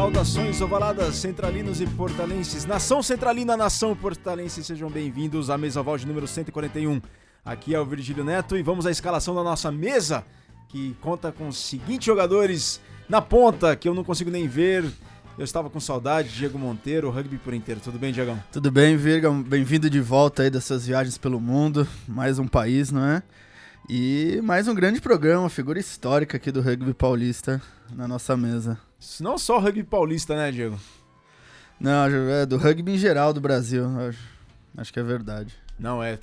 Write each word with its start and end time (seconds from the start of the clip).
Saudações 0.00 0.62
ovaladas, 0.62 1.16
centralinos 1.16 1.78
e 1.78 1.86
portalenses. 1.86 2.64
Nação 2.64 3.02
centralina, 3.02 3.54
nação 3.54 3.94
portalense, 3.94 4.64
sejam 4.64 4.88
bem-vindos 4.88 5.50
à 5.50 5.58
mesa 5.58 5.78
oval 5.82 5.98
número 6.06 6.26
141. 6.26 7.02
Aqui 7.44 7.74
é 7.74 7.78
o 7.78 7.84
Virgílio 7.84 8.24
Neto 8.24 8.56
e 8.56 8.62
vamos 8.62 8.86
à 8.86 8.90
escalação 8.90 9.34
da 9.34 9.44
nossa 9.44 9.70
mesa, 9.70 10.24
que 10.70 10.96
conta 11.02 11.30
com 11.30 11.48
os 11.48 11.58
seguintes 11.58 12.06
jogadores 12.06 12.80
na 13.10 13.20
ponta, 13.20 13.76
que 13.76 13.86
eu 13.86 13.92
não 13.92 14.02
consigo 14.02 14.30
nem 14.30 14.48
ver. 14.48 14.90
Eu 15.36 15.44
estava 15.44 15.68
com 15.68 15.78
saudade, 15.78 16.30
Diego 16.30 16.58
Monteiro, 16.58 17.10
rugby 17.10 17.36
por 17.36 17.52
inteiro. 17.52 17.82
Tudo 17.84 17.98
bem, 17.98 18.10
Diegão? 18.10 18.42
Tudo 18.50 18.70
bem, 18.70 18.96
Virga? 18.96 19.30
Bem-vindo 19.30 19.90
de 19.90 20.00
volta 20.00 20.44
aí 20.44 20.48
dessas 20.48 20.86
viagens 20.86 21.18
pelo 21.18 21.38
mundo. 21.38 21.86
Mais 22.08 22.38
um 22.38 22.48
país, 22.48 22.90
não 22.90 23.04
é? 23.04 23.22
E 23.86 24.40
mais 24.42 24.66
um 24.66 24.74
grande 24.74 24.98
programa, 24.98 25.50
figura 25.50 25.78
histórica 25.78 26.38
aqui 26.38 26.50
do 26.50 26.62
rugby 26.62 26.94
paulista 26.94 27.60
na 27.94 28.08
nossa 28.08 28.34
mesa. 28.34 28.78
Não 29.20 29.38
só 29.38 29.56
o 29.56 29.60
rugby 29.60 29.82
paulista, 29.82 30.36
né, 30.36 30.50
Diego? 30.50 30.78
Não, 31.80 32.04
é 32.04 32.44
do 32.44 32.58
rugby 32.58 32.92
em 32.92 32.98
geral 32.98 33.32
do 33.32 33.40
Brasil. 33.40 33.84
Acho 34.76 34.92
que 34.92 35.00
é 35.00 35.02
verdade. 35.02 35.54
Não, 35.78 36.02
é 36.02 36.18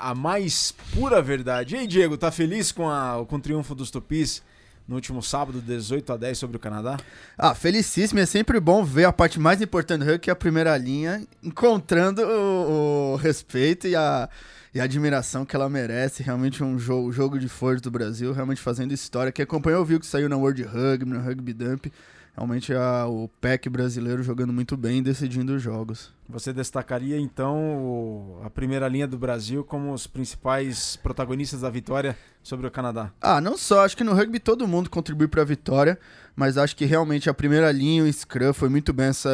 a 0.00 0.14
mais 0.14 0.72
pura 0.94 1.20
verdade. 1.20 1.74
E 1.74 1.78
aí, 1.78 1.86
Diego, 1.86 2.16
tá 2.16 2.30
feliz 2.30 2.70
com, 2.70 2.88
a, 2.88 3.24
com 3.26 3.36
o 3.36 3.40
triunfo 3.40 3.74
dos 3.74 3.90
Tupis 3.90 4.40
no 4.86 4.94
último 4.94 5.20
sábado, 5.20 5.60
18 5.60 6.12
a 6.12 6.16
10 6.16 6.38
sobre 6.38 6.56
o 6.56 6.60
Canadá? 6.60 6.96
Ah, 7.36 7.52
felicíssimo. 7.52 8.20
É 8.20 8.26
sempre 8.26 8.60
bom 8.60 8.84
ver 8.84 9.04
a 9.04 9.12
parte 9.12 9.40
mais 9.40 9.60
importante 9.60 10.00
do 10.00 10.04
rugby, 10.04 10.20
que 10.20 10.30
é 10.30 10.32
a 10.32 10.36
primeira 10.36 10.76
linha, 10.76 11.26
encontrando 11.42 12.22
o, 12.22 13.14
o 13.14 13.16
respeito 13.16 13.88
e 13.88 13.96
a, 13.96 14.28
e 14.72 14.80
a 14.80 14.84
admiração 14.84 15.44
que 15.44 15.56
ela 15.56 15.68
merece. 15.68 16.22
Realmente 16.22 16.62
um 16.62 16.78
jogo, 16.78 17.10
jogo 17.10 17.36
de 17.36 17.48
força 17.48 17.82
do 17.82 17.90
Brasil, 17.90 18.32
realmente 18.32 18.60
fazendo 18.60 18.92
história. 18.92 19.32
Quem 19.32 19.42
acompanhou 19.42 19.84
viu 19.84 19.98
que 19.98 20.06
saiu 20.06 20.28
na 20.28 20.36
World 20.36 20.62
Rugby, 20.62 21.10
no 21.10 21.20
Rugby 21.20 21.52
Dump 21.52 21.86
realmente 22.34 22.72
a, 22.72 23.06
o 23.06 23.28
PEC 23.40 23.68
brasileiro 23.68 24.22
jogando 24.22 24.52
muito 24.52 24.76
bem 24.76 24.98
e 24.98 25.02
decidindo 25.02 25.54
os 25.54 25.62
jogos. 25.62 26.12
Você 26.28 26.52
destacaria 26.52 27.18
então 27.18 28.40
a 28.44 28.50
primeira 28.50 28.86
linha 28.88 29.06
do 29.06 29.18
Brasil 29.18 29.64
como 29.64 29.92
os 29.92 30.06
principais 30.06 30.96
protagonistas 30.96 31.62
da 31.62 31.70
vitória 31.70 32.16
sobre 32.42 32.66
o 32.66 32.70
Canadá? 32.70 33.10
Ah, 33.20 33.40
não 33.40 33.56
só, 33.56 33.84
acho 33.84 33.96
que 33.96 34.04
no 34.04 34.14
rugby 34.14 34.38
todo 34.38 34.66
mundo 34.66 34.88
contribui 34.88 35.28
para 35.28 35.42
a 35.42 35.44
vitória, 35.44 35.98
mas 36.36 36.56
acho 36.56 36.76
que 36.76 36.84
realmente 36.84 37.28
a 37.28 37.34
primeira 37.34 37.70
linha, 37.72 38.04
o 38.04 38.12
Scrum, 38.12 38.52
foi 38.52 38.68
muito 38.68 38.92
bem 38.92 39.06
essa. 39.06 39.30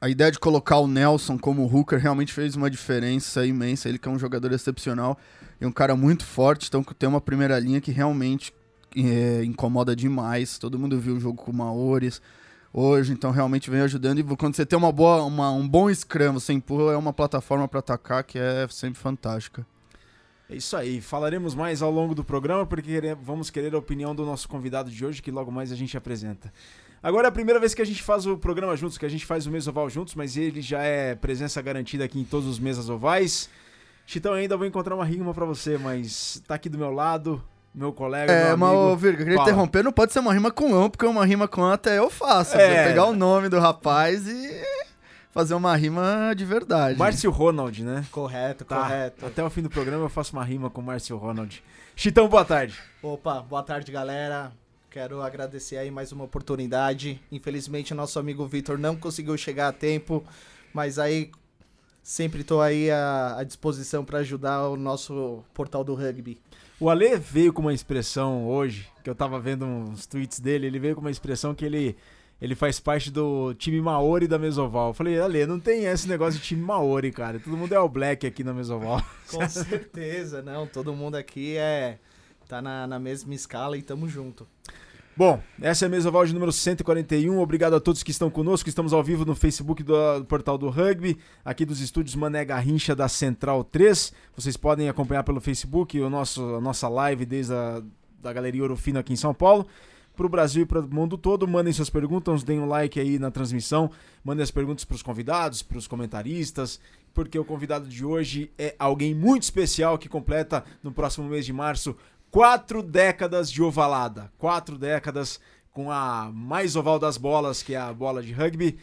A 0.00 0.08
ideia 0.08 0.30
de 0.30 0.38
colocar 0.38 0.78
o 0.78 0.86
Nelson 0.86 1.36
como 1.36 1.66
hooker 1.66 1.98
realmente 1.98 2.32
fez 2.32 2.54
uma 2.54 2.70
diferença 2.70 3.44
imensa. 3.44 3.88
Ele 3.88 3.98
que 3.98 4.08
é 4.08 4.12
um 4.12 4.18
jogador 4.18 4.52
excepcional 4.52 5.18
e 5.60 5.66
um 5.66 5.72
cara 5.72 5.96
muito 5.96 6.24
forte, 6.24 6.68
então 6.68 6.84
tem 6.84 7.08
uma 7.08 7.20
primeira 7.20 7.58
linha 7.58 7.80
que 7.80 7.90
realmente 7.90 8.52
é, 9.06 9.44
incomoda 9.44 9.94
demais. 9.94 10.58
Todo 10.58 10.78
mundo 10.78 10.98
viu 10.98 11.16
o 11.16 11.20
jogo 11.20 11.42
com 11.42 11.52
Maores 11.52 12.20
hoje, 12.72 13.12
então 13.12 13.30
realmente 13.30 13.70
vem 13.70 13.80
ajudando. 13.80 14.18
E 14.18 14.36
quando 14.36 14.54
você 14.54 14.66
tem 14.66 14.78
uma 14.78 14.92
boa, 14.92 15.22
uma, 15.24 15.50
um 15.50 15.66
bom 15.66 15.92
scrum, 15.92 16.34
você 16.34 16.52
empurra, 16.52 16.92
é 16.92 16.96
uma 16.96 17.12
plataforma 17.12 17.66
para 17.66 17.80
atacar 17.80 18.24
que 18.24 18.38
é 18.38 18.66
sempre 18.70 19.00
fantástica. 19.00 19.66
É 20.50 20.56
isso 20.56 20.76
aí. 20.76 21.00
Falaremos 21.00 21.54
mais 21.54 21.82
ao 21.82 21.90
longo 21.90 22.14
do 22.14 22.24
programa, 22.24 22.64
porque 22.64 23.00
vamos 23.22 23.50
querer 23.50 23.74
a 23.74 23.78
opinião 23.78 24.14
do 24.14 24.24
nosso 24.24 24.48
convidado 24.48 24.90
de 24.90 25.04
hoje, 25.04 25.20
que 25.20 25.30
logo 25.30 25.50
mais 25.50 25.70
a 25.70 25.76
gente 25.76 25.96
apresenta. 25.96 26.52
Agora 27.02 27.26
é 27.26 27.30
a 27.30 27.32
primeira 27.32 27.60
vez 27.60 27.74
que 27.74 27.82
a 27.82 27.84
gente 27.84 28.02
faz 28.02 28.26
o 28.26 28.36
programa 28.36 28.74
juntos, 28.76 28.98
que 28.98 29.06
a 29.06 29.08
gente 29.08 29.24
faz 29.24 29.46
o 29.46 29.50
mês 29.50 29.68
oval 29.68 29.88
juntos, 29.88 30.14
mas 30.14 30.36
ele 30.36 30.60
já 30.60 30.82
é 30.82 31.14
presença 31.14 31.60
garantida 31.62 32.04
aqui 32.04 32.18
em 32.18 32.24
todos 32.24 32.48
os 32.48 32.58
mesas 32.58 32.88
ovais. 32.88 33.48
Chitão, 34.06 34.32
ainda 34.32 34.56
vou 34.56 34.66
encontrar 34.66 34.94
uma 34.94 35.04
rima 35.04 35.34
para 35.34 35.44
você, 35.44 35.76
mas 35.76 36.42
tá 36.46 36.54
aqui 36.54 36.68
do 36.68 36.78
meu 36.78 36.90
lado, 36.90 37.44
meu 37.78 37.92
colega. 37.92 38.32
É, 38.32 38.56
meu 38.56 38.66
amigo, 38.66 38.90
mas, 38.90 39.00
Virga, 39.00 39.24
queria 39.24 39.40
interromper, 39.40 39.84
não 39.84 39.92
pode 39.92 40.12
ser 40.12 40.18
uma 40.18 40.34
rima 40.34 40.50
com 40.50 40.74
ão, 40.74 40.90
porque 40.90 41.06
uma 41.06 41.24
rima 41.24 41.46
com 41.46 41.62
ão 41.62 41.70
até 41.70 41.98
eu 41.98 42.10
faço. 42.10 42.56
É. 42.56 42.88
pegar 42.88 43.04
o 43.06 43.14
nome 43.14 43.48
do 43.48 43.58
rapaz 43.60 44.26
e 44.26 44.62
fazer 45.30 45.54
uma 45.54 45.76
rima 45.76 46.34
de 46.36 46.44
verdade. 46.44 46.98
Márcio 46.98 47.30
Ronald, 47.30 47.84
né? 47.84 48.04
Correto, 48.10 48.64
tá. 48.64 48.82
correto. 48.82 49.24
Até 49.24 49.44
o 49.44 49.48
fim 49.48 49.62
do 49.62 49.70
programa 49.70 50.04
eu 50.04 50.08
faço 50.08 50.32
uma 50.32 50.44
rima 50.44 50.68
com 50.68 50.82
Márcio 50.82 51.16
Ronald. 51.16 51.62
Chitão, 51.94 52.28
boa 52.28 52.44
tarde. 52.44 52.76
Opa, 53.00 53.40
boa 53.40 53.62
tarde, 53.62 53.92
galera. 53.92 54.50
Quero 54.90 55.22
agradecer 55.22 55.76
aí 55.76 55.90
mais 55.90 56.10
uma 56.10 56.24
oportunidade. 56.24 57.20
Infelizmente, 57.30 57.94
nosso 57.94 58.18
amigo 58.18 58.46
Vitor 58.46 58.78
não 58.78 58.96
conseguiu 58.96 59.36
chegar 59.36 59.68
a 59.68 59.72
tempo, 59.72 60.24
mas 60.74 60.98
aí 60.98 61.30
sempre 62.02 62.40
estou 62.40 62.60
aí 62.60 62.90
à, 62.90 63.36
à 63.38 63.44
disposição 63.44 64.04
para 64.04 64.18
ajudar 64.18 64.66
o 64.68 64.76
nosso 64.76 65.44
portal 65.52 65.84
do 65.84 65.94
rugby. 65.94 66.40
O 66.80 66.88
Ale 66.88 67.16
veio 67.16 67.52
com 67.52 67.60
uma 67.60 67.74
expressão 67.74 68.46
hoje, 68.46 68.88
que 69.02 69.10
eu 69.10 69.14
tava 69.14 69.40
vendo 69.40 69.64
uns 69.64 70.06
tweets 70.06 70.38
dele, 70.38 70.68
ele 70.68 70.78
veio 70.78 70.94
com 70.94 71.00
uma 71.00 71.10
expressão 71.10 71.52
que 71.52 71.64
ele, 71.64 71.96
ele 72.40 72.54
faz 72.54 72.78
parte 72.78 73.10
do 73.10 73.52
time 73.54 73.80
Maori 73.80 74.28
da 74.28 74.38
Mesoval. 74.38 74.88
Eu 74.90 74.94
falei, 74.94 75.20
Ale, 75.20 75.44
não 75.44 75.58
tem 75.58 75.86
esse 75.86 76.08
negócio 76.08 76.38
de 76.38 76.46
time 76.46 76.62
Maori, 76.62 77.10
cara. 77.10 77.40
Todo 77.40 77.56
mundo 77.56 77.72
é 77.72 77.80
o 77.80 77.88
Black 77.88 78.24
aqui 78.24 78.44
na 78.44 78.54
Mesoval. 78.54 79.04
Com 79.28 79.46
certeza, 79.50 80.40
não. 80.40 80.68
Todo 80.68 80.94
mundo 80.94 81.16
aqui 81.16 81.56
é 81.56 81.98
tá 82.46 82.62
na, 82.62 82.86
na 82.86 82.98
mesma 82.98 83.34
escala 83.34 83.76
e 83.76 83.82
tamo 83.82 84.08
junto. 84.08 84.46
Bom, 85.18 85.42
essa 85.60 85.84
é 85.84 85.86
a 85.86 85.88
mesa 85.88 86.12
de 86.12 86.32
número 86.32 86.52
141. 86.52 87.40
Obrigado 87.40 87.74
a 87.74 87.80
todos 87.80 88.04
que 88.04 88.12
estão 88.12 88.30
conosco. 88.30 88.68
Estamos 88.68 88.92
ao 88.92 89.02
vivo 89.02 89.24
no 89.24 89.34
Facebook 89.34 89.82
do, 89.82 90.20
do, 90.20 90.24
portal 90.24 90.56
do 90.56 90.70
Rugby, 90.70 91.18
aqui 91.44 91.64
dos 91.64 91.80
estúdios 91.80 92.14
Mané 92.14 92.44
Garrincha 92.44 92.94
da 92.94 93.08
Central 93.08 93.64
3. 93.64 94.12
Vocês 94.36 94.56
podem 94.56 94.88
acompanhar 94.88 95.24
pelo 95.24 95.40
Facebook 95.40 96.00
o 96.00 96.08
nosso, 96.08 96.40
a 96.54 96.60
nossa 96.60 96.88
live 96.88 97.26
desde 97.26 97.52
a 97.52 97.82
da 98.22 98.32
Galeria 98.32 98.62
Orofino 98.62 99.00
aqui 99.00 99.12
em 99.12 99.16
São 99.16 99.34
Paulo. 99.34 99.66
Para 100.14 100.26
o 100.26 100.28
Brasil 100.28 100.62
e 100.62 100.66
para 100.66 100.78
o 100.78 100.88
mundo 100.88 101.18
todo, 101.18 101.48
mandem 101.48 101.72
suas 101.72 101.90
perguntas, 101.90 102.44
deem 102.44 102.60
um 102.60 102.68
like 102.68 103.00
aí 103.00 103.18
na 103.18 103.32
transmissão, 103.32 103.90
mandem 104.22 104.44
as 104.44 104.52
perguntas 104.52 104.84
para 104.84 104.94
os 104.94 105.02
convidados, 105.02 105.62
para 105.62 105.78
os 105.78 105.88
comentaristas, 105.88 106.80
porque 107.12 107.36
o 107.36 107.44
convidado 107.44 107.88
de 107.88 108.04
hoje 108.04 108.52
é 108.56 108.72
alguém 108.78 109.14
muito 109.14 109.42
especial 109.42 109.98
que 109.98 110.08
completa 110.08 110.64
no 110.80 110.92
próximo 110.92 111.28
mês 111.28 111.44
de 111.44 111.52
março 111.52 111.96
quatro 112.30 112.82
décadas 112.82 113.50
de 113.50 113.62
ovalada. 113.62 114.32
Quatro 114.38 114.78
décadas 114.78 115.40
com 115.70 115.90
a 115.90 116.30
mais 116.32 116.76
oval 116.76 116.98
das 116.98 117.16
bolas, 117.16 117.62
que 117.62 117.74
é 117.74 117.78
a 117.78 117.92
bola 117.92 118.22
de 118.22 118.32
rugby. 118.32 118.78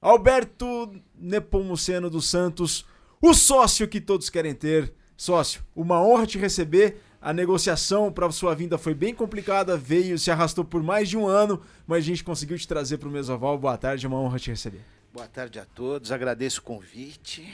Alberto 0.00 0.92
Nepomuceno 1.14 2.08
dos 2.08 2.28
Santos, 2.28 2.86
o 3.20 3.34
sócio 3.34 3.88
que 3.88 4.00
todos 4.00 4.30
querem 4.30 4.54
ter. 4.54 4.92
Sócio, 5.16 5.64
uma 5.74 6.00
honra 6.00 6.26
te 6.26 6.38
receber. 6.38 7.02
A 7.20 7.32
negociação 7.32 8.12
para 8.12 8.30
sua 8.30 8.54
vinda 8.54 8.78
foi 8.78 8.94
bem 8.94 9.12
complicada, 9.12 9.76
veio, 9.76 10.18
se 10.18 10.30
arrastou 10.30 10.64
por 10.64 10.82
mais 10.82 11.08
de 11.08 11.16
um 11.16 11.26
ano, 11.26 11.60
mas 11.86 11.98
a 11.98 12.06
gente 12.06 12.22
conseguiu 12.22 12.56
te 12.56 12.68
trazer 12.68 12.98
para 12.98 13.08
o 13.08 13.10
Mesoval. 13.10 13.58
Boa 13.58 13.76
tarde, 13.76 14.06
é 14.06 14.08
uma 14.08 14.20
honra 14.20 14.38
te 14.38 14.50
receber. 14.50 14.84
Boa 15.12 15.26
tarde 15.26 15.58
a 15.58 15.64
todos, 15.64 16.12
agradeço 16.12 16.60
o 16.60 16.62
convite. 16.62 17.52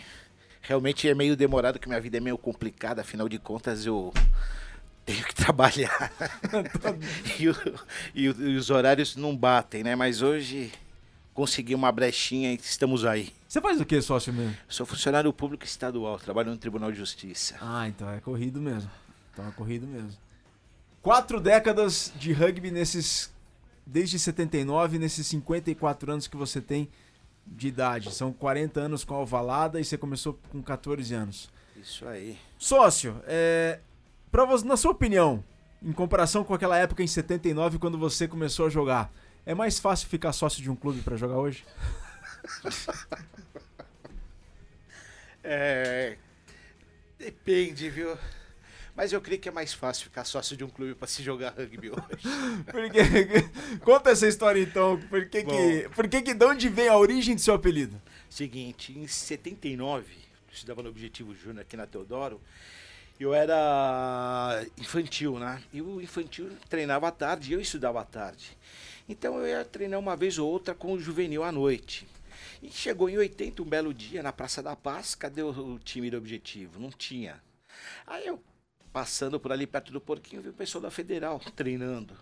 Realmente 0.61 1.09
é 1.09 1.15
meio 1.15 1.37
demorado, 1.37 1.79
que 1.79 1.89
minha 1.89 2.01
vida 2.01 2.19
é 2.19 2.21
meio 2.21 2.37
complicada, 2.37 3.01
afinal 3.01 3.29
de 3.29 3.39
contas 3.39 3.87
eu 3.87 4.13
tenho 5.05 5.25
que 5.25 5.35
trabalhar. 5.35 6.13
e, 7.39 7.49
o, 7.49 7.55
e, 8.15 8.25
e, 8.25 8.57
os 8.57 8.71
horários 8.71 9.17
não 9.17 9.37
batem, 9.37 9.83
né? 9.83 9.95
Mas 9.95 10.23
hoje 10.23 10.73
consegui 11.35 11.75
uma 11.75 11.91
brechinha 11.91 12.53
e 12.53 12.57
estamos 12.57 13.05
aí. 13.05 13.33
Você 13.49 13.61
faz 13.61 13.81
o 13.81 13.85
que, 13.85 14.01
sócio 14.01 14.33
mesmo? 14.33 14.57
Sou 14.69 14.87
funcionário 14.87 15.33
público 15.33 15.65
estadual, 15.65 16.19
trabalho 16.19 16.51
no 16.51 16.57
Tribunal 16.57 16.91
de 16.91 16.99
Justiça. 16.99 17.57
Ah, 17.61 17.89
então 17.89 18.09
é 18.11 18.21
corrido 18.21 18.61
mesmo. 18.61 18.91
Então 19.33 19.47
é 19.47 19.51
corrido 19.51 19.87
mesmo. 19.87 20.17
Quatro 21.01 21.41
décadas 21.41 22.13
de 22.17 22.33
rugby 22.33 22.71
nesses. 22.71 23.33
Desde 23.85 24.17
79, 24.17 24.99
nesses 24.99 25.27
54 25.27 26.13
anos 26.13 26.29
que 26.29 26.37
você 26.37 26.61
tem 26.61 26.89
de 27.45 27.67
idade. 27.67 28.13
São 28.15 28.33
40 28.33 28.81
anos 28.81 29.05
com 29.05 29.15
a 29.15 29.21
ovalada 29.21 29.81
e 29.81 29.85
você 29.85 29.99
começou 29.99 30.39
com 30.51 30.63
14 30.63 31.13
anos. 31.13 31.51
Isso 31.77 32.07
aí. 32.07 32.39
Sócio, 32.57 33.21
é, 33.27 33.81
Pra 34.33 34.47
você, 34.47 34.67
na 34.67 34.79
sua 34.79 34.93
opinião, 34.93 35.45
em 35.83 35.93
comparação 35.93 36.43
com 36.43 36.55
aquela 36.55 36.79
época 36.79 37.03
em 37.03 37.07
79, 37.07 37.79
quando 37.79 37.99
você 37.99 38.27
começou 38.27 38.65
a 38.65 38.71
jogar, 38.71 39.13
é 39.45 39.55
mais 39.55 39.79
fácil 39.79 40.09
ficar 40.09 40.33
sócio 40.33 40.63
de 40.63 40.71
um 40.71 40.75
clube 40.75 41.03
para 41.03 41.19
jogar 41.19 41.37
hoje? 41.37 41.67
é. 45.45 46.17
Depende, 47.19 47.91
viu? 47.91 48.17
Mas 48.97 49.13
eu 49.13 49.21
creio 49.21 49.39
que 49.39 49.51
é 49.51 49.53
mais 49.53 49.75
fácil 49.75 50.05
ficar 50.05 50.25
sócio 50.25 50.57
de 50.57 50.65
um 50.65 50.69
clube 50.69 50.95
para 50.95 51.09
se 51.09 51.23
jogar 51.23 51.51
rugby 51.51 51.91
hoje. 51.91 52.27
Porque, 52.73 53.01
conta 53.85 54.11
essa 54.11 54.27
história 54.27 54.63
então. 54.63 54.99
Por 55.11 55.29
que, 55.29 55.45
que, 55.45 55.89
por 55.95 56.09
que, 56.09 56.23
que 56.23 56.33
de 56.33 56.47
onde 56.47 56.71
vem 56.71 56.89
a 56.89 56.97
origem 56.97 57.35
do 57.35 57.41
seu 57.41 57.53
apelido? 57.53 58.01
Seguinte, 58.31 58.99
em 58.99 59.07
79, 59.07 60.07
eu 60.11 60.19
estudava 60.51 60.83
no 60.83 60.89
Objetivo 60.89 61.35
Júnior 61.35 61.61
aqui 61.61 61.77
na 61.77 61.87
Teodoro, 61.87 62.41
eu 63.23 63.35
era 63.35 64.65
infantil, 64.79 65.39
né? 65.39 65.63
E 65.73 65.81
o 65.81 66.01
infantil 66.01 66.51
treinava 66.69 67.09
à 67.09 67.11
tarde 67.11 67.51
e 67.51 67.55
eu 67.55 67.61
estudava 67.61 68.01
à 68.01 68.05
tarde. 68.05 68.57
Então 69.09 69.39
eu 69.39 69.47
ia 69.47 69.65
treinar 69.65 69.99
uma 69.99 70.17
vez 70.17 70.39
ou 70.39 70.51
outra 70.51 70.75
com 70.75 70.93
o 70.93 71.01
juvenil 71.01 71.43
à 71.43 71.53
noite. 71.53 72.07
E 72.63 72.71
chegou 72.71 73.09
em 73.09 73.19
80, 73.19 73.63
um 73.63 73.67
belo 73.67 73.93
dia, 73.93 74.23
na 74.23 74.33
Praça 74.33 74.63
da 74.63 74.77
Paz, 74.77 75.15
cadê 75.15 75.43
o, 75.43 75.79
time 75.81 76.11
do 76.11 76.17
objetivo? 76.17 76.79
Não 76.79 76.91
tinha. 76.91 77.43
Aí 78.07 78.27
eu, 78.27 78.43
passando 78.93 79.41
por 79.41 79.53
ali 79.53 79.67
perto 79.67 79.93
do 79.93 80.01
porquinho, 80.01 80.43
vi 80.43 80.51
o 80.51 80.55
pessoal 80.55 80.83
da 80.83 80.91
Federal 80.91 81.41
treinando. 81.57 82.15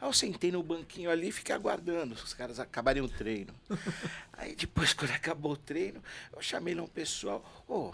Aí 0.00 0.06
eu 0.06 0.12
sentei 0.12 0.52
no 0.52 0.62
banquinho 0.62 1.10
ali 1.10 1.28
e 1.28 1.32
fiquei 1.32 1.54
aguardando 1.54 2.14
os 2.14 2.34
caras 2.34 2.60
acabarem 2.60 3.02
o 3.02 3.08
treino. 3.08 3.54
Aí 4.34 4.54
depois, 4.54 4.92
quando 4.92 5.10
acabou 5.12 5.52
o 5.52 5.56
treino, 5.56 6.02
eu 6.32 6.42
chamei 6.42 6.74
lá 6.74 6.82
um 6.82 6.86
pessoal, 6.86 7.42
ô, 7.66 7.92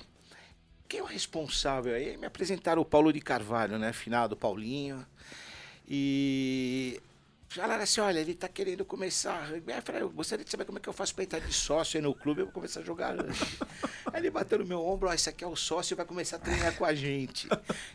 quem 0.89 1.01
é 1.01 1.03
o 1.03 1.07
responsável 1.07 1.95
aí? 1.95 2.17
Me 2.17 2.27
apresentaram 2.27 2.81
o 2.83 2.85
Paulo 2.85 3.13
de 3.13 3.21
Carvalho, 3.21 3.79
né? 3.79 3.93
Finado 3.93 4.37
Paulinho. 4.37 5.05
E 5.89 7.01
falaram 7.49 7.83
assim, 7.83 8.01
olha, 8.01 8.19
ele 8.19 8.35
tá 8.35 8.49
querendo 8.49 8.85
começar 8.85 9.49
eu 9.53 9.63
falei, 9.83 10.03
eu 10.03 10.11
gostaria 10.11 10.45
de 10.45 10.51
saber 10.51 10.65
como 10.65 10.79
é 10.79 10.81
que 10.81 10.89
eu 10.89 10.93
faço 10.93 11.15
pra 11.15 11.23
entrar 11.23 11.39
de 11.39 11.53
sócio 11.53 11.99
aí 11.99 12.03
no 12.03 12.15
clube, 12.15 12.41
eu 12.41 12.47
vou 12.47 12.53
começar 12.53 12.81
a 12.81 12.83
jogar 12.83 13.15
aí 14.13 14.21
ele 14.21 14.31
bateu 14.31 14.59
no 14.59 14.67
meu 14.67 14.85
ombro, 14.85 15.09
ó, 15.09 15.15
esse 15.15 15.29
aqui 15.29 15.45
é 15.45 15.47
o 15.47 15.55
sócio, 15.55 15.97
vai 15.97 16.05
começar 16.05 16.37
a 16.37 16.41
treinar 16.41 16.75
com 16.77 16.85
a 16.85 16.95
gente. 16.95 17.49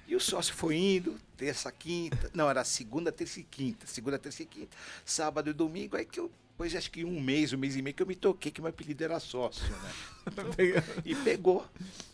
E 0.08 0.16
o 0.16 0.20
sócio 0.20 0.54
foi 0.54 0.78
indo, 0.78 1.20
terça, 1.36 1.72
quinta, 1.72 2.32
não, 2.34 2.50
era 2.50 2.64
segunda, 2.64 3.12
terça 3.12 3.40
e 3.40 3.44
quinta, 3.44 3.86
segunda, 3.86 4.18
terça 4.18 4.44
e 4.44 4.46
quinta, 4.46 4.76
sábado 5.04 5.50
e 5.50 5.54
domingo, 5.54 5.98
aí 5.98 6.06
que 6.06 6.20
eu, 6.20 6.32
depois 6.60 6.72
de 6.74 6.78
acho 6.78 6.92
que 6.92 7.06
um 7.06 7.22
mês, 7.22 7.54
um 7.54 7.58
mês 7.58 7.78
e 7.78 7.82
meio, 7.82 7.96
que 7.96 8.04
eu 8.04 8.08
me 8.08 8.16
toquei 8.16 8.52
que 8.52 8.60
meu 8.60 8.70
apelido 8.70 9.02
era 9.02 9.18
sócio, 9.18 9.64
né? 9.66 9.92
E 11.06 11.16
pegou. 11.16 11.66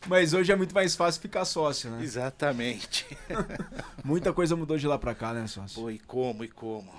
Mas 0.06 0.36
hoje 0.36 0.52
é 0.52 0.56
muito 0.56 0.74
mais 0.74 0.96
fácil 0.96 1.20
ficar 1.20 1.46
sócio, 1.46 1.90
né? 1.90 2.04
Exatamente. 2.04 3.08
Muita 4.06 4.32
coisa 4.32 4.56
mudou 4.56 4.78
de 4.78 4.86
lá 4.86 5.00
pra 5.00 5.16
cá, 5.16 5.34
né, 5.34 5.48
sócio? 5.48 5.82
Pô, 5.82 5.90
e 5.90 5.98
como, 5.98 6.44
e 6.44 6.48
como. 6.48 6.94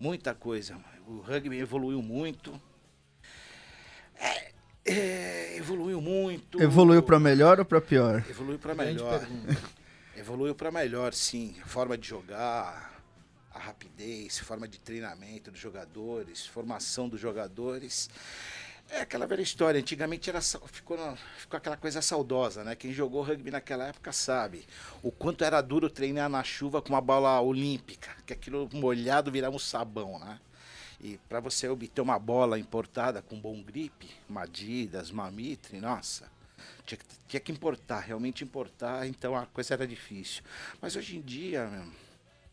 Muita 0.00 0.34
coisa. 0.34 0.76
O 1.06 1.20
rugby 1.20 1.58
evoluiu 1.58 2.02
muito. 2.02 2.60
É, 4.16 4.52
é, 4.84 5.56
evoluiu 5.56 6.00
muito. 6.00 6.60
Evoluiu 6.60 7.04
pra 7.04 7.20
melhor 7.20 7.60
ou 7.60 7.64
pra 7.64 7.80
pior? 7.80 8.24
Evoluiu 8.28 8.58
pra 8.58 8.74
Grande 8.74 8.94
melhor. 8.94 9.28
Evoluiu 10.16 10.56
pra 10.56 10.72
melhor, 10.72 11.14
sim. 11.14 11.54
A 11.62 11.66
forma 11.68 11.96
de 11.96 12.08
jogar, 12.08 12.97
a 13.58 13.60
rapidez, 13.60 14.38
forma 14.38 14.68
de 14.68 14.78
treinamento 14.78 15.50
dos 15.50 15.60
jogadores, 15.60 16.46
formação 16.46 17.08
dos 17.08 17.20
jogadores. 17.20 18.08
É 18.88 19.00
aquela 19.00 19.26
velha 19.26 19.42
história. 19.42 19.80
Antigamente 19.80 20.30
era, 20.30 20.40
ficou, 20.40 20.96
ficou 21.36 21.58
aquela 21.58 21.76
coisa 21.76 22.00
saudosa, 22.00 22.64
né? 22.64 22.74
Quem 22.74 22.92
jogou 22.92 23.22
rugby 23.22 23.50
naquela 23.50 23.88
época 23.88 24.12
sabe 24.12 24.64
o 25.02 25.10
quanto 25.10 25.44
era 25.44 25.60
duro 25.60 25.90
treinar 25.90 26.30
na 26.30 26.42
chuva 26.42 26.80
com 26.80 26.90
uma 26.90 27.00
bola 27.00 27.40
olímpica, 27.40 28.16
que 28.24 28.32
aquilo 28.32 28.68
molhado 28.72 29.30
virava 29.30 29.56
um 29.56 29.58
sabão, 29.58 30.18
né? 30.18 30.40
E 31.00 31.18
para 31.28 31.40
você 31.40 31.68
obter 31.68 32.00
uma 32.00 32.18
bola 32.18 32.58
importada 32.58 33.20
com 33.22 33.38
bom 33.38 33.62
grip, 33.62 34.08
uma 34.28 34.42
Adidas, 34.42 35.10
uma 35.10 35.30
Mitre, 35.30 35.80
nossa, 35.80 36.28
tinha 36.86 36.98
que, 36.98 37.04
tinha 37.28 37.40
que 37.40 37.52
importar, 37.52 38.00
realmente 38.00 38.42
importar, 38.42 39.06
então 39.06 39.36
a 39.36 39.46
coisa 39.46 39.74
era 39.74 39.86
difícil. 39.86 40.42
Mas 40.80 40.96
hoje 40.96 41.16
em 41.16 41.20
dia, 41.20 41.66
meu, 41.66 41.86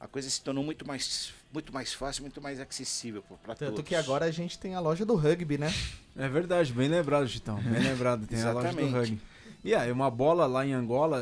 a 0.06 0.08
coisa 0.08 0.30
se 0.30 0.40
tornou 0.40 0.64
muito 0.64 0.88
mais, 0.88 1.34
muito 1.52 1.74
mais 1.74 1.92
fácil, 1.92 2.22
muito 2.22 2.40
mais 2.40 2.60
acessível 2.60 3.24
para 3.24 3.56
todos. 3.56 3.74
Tanto 3.76 3.84
que 3.84 3.96
agora 3.96 4.26
a 4.26 4.32
gente 4.32 4.58
tem 4.60 4.76
a 4.76 4.80
loja 4.80 5.04
do 5.04 5.16
rugby, 5.16 5.58
né? 5.58 5.74
É 6.18 6.30
verdade, 6.30 6.72
bem 6.72 6.88
lembrado, 6.88 7.28
Gitão. 7.28 7.62
Bem 7.62 7.84
lembrado. 7.84 8.26
Tem 8.26 8.42
a 8.42 8.54
loja 8.54 8.72
do 8.72 8.90
rugby. 8.90 9.22
E 9.66 9.76
aí, 9.76 9.92
uma 9.92 10.10
bola 10.10 10.46
lá 10.46 10.66
em 10.66 10.72
Angola, 10.72 11.22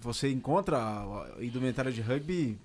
você 0.00 0.30
encontra 0.30 0.76
a 0.76 1.42
indumentária 1.42 1.90
de 1.90 2.02
rugby 2.02 2.58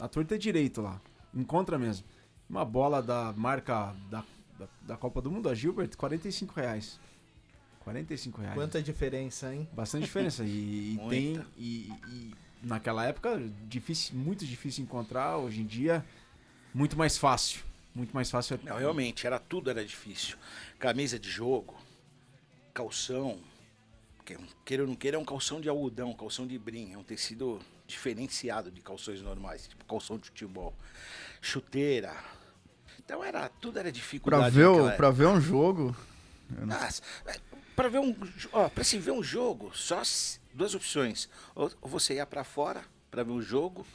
à 0.00 0.08
torta 0.08 0.38
direito 0.38 0.80
lá. 0.80 0.98
Encontra 1.34 1.78
mesmo. 1.78 2.06
Uma 2.48 2.64
bola 2.64 3.02
da 3.02 3.34
marca 3.36 3.94
da, 4.10 4.24
da, 4.58 4.66
da 4.80 4.96
Copa 4.96 5.20
do 5.20 5.30
Mundo, 5.30 5.50
a 5.50 5.54
Gilbert, 5.54 5.94
45 5.94 6.54
reais. 6.58 6.98
45 7.80 8.40
reais. 8.40 8.54
Quanta 8.54 8.80
diferença, 8.82 9.54
hein? 9.54 9.68
Bastante 9.74 10.04
diferença. 10.04 10.42
E, 10.42 10.94
e 10.94 11.00
tem. 11.10 11.44
E, 11.58 11.92
e 12.08 12.34
naquela 12.62 13.04
época, 13.06 13.40
difícil, 13.68 14.14
muito 14.16 14.44
difícil 14.46 14.84
encontrar. 14.84 15.36
Hoje 15.38 15.60
em 15.60 15.66
dia, 15.66 16.04
muito 16.74 16.96
mais 16.96 17.16
fácil. 17.18 17.62
Muito 17.94 18.12
mais 18.12 18.30
fácil. 18.30 18.58
Não, 18.62 18.76
realmente, 18.76 19.26
era 19.26 19.38
tudo 19.38 19.70
era 19.70 19.84
difícil. 19.84 20.36
Camisa 20.78 21.18
de 21.18 21.28
jogo, 21.28 21.74
calção, 22.72 23.38
que, 24.24 24.36
queira 24.64 24.82
ou 24.84 24.88
não 24.88 24.94
queira, 24.94 25.16
é 25.16 25.20
um 25.20 25.24
calção 25.24 25.60
de 25.60 25.68
algodão, 25.68 26.12
calção 26.14 26.46
de 26.46 26.58
brim, 26.58 26.92
é 26.92 26.98
um 26.98 27.02
tecido 27.02 27.58
diferenciado 27.86 28.70
de 28.70 28.80
calções 28.82 29.20
normais, 29.22 29.66
tipo 29.66 29.84
calção 29.84 30.18
de 30.18 30.26
futebol. 30.26 30.74
Chuteira. 31.40 32.14
Então 32.98 33.24
era, 33.24 33.48
tudo 33.48 33.78
era 33.78 33.84
Pra 33.88 33.90
dificuldade. 33.90 34.54
ver, 34.54 34.64
naquela 34.64 34.94
o, 34.94 34.96
pra 34.96 35.10
ver 35.10 35.26
um 35.26 35.40
jogo. 35.40 35.96
Ah, 36.70 36.88
para 37.74 37.88
ver 37.88 37.98
um, 37.98 38.14
ó, 38.52 38.68
para 38.68 38.84
se 38.84 38.98
ver 38.98 39.12
um 39.12 39.22
jogo, 39.22 39.70
só 39.74 40.00
s- 40.02 40.38
duas 40.58 40.74
opções. 40.74 41.28
Ou 41.54 41.70
você 41.82 42.14
ia 42.14 42.26
para 42.26 42.44
fora 42.44 42.84
para 43.10 43.22
ver 43.22 43.32
um 43.32 43.40
jogo, 43.40 43.86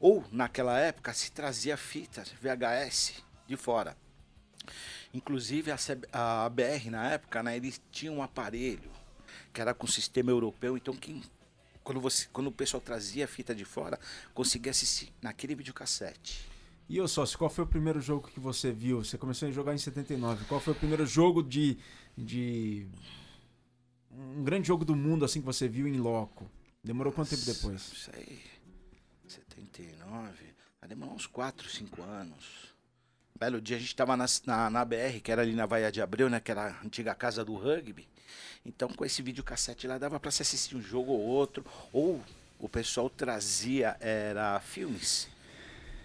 ou 0.00 0.24
naquela 0.32 0.78
época 0.78 1.12
se 1.12 1.30
trazia 1.30 1.76
fitas 1.76 2.32
VHS 2.40 3.22
de 3.46 3.56
fora. 3.56 3.96
Inclusive 5.12 5.70
a, 5.70 5.76
CB 5.76 6.08
a 6.12 6.48
BR 6.48 6.90
na 6.90 7.10
época, 7.10 7.42
né, 7.42 7.56
eles 7.56 7.80
tinham 7.90 8.16
um 8.16 8.22
aparelho 8.22 8.90
que 9.52 9.60
era 9.60 9.74
com 9.74 9.86
sistema 9.86 10.30
europeu, 10.30 10.76
então 10.76 10.94
quem 10.94 11.22
quando 11.82 12.00
você 12.00 12.26
quando 12.32 12.48
o 12.48 12.52
pessoal 12.52 12.80
trazia 12.80 13.28
fita 13.28 13.54
de 13.54 13.64
fora, 13.64 13.98
conseguia 14.34 14.70
assistir 14.70 15.12
naquele 15.22 15.54
videocassete. 15.54 16.46
E 16.88 16.96
eu 16.96 17.08
sócio, 17.08 17.36
qual 17.36 17.50
foi 17.50 17.64
o 17.64 17.66
primeiro 17.66 18.00
jogo 18.00 18.28
que 18.28 18.38
você 18.38 18.70
viu? 18.70 19.04
Você 19.04 19.18
começou 19.18 19.48
a 19.48 19.52
jogar 19.52 19.74
em 19.74 19.78
79. 19.78 20.44
Qual 20.44 20.60
foi 20.60 20.72
o 20.72 20.76
primeiro 20.76 21.06
jogo 21.06 21.42
de. 21.42 21.78
de. 22.16 22.86
Um 24.16 24.42
grande 24.42 24.68
jogo 24.68 24.84
do 24.84 24.96
mundo 24.96 25.24
assim 25.24 25.40
que 25.40 25.46
você 25.46 25.68
viu 25.68 25.86
em 25.86 25.98
loco? 25.98 26.50
Demorou 26.82 27.12
quanto 27.12 27.30
tempo 27.30 27.44
depois? 27.44 27.92
Isso 27.92 28.10
aí, 28.14 28.40
79, 29.26 30.32
vai 30.80 30.88
demorar 30.88 31.12
uns 31.12 31.26
4, 31.26 31.68
5 31.68 32.02
anos. 32.02 32.74
Belo 33.38 33.60
dia 33.60 33.76
a 33.76 33.80
gente 33.80 33.94
tava 33.94 34.16
na, 34.16 34.24
na, 34.46 34.70
na 34.70 34.84
BR, 34.84 35.20
que 35.22 35.30
era 35.30 35.42
ali 35.42 35.52
na 35.52 35.66
Vaia 35.66 35.92
de 35.92 36.00
Abreu, 36.00 36.30
né? 36.30 36.40
Que 36.40 36.50
era 36.50 36.68
a 36.68 36.86
antiga 36.86 37.14
casa 37.14 37.44
do 37.44 37.54
rugby. 37.54 38.08
Então 38.64 38.88
com 38.88 39.04
esse 39.04 39.20
videocassete 39.20 39.86
lá 39.86 39.98
dava 39.98 40.18
pra 40.18 40.30
se 40.30 40.42
assistir 40.42 40.76
um 40.76 40.82
jogo 40.82 41.12
ou 41.12 41.20
outro. 41.20 41.64
Ou 41.92 42.22
o 42.58 42.68
pessoal 42.68 43.10
trazia, 43.10 43.96
era 44.00 44.58
filmes. 44.60 45.28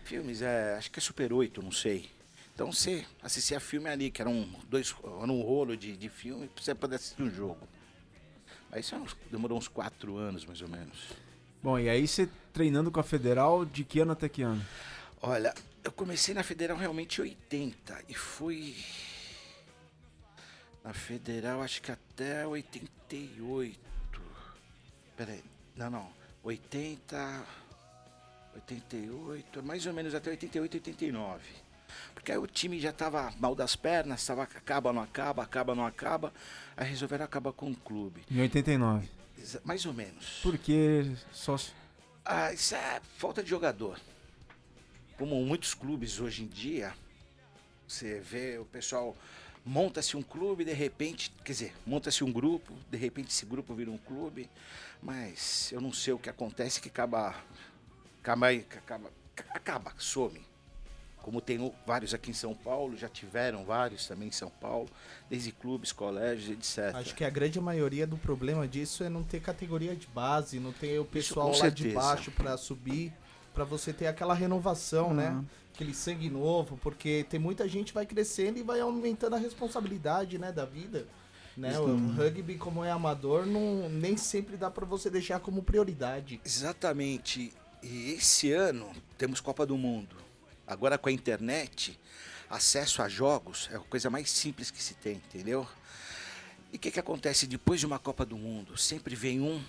Filmes, 0.04 0.42
é, 0.42 0.76
acho 0.76 0.92
que 0.92 1.00
é 1.00 1.02
Super 1.02 1.32
8, 1.32 1.62
não 1.62 1.72
sei. 1.72 2.10
Então 2.54 2.72
você 2.72 3.06
assistia 3.24 3.60
filme 3.60 3.90
ali, 3.90 4.12
que 4.12 4.22
era 4.22 4.30
um, 4.30 4.52
dois, 4.68 4.94
era 5.04 5.32
um 5.32 5.42
rolo 5.42 5.78
de, 5.78 5.96
de 5.96 6.10
filme, 6.10 6.48
pra 6.50 6.64
você 6.64 6.76
poder 6.76 6.98
assistir 6.98 7.24
um 7.24 7.30
jogo. 7.30 7.68
Mas 8.72 8.86
isso 8.86 8.96
é 8.96 8.98
uns- 8.98 9.16
demorou 9.30 9.58
uns 9.58 9.68
4 9.68 10.16
anos, 10.18 10.46
mais 10.46 10.62
ou 10.62 10.70
menos. 10.70 11.10
Bom, 11.62 11.78
e 11.78 11.90
aí 11.90 12.08
você 12.08 12.28
treinando 12.54 12.90
com 12.90 13.00
a 13.00 13.04
Federal, 13.04 13.66
de 13.66 13.84
que 13.84 14.00
ano 14.00 14.14
até 14.14 14.28
que 14.30 14.42
ano? 14.42 14.66
Olha, 15.22 15.54
eu 15.84 15.92
comecei 15.92 16.34
na 16.34 16.42
Federal 16.42 16.78
realmente 16.78 17.20
em 17.20 17.24
80 17.26 18.02
e 18.10 18.14
fui 18.16 18.76
na 20.84 20.94
Federal 20.94 21.62
acho 21.62 21.82
que 21.82 21.92
até 21.92 22.48
88. 22.48 23.80
Peraí, 25.16 25.44
não, 25.76 25.90
não, 25.92 26.10
80, 26.44 27.44
88, 28.56 29.62
mais 29.62 29.86
ou 29.86 29.94
menos 29.94 30.16
até 30.16 30.32
88, 30.32 30.76
89. 30.78 31.44
Porque 32.14 32.32
aí 32.32 32.38
o 32.38 32.48
time 32.48 32.80
já 32.80 32.92
tava 32.92 33.34
mal 33.40 33.56
das 33.56 33.76
pernas, 33.76 34.26
tava 34.26 34.44
acaba, 34.44 34.94
não 34.94 35.02
acaba, 35.02 35.44
acaba, 35.44 35.74
não 35.76 35.86
acaba. 35.86 36.34
Aí 36.78 36.88
resolveram 36.88 37.26
acabar 37.26 37.52
com 37.54 37.72
o 37.72 37.76
clube. 37.76 38.24
Em 38.30 38.40
89. 38.42 39.10
Exa- 39.38 39.62
Mais 39.64 39.86
ou 39.86 39.94
menos. 39.94 40.40
Por 40.44 40.58
que 40.58 41.16
sócio? 41.32 41.74
Ah, 42.24 42.54
isso 42.54 42.76
é 42.76 43.02
falta 43.18 43.42
de 43.44 43.50
jogador. 43.50 44.00
Como 45.18 45.36
muitos 45.46 45.74
clubes 45.74 46.20
hoje 46.20 46.44
em 46.44 46.48
dia, 46.48 46.94
você 47.88 48.20
vê 48.20 48.58
o 48.58 48.66
pessoal 48.66 49.16
monta-se 49.64 50.18
um 50.18 50.24
clube, 50.24 50.66
de 50.66 50.74
repente, 50.74 51.32
quer 51.44 51.52
dizer, 51.52 51.76
monta-se 51.86 52.24
um 52.24 52.32
grupo, 52.32 52.74
de 52.90 52.98
repente 52.98 53.30
esse 53.30 53.46
grupo 53.46 53.76
vira 53.76 53.92
um 53.92 53.98
clube, 53.98 54.50
mas 55.04 55.72
eu 55.72 55.80
não 55.80 55.94
sei 55.94 56.14
o 56.14 56.18
que 56.18 56.30
acontece 56.32 56.82
que 56.82 56.88
acaba 56.90 57.36
acaba 58.20 58.50
acaba, 58.50 59.12
acaba 59.54 59.94
some. 60.00 60.42
Como 61.22 61.40
tem 61.40 61.72
vários 61.86 62.14
aqui 62.14 62.32
em 62.32 62.34
São 62.34 62.56
Paulo, 62.56 62.98
já 62.98 63.08
tiveram 63.08 63.64
vários 63.64 64.08
também 64.08 64.30
em 64.30 64.32
São 64.32 64.50
Paulo, 64.50 64.90
desde 65.30 65.52
clubes, 65.52 65.92
colégios, 65.92 66.50
etc. 66.50 66.96
Acho 66.96 67.16
que 67.16 67.24
a 67.24 67.30
grande 67.30 67.60
maioria 67.62 68.08
do 68.08 68.18
problema 68.18 68.68
disso 68.68 69.04
é 69.04 69.10
não 69.10 69.24
ter 69.24 69.40
categoria 69.40 69.96
de 69.96 70.08
base, 70.08 70.60
não 70.60 70.72
ter 70.72 71.00
o 71.00 71.06
pessoal 71.06 71.52
com 71.52 71.60
lá 71.60 71.70
de 71.70 71.84
certeza. 71.84 71.96
baixo 71.96 72.32
pra 72.32 72.58
subir, 72.58 73.14
pra 73.54 73.64
você 73.64 73.94
ter 73.94 74.08
aquela 74.08 74.34
renovação, 74.34 75.14
né? 75.14 75.30
Uhum. 75.30 75.46
Aquele 75.74 75.94
sangue 75.94 76.30
novo, 76.30 76.78
porque 76.78 77.26
tem 77.30 77.40
muita 77.40 77.68
gente 77.68 77.88
que 77.88 77.94
vai 77.94 78.06
crescendo 78.06 78.60
e 78.60 78.64
vai 78.64 78.82
aumentando 78.82 79.36
a 79.36 79.40
responsabilidade, 79.40 80.38
né, 80.38 80.52
da 80.52 80.66
vida. 80.66 81.08
Né? 81.56 81.78
O 81.80 82.14
rugby, 82.14 82.56
como 82.56 82.84
é 82.84 82.92
amador, 82.92 83.46
não, 83.46 83.90
nem 83.90 84.18
sempre 84.18 84.58
dá 84.58 84.72
pra 84.72 84.86
você 84.86 85.10
deixar 85.10 85.40
como 85.40 85.62
prioridade. 85.62 86.42
Exatamente. 86.44 87.54
E 87.84 88.12
esse 88.12 88.52
ano 88.52 88.90
temos 89.18 89.40
Copa 89.40 89.66
do 89.66 89.78
Mundo. 89.78 90.16
Agora 90.72 90.98
com 90.98 91.10
a 91.10 91.12
internet, 91.12 92.00
acesso 92.50 93.02
a 93.02 93.10
jogos 93.10 93.68
é 93.74 93.76
a 93.76 93.80
coisa 93.80 94.10
mais 94.10 94.32
simples 94.32 94.72
que 94.72 94.82
se 94.82 94.94
tem, 94.94 95.16
entendeu? 95.16 95.68
E 96.72 96.78
o 96.78 96.80
que, 96.80 96.90
que 96.90 97.00
acontece 97.00 97.46
depois 97.46 97.82
de 97.82 97.86
uma 97.86 98.00
Copa 98.00 98.26
do 98.26 98.38
Mundo? 98.38 98.78
Sempre 98.78 99.14
vem 99.14 99.42
um, 99.42 99.62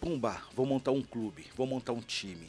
pumba, 0.00 0.40
vou 0.54 0.64
montar 0.64 0.92
um 0.92 1.02
clube, 1.02 1.46
vou 1.54 1.66
montar 1.66 1.92
um 1.92 2.00
time. 2.00 2.48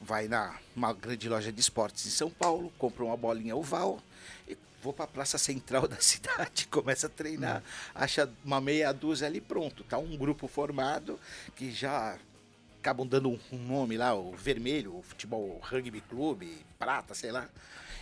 vai 0.00 0.28
na 0.28 0.58
uma 0.74 0.94
grande 0.94 1.28
loja 1.28 1.52
de 1.52 1.60
esportes 1.60 2.06
em 2.06 2.10
São 2.10 2.30
Paulo, 2.30 2.72
compra 2.78 3.04
uma 3.04 3.18
bolinha 3.18 3.54
oval 3.54 4.00
e 4.48 4.56
vou 4.82 4.94
para 4.94 5.04
a 5.04 5.08
praça 5.08 5.36
central 5.36 5.86
da 5.88 6.00
cidade, 6.00 6.66
começa 6.68 7.06
a 7.06 7.10
treinar, 7.10 7.62
acha 7.94 8.32
uma 8.42 8.62
meia 8.62 8.90
dúzia 8.92 9.26
ali 9.26 9.42
pronto, 9.42 9.84
tá 9.84 9.98
um 9.98 10.16
grupo 10.16 10.48
formado 10.48 11.20
que 11.54 11.70
já 11.70 12.18
acabam 12.84 13.06
dando 13.06 13.30
um, 13.30 13.58
nome 13.58 13.96
lá, 13.96 14.14
o 14.14 14.34
vermelho, 14.36 14.98
o 14.98 15.02
futebol 15.02 15.58
rugby 15.62 16.02
clube, 16.02 16.50
prata, 16.78 17.14
sei 17.14 17.32
lá. 17.32 17.48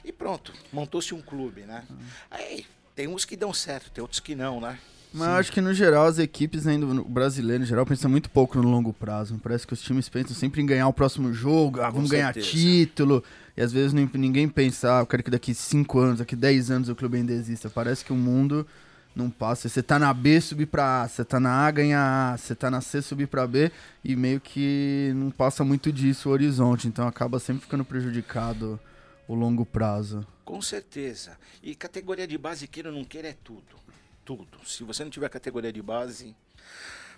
E 0.04 0.10
pronto, 0.10 0.52
montou-se 0.72 1.14
um 1.14 1.22
clube, 1.22 1.60
né? 1.60 1.84
Aí 2.28 2.66
tem 2.96 3.06
uns 3.06 3.24
que 3.24 3.36
dão 3.36 3.54
certo, 3.54 3.92
tem 3.92 4.02
outros 4.02 4.18
que 4.18 4.34
não, 4.34 4.60
né? 4.60 4.76
Mas 5.14 5.28
eu 5.28 5.34
acho 5.34 5.52
que 5.52 5.60
no 5.60 5.72
geral 5.72 6.06
as 6.06 6.18
equipes 6.18 6.66
ainda 6.66 6.86
no 6.86 7.04
brasileiro 7.04 7.62
em 7.62 7.66
geral 7.66 7.86
pensam 7.86 8.10
muito 8.10 8.28
pouco 8.30 8.60
no 8.60 8.68
longo 8.68 8.92
prazo. 8.92 9.38
Parece 9.40 9.66
que 9.66 9.74
os 9.74 9.82
times 9.82 10.08
pensam 10.08 10.34
sempre 10.34 10.60
em 10.60 10.66
ganhar 10.66 10.88
o 10.88 10.92
próximo 10.92 11.32
jogo, 11.32 11.80
ah, 11.80 11.90
vamos 11.90 12.10
ganhar 12.10 12.34
título. 12.34 13.22
E 13.56 13.62
às 13.62 13.72
vezes 13.72 13.92
ninguém 13.92 14.48
pensa, 14.48 14.98
ah, 14.98 15.02
eu 15.02 15.06
quero 15.06 15.22
que 15.22 15.30
daqui 15.30 15.54
5 15.54 15.98
anos, 15.98 16.18
daqui 16.18 16.34
10 16.34 16.70
anos 16.72 16.88
o 16.88 16.96
clube 16.96 17.18
ainda 17.18 17.32
exista. 17.32 17.70
Parece 17.70 18.04
que 18.04 18.12
o 18.12 18.16
mundo 18.16 18.66
não 19.14 19.30
passa. 19.30 19.68
Você 19.68 19.82
tá 19.82 19.98
na 19.98 20.12
B, 20.12 20.40
subir 20.40 20.66
pra 20.66 21.02
A, 21.02 21.08
você 21.08 21.24
tá 21.24 21.38
na 21.38 21.66
A, 21.66 21.70
ganhar 21.70 22.32
A, 22.32 22.36
você 22.36 22.54
tá 22.54 22.70
na 22.70 22.80
C, 22.80 23.02
subir 23.02 23.26
pra 23.26 23.46
B, 23.46 23.70
e 24.04 24.16
meio 24.16 24.40
que 24.40 25.12
não 25.14 25.30
passa 25.30 25.64
muito 25.64 25.92
disso 25.92 26.28
o 26.28 26.32
horizonte. 26.32 26.88
Então 26.88 27.06
acaba 27.06 27.38
sempre 27.38 27.62
ficando 27.62 27.84
prejudicado 27.84 28.80
o 29.28 29.34
longo 29.34 29.64
prazo. 29.64 30.26
Com 30.44 30.60
certeza. 30.60 31.38
E 31.62 31.74
categoria 31.74 32.26
de 32.26 32.36
base, 32.36 32.66
queira 32.66 32.90
ou 32.90 32.94
não 32.94 33.04
queira, 33.04 33.28
é 33.28 33.36
tudo. 33.44 33.76
Tudo. 34.24 34.58
Se 34.66 34.84
você 34.84 35.02
não 35.04 35.10
tiver 35.10 35.28
categoria 35.28 35.72
de 35.72 35.82
base, 35.82 36.34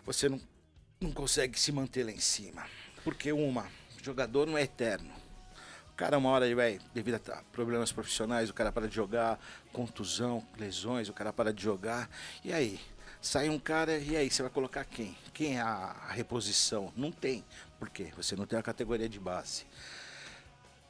você 0.04 0.28
não, 0.28 0.40
não 1.00 1.12
consegue 1.12 1.58
se 1.58 1.72
manter 1.72 2.04
lá 2.04 2.10
em 2.10 2.20
cima. 2.20 2.64
Porque, 3.02 3.32
uma, 3.32 3.66
jogador 4.02 4.46
não 4.46 4.56
é 4.56 4.62
eterno. 4.62 5.10
Cara, 5.96 6.18
uma 6.18 6.30
hora, 6.30 6.52
vai, 6.56 6.80
devido 6.92 7.14
a 7.14 7.42
problemas 7.52 7.92
profissionais, 7.92 8.50
o 8.50 8.54
cara 8.54 8.72
para 8.72 8.88
de 8.88 8.94
jogar, 8.94 9.38
contusão, 9.72 10.44
lesões, 10.58 11.08
o 11.08 11.12
cara 11.12 11.32
para 11.32 11.52
de 11.52 11.62
jogar. 11.62 12.10
E 12.44 12.52
aí? 12.52 12.80
Sai 13.22 13.48
um 13.48 13.58
cara, 13.58 13.96
e 13.96 14.16
aí? 14.16 14.28
Você 14.28 14.42
vai 14.42 14.50
colocar 14.50 14.84
quem? 14.84 15.16
Quem 15.32 15.56
é 15.56 15.60
a, 15.60 16.08
reposição? 16.10 16.92
Não 16.96 17.12
tem. 17.12 17.44
Por 17.78 17.88
quê? 17.88 18.12
Você 18.16 18.34
não 18.34 18.44
tem 18.44 18.58
a 18.58 18.62
categoria 18.62 19.08
de 19.08 19.20
base. 19.20 19.64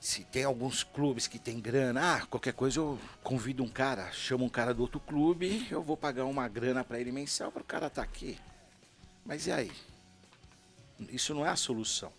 Se 0.00 0.24
tem 0.24 0.44
alguns 0.44 0.82
clubes 0.82 1.26
que 1.26 1.38
tem 1.38 1.60
grana, 1.60 2.16
ah, 2.16 2.26
qualquer 2.26 2.52
coisa 2.54 2.80
eu 2.80 2.98
convido 3.22 3.62
um 3.62 3.68
cara, 3.68 4.10
chamo 4.10 4.44
um 4.44 4.48
cara 4.48 4.74
do 4.74 4.82
outro 4.82 5.00
clube, 5.00 5.66
eu 5.70 5.82
vou 5.82 5.96
pagar 5.96 6.24
uma 6.24 6.48
grana 6.48 6.82
para 6.82 6.98
ele 6.98 7.12
mensal 7.12 7.52
para 7.52 7.62
o 7.62 7.64
cara 7.64 7.86
estar 7.86 8.02
aqui. 8.02 8.38
Mas 9.24 9.46
e 9.46 9.52
aí? 9.52 9.72
Isso 11.10 11.34
não 11.34 11.44
é 11.44 11.50
a 11.50 11.56
solução. 11.56 12.12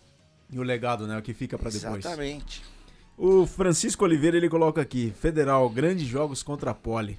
E 0.49 0.59
o 0.59 0.63
legado, 0.63 1.07
né? 1.07 1.17
O 1.17 1.21
que 1.21 1.33
fica 1.33 1.57
pra 1.57 1.69
depois. 1.69 2.05
Exatamente. 2.05 2.74
O 3.17 3.45
Francisco 3.45 4.03
Oliveira 4.03 4.37
ele 4.37 4.49
coloca 4.49 4.81
aqui: 4.81 5.13
Federal, 5.19 5.69
grandes 5.69 6.07
jogos 6.07 6.43
contra 6.43 6.71
a 6.71 6.73
Poli. 6.75 7.17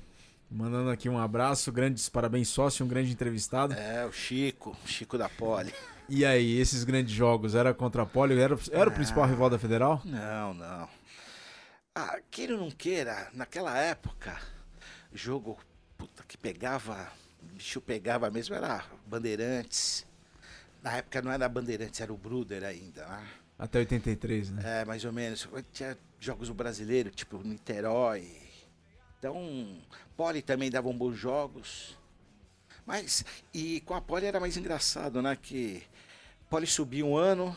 Mandando 0.51 0.91
aqui 0.91 1.09
um 1.09 1.19
abraço, 1.19 1.73
grandes 1.73 2.09
parabéns, 2.09 2.49
sócio, 2.49 2.85
um 2.85 2.89
grande 2.89 3.11
entrevistado. 3.11 3.75
É, 3.75 4.07
o 4.07 4.13
Chico, 4.13 4.77
o 4.85 4.89
Chico 4.89 5.19
da 5.19 5.29
Poli. 5.29 5.75
E 6.09 6.25
aí, 6.25 6.59
esses 6.59 6.85
grandes 6.85 7.13
jogos, 7.13 7.55
era 7.57 7.75
contra 7.75 8.03
a 8.03 8.07
Poli? 8.07 8.39
Era, 8.39 8.57
era 8.71 8.89
o 8.89 8.93
principal 8.93 9.25
Ah. 9.25 9.27
rival 9.27 9.51
da 9.51 9.59
Federal? 9.59 10.01
Não, 10.05 10.55
não. 10.55 10.89
Ah, 11.97 12.21
queira 12.31 12.55
ou 12.55 12.61
não 12.61 12.71
queira, 12.71 13.29
naquela 13.33 13.77
época, 13.77 14.39
jogo 15.13 15.59
puta, 15.99 16.23
que 16.29 16.37
pegava, 16.37 17.09
bicho 17.41 17.81
pegava 17.81 18.31
mesmo, 18.31 18.55
era 18.55 18.85
Bandeirantes. 19.07 20.07
Na 20.83 20.99
época 20.99 21.23
não 21.23 21.33
era 21.33 21.49
Bandeirantes, 21.49 22.01
era 22.01 22.13
o 22.13 22.17
Bruder 22.17 22.63
ainda, 22.63 23.05
né? 23.07 23.27
Até 23.59 23.79
83, 23.81 24.51
né? 24.51 24.81
É, 24.81 24.85
mais 24.85 25.05
ou 25.05 25.13
menos. 25.13 25.49
Tinha 25.73 25.97
jogos 26.21 26.49
no 26.49 26.55
brasileiro, 26.55 27.11
tipo 27.11 27.39
Niterói. 27.39 28.31
Então, 29.19 29.79
Poli 30.17 30.43
também 30.43 30.71
davam 30.71 30.97
bons 30.97 31.15
jogos. 31.17 31.97
Mas, 32.85 33.25
e 33.53 33.81
com 33.81 33.95
a 33.95 34.01
Poli 34.01 34.27
era 34.27 34.39
mais 34.39 34.57
engraçado, 34.57 35.21
né? 35.23 35.37
Que 35.41 35.83
Poli 36.51 36.67
subia 36.67 37.05
um 37.05 37.17
ano, 37.17 37.57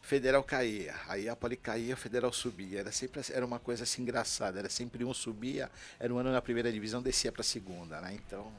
Federal 0.00 0.42
caía. 0.44 0.94
Aí 1.08 1.28
a 1.28 1.34
Poli 1.34 1.56
caía, 1.56 1.96
Federal 1.96 2.32
subia. 2.32 2.80
Era 2.80 2.92
sempre 2.92 3.20
assim- 3.20 3.32
era 3.32 3.44
uma 3.44 3.58
coisa 3.58 3.82
assim 3.82 4.02
engraçada. 4.02 4.58
Era 4.58 4.68
sempre 4.70 5.04
um 5.04 5.12
subia, 5.12 5.70
era 5.98 6.12
um 6.14 6.18
ano 6.18 6.30
na 6.30 6.40
primeira 6.40 6.70
divisão, 6.72 7.02
descia 7.02 7.32
pra 7.32 7.42
segunda, 7.42 8.00
né? 8.00 8.14
Então, 8.14 8.50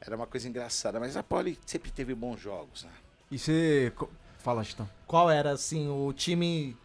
era 0.00 0.16
uma 0.16 0.26
coisa 0.26 0.48
engraçada. 0.48 0.98
Mas 0.98 1.16
a 1.16 1.22
Poli 1.22 1.58
sempre 1.66 1.90
teve 1.90 2.14
bons 2.14 2.40
jogos, 2.40 2.84
né? 2.84 2.92
E 3.30 3.38
você. 3.38 3.92
Fala, 4.40 4.64
Chitão. 4.64 4.88
Qual 5.06 5.30
era, 5.30 5.50
assim, 5.52 5.88
o 5.88 6.12
time 6.12 6.76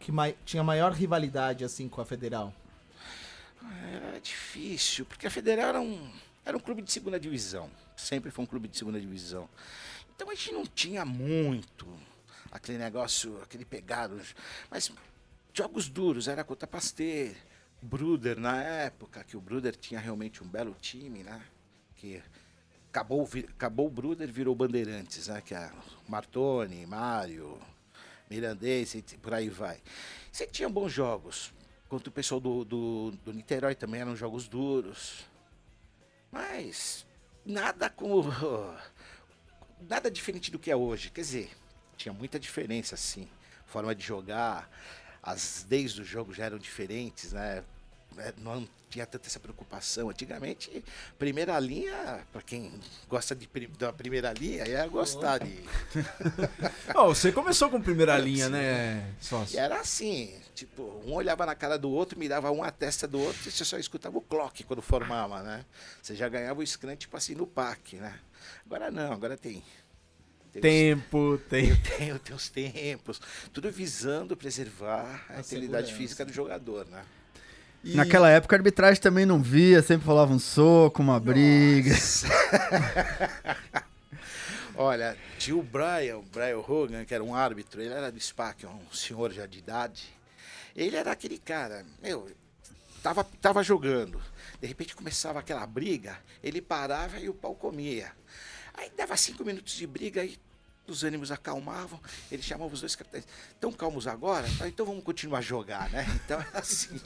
que 0.00 0.10
mai- 0.10 0.36
tinha 0.44 0.62
maior 0.64 0.92
rivalidade, 0.92 1.64
assim, 1.64 1.88
com 1.88 2.00
a 2.00 2.04
Federal? 2.04 2.52
Era 3.92 4.20
difícil, 4.20 5.04
porque 5.06 5.26
a 5.26 5.30
Federal 5.30 5.68
era 5.68 5.80
um, 5.80 6.12
era 6.44 6.56
um 6.56 6.60
clube 6.60 6.82
de 6.82 6.90
segunda 6.90 7.18
divisão. 7.20 7.70
Sempre 7.96 8.30
foi 8.30 8.42
um 8.44 8.46
clube 8.46 8.66
de 8.66 8.76
segunda 8.76 9.00
divisão. 9.00 9.48
Então 10.14 10.28
a 10.28 10.34
gente 10.34 10.52
não 10.52 10.66
tinha 10.66 11.04
muito 11.04 11.86
aquele 12.50 12.78
negócio, 12.78 13.40
aquele 13.42 13.64
pegado. 13.64 14.20
Mas 14.68 14.90
jogos 15.54 15.88
duros, 15.88 16.26
era 16.26 16.42
contra 16.42 16.66
Pasteur, 16.66 17.32
Bruder 17.80 18.38
na 18.40 18.60
época, 18.62 19.22
que 19.22 19.36
o 19.36 19.40
Bruder 19.40 19.76
tinha 19.76 20.00
realmente 20.00 20.42
um 20.42 20.48
belo 20.48 20.76
time, 20.80 21.22
né? 21.22 21.40
Que 21.96 22.20
acabou, 22.92 23.26
acabou 23.48 23.86
o 23.86 23.90
Bruder, 23.90 24.30
virou 24.30 24.54
Bandeirantes, 24.54 25.28
né? 25.28 25.40
Que 25.40 25.54
é 25.54 25.72
Martoni, 26.06 26.86
Mário, 26.86 27.58
Mirandês, 28.28 28.94
por 29.22 29.32
aí 29.32 29.48
vai. 29.48 29.80
Você 30.30 30.46
tinha 30.46 30.68
bons 30.68 30.92
jogos. 30.92 31.52
Contra 31.88 32.08
o 32.08 32.12
pessoal 32.12 32.40
do, 32.40 32.64
do, 32.64 33.10
do 33.24 33.32
Niterói 33.32 33.74
também 33.74 34.00
eram 34.00 34.14
jogos 34.14 34.46
duros. 34.46 35.26
Mas 36.30 37.06
nada 37.44 37.88
como. 37.88 38.30
Nada 39.88 40.08
diferente 40.08 40.48
do 40.52 40.60
que 40.60 40.70
é 40.70 40.76
hoje. 40.76 41.10
Quer 41.10 41.22
dizer, 41.22 41.50
tinha 41.96 42.12
muita 42.12 42.38
diferença, 42.38 42.96
sim. 42.96 43.28
Forma 43.66 43.92
de 43.96 44.04
jogar, 44.04 44.70
as 45.20 45.66
leis 45.68 45.94
do 45.94 46.04
jogo 46.04 46.32
já 46.32 46.44
eram 46.44 46.56
diferentes, 46.56 47.32
né? 47.32 47.64
É, 48.18 48.32
Não 48.38 48.66
tinha 48.92 49.06
tanta 49.06 49.26
essa 49.26 49.40
preocupação. 49.40 50.10
Antigamente, 50.10 50.84
primeira 51.18 51.58
linha, 51.58 52.20
para 52.30 52.42
quem 52.42 52.70
gosta 53.08 53.34
de, 53.34 53.48
da 53.78 53.92
primeira 53.92 54.32
linha, 54.32 54.68
ia 54.68 54.86
gostar 54.86 55.38
de. 55.38 55.58
Ó, 56.94 57.08
você 57.08 57.32
começou 57.32 57.70
com 57.70 57.80
primeira 57.80 58.18
linha, 58.18 58.48
né, 58.48 59.14
sócio? 59.20 59.58
era 59.58 59.80
assim, 59.80 60.34
tipo, 60.54 60.82
um 61.06 61.14
olhava 61.14 61.46
na 61.46 61.54
cara 61.54 61.78
do 61.78 61.90
outro, 61.90 62.18
mirava 62.18 62.50
um 62.50 62.62
a 62.62 62.70
testa 62.70 63.08
do 63.08 63.18
outro 63.18 63.48
e 63.48 63.50
você 63.50 63.64
só 63.64 63.78
escutava 63.78 64.18
o 64.18 64.20
clock 64.20 64.62
quando 64.64 64.82
formava, 64.82 65.42
né? 65.42 65.64
Você 66.02 66.14
já 66.14 66.28
ganhava 66.28 66.60
o 66.60 66.66
scrum, 66.66 66.94
tipo 66.94 67.16
assim, 67.16 67.34
no 67.34 67.46
pack, 67.46 67.96
né? 67.96 68.18
Agora 68.66 68.90
não, 68.90 69.12
agora 69.12 69.36
tem. 69.36 69.62
Tem, 70.52 70.60
Tempo, 70.60 71.40
tem. 71.48 71.72
os, 71.72 71.78
tem, 71.96 72.18
tem 72.18 72.36
os 72.36 72.48
tempos, 72.50 73.18
tudo 73.54 73.72
visando 73.72 74.36
preservar 74.36 75.24
a, 75.30 75.38
A 75.38 75.40
integridade 75.40 75.94
física 75.94 76.26
do 76.26 76.32
jogador, 76.32 76.86
né? 76.88 77.02
E- 77.84 77.96
Naquela 77.96 78.28
época 78.30 78.54
a 78.54 78.58
arbitragem 78.58 79.00
também 79.02 79.26
não 79.26 79.42
via, 79.42 79.82
sempre 79.82 80.06
falava 80.06 80.32
um 80.32 80.38
soco, 80.38 81.02
uma 81.02 81.18
briga. 81.18 81.94
Olha, 84.74 85.16
tinha 85.38 85.56
o 85.56 85.62
Brian, 85.62 86.18
o 86.18 86.22
Brian 86.22 86.58
Hogan, 86.58 87.04
que 87.04 87.14
era 87.14 87.22
um 87.22 87.34
árbitro, 87.34 87.80
ele 87.82 87.92
era 87.92 88.10
do 88.10 88.18
SPAC, 88.20 88.66
um 88.66 88.92
senhor 88.92 89.32
já 89.32 89.46
de 89.46 89.58
idade. 89.58 90.04
Ele 90.74 90.96
era 90.96 91.12
aquele 91.12 91.38
cara, 91.38 91.84
meu, 92.02 92.30
tava, 93.02 93.22
tava 93.24 93.62
jogando. 93.62 94.20
De 94.60 94.66
repente 94.66 94.96
começava 94.96 95.40
aquela 95.40 95.66
briga, 95.66 96.16
ele 96.42 96.62
parava 96.62 97.18
e 97.18 97.28
o 97.28 97.34
pau 97.34 97.54
comia. 97.54 98.10
Aí 98.74 98.90
dava 98.96 99.16
cinco 99.16 99.44
minutos 99.44 99.74
de 99.74 99.86
briga, 99.86 100.22
aí 100.22 100.38
os 100.86 101.04
ânimos 101.04 101.30
acalmavam, 101.30 101.98
ele 102.30 102.42
chamava 102.42 102.72
os 102.72 102.80
dois 102.80 102.94
capitães. 102.96 103.24
Estão 103.54 103.72
calmos 103.72 104.06
agora? 104.06 104.46
Ah, 104.60 104.68
Então 104.68 104.84
vamos 104.84 105.02
continuar 105.04 105.38
a 105.38 105.42
jogar, 105.42 105.88
né? 105.90 106.06
Então 106.24 106.40
era 106.40 106.58
assim. 106.58 107.00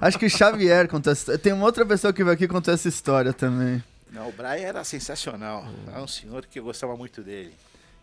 Acho 0.00 0.18
que 0.18 0.26
o 0.26 0.30
Xavier 0.30 0.88
conta 0.88 1.10
essa 1.10 1.20
história. 1.20 1.38
Tem 1.38 1.52
uma 1.52 1.64
outra 1.64 1.84
pessoa 1.86 2.12
que 2.12 2.22
veio 2.22 2.34
aqui 2.34 2.46
contar 2.46 2.72
essa 2.72 2.88
história 2.88 3.32
também. 3.32 3.82
Não, 4.12 4.28
o 4.28 4.32
Brian 4.32 4.66
era 4.66 4.84
sensacional. 4.84 5.66
Era 5.88 6.02
um 6.02 6.06
senhor 6.08 6.46
que 6.46 6.58
eu 6.58 6.64
gostava 6.64 6.96
muito 6.96 7.22
dele. 7.22 7.52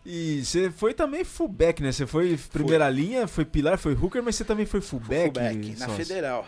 E 0.04 0.44
você 0.44 0.70
foi 0.70 0.92
também 0.92 1.24
fullback, 1.24 1.82
né? 1.82 1.90
Você 1.90 2.06
foi 2.06 2.36
primeira 2.52 2.90
linha, 2.90 3.26
foi 3.26 3.44
pilar, 3.44 3.78
foi 3.78 3.94
hooker, 3.94 4.22
mas 4.22 4.36
você 4.36 4.44
também 4.44 4.66
foi 4.66 4.82
fullback. 4.82 5.24
fullback, 5.24 5.70
na 5.78 5.86
sócio? 5.86 6.04
Federal. 6.04 6.46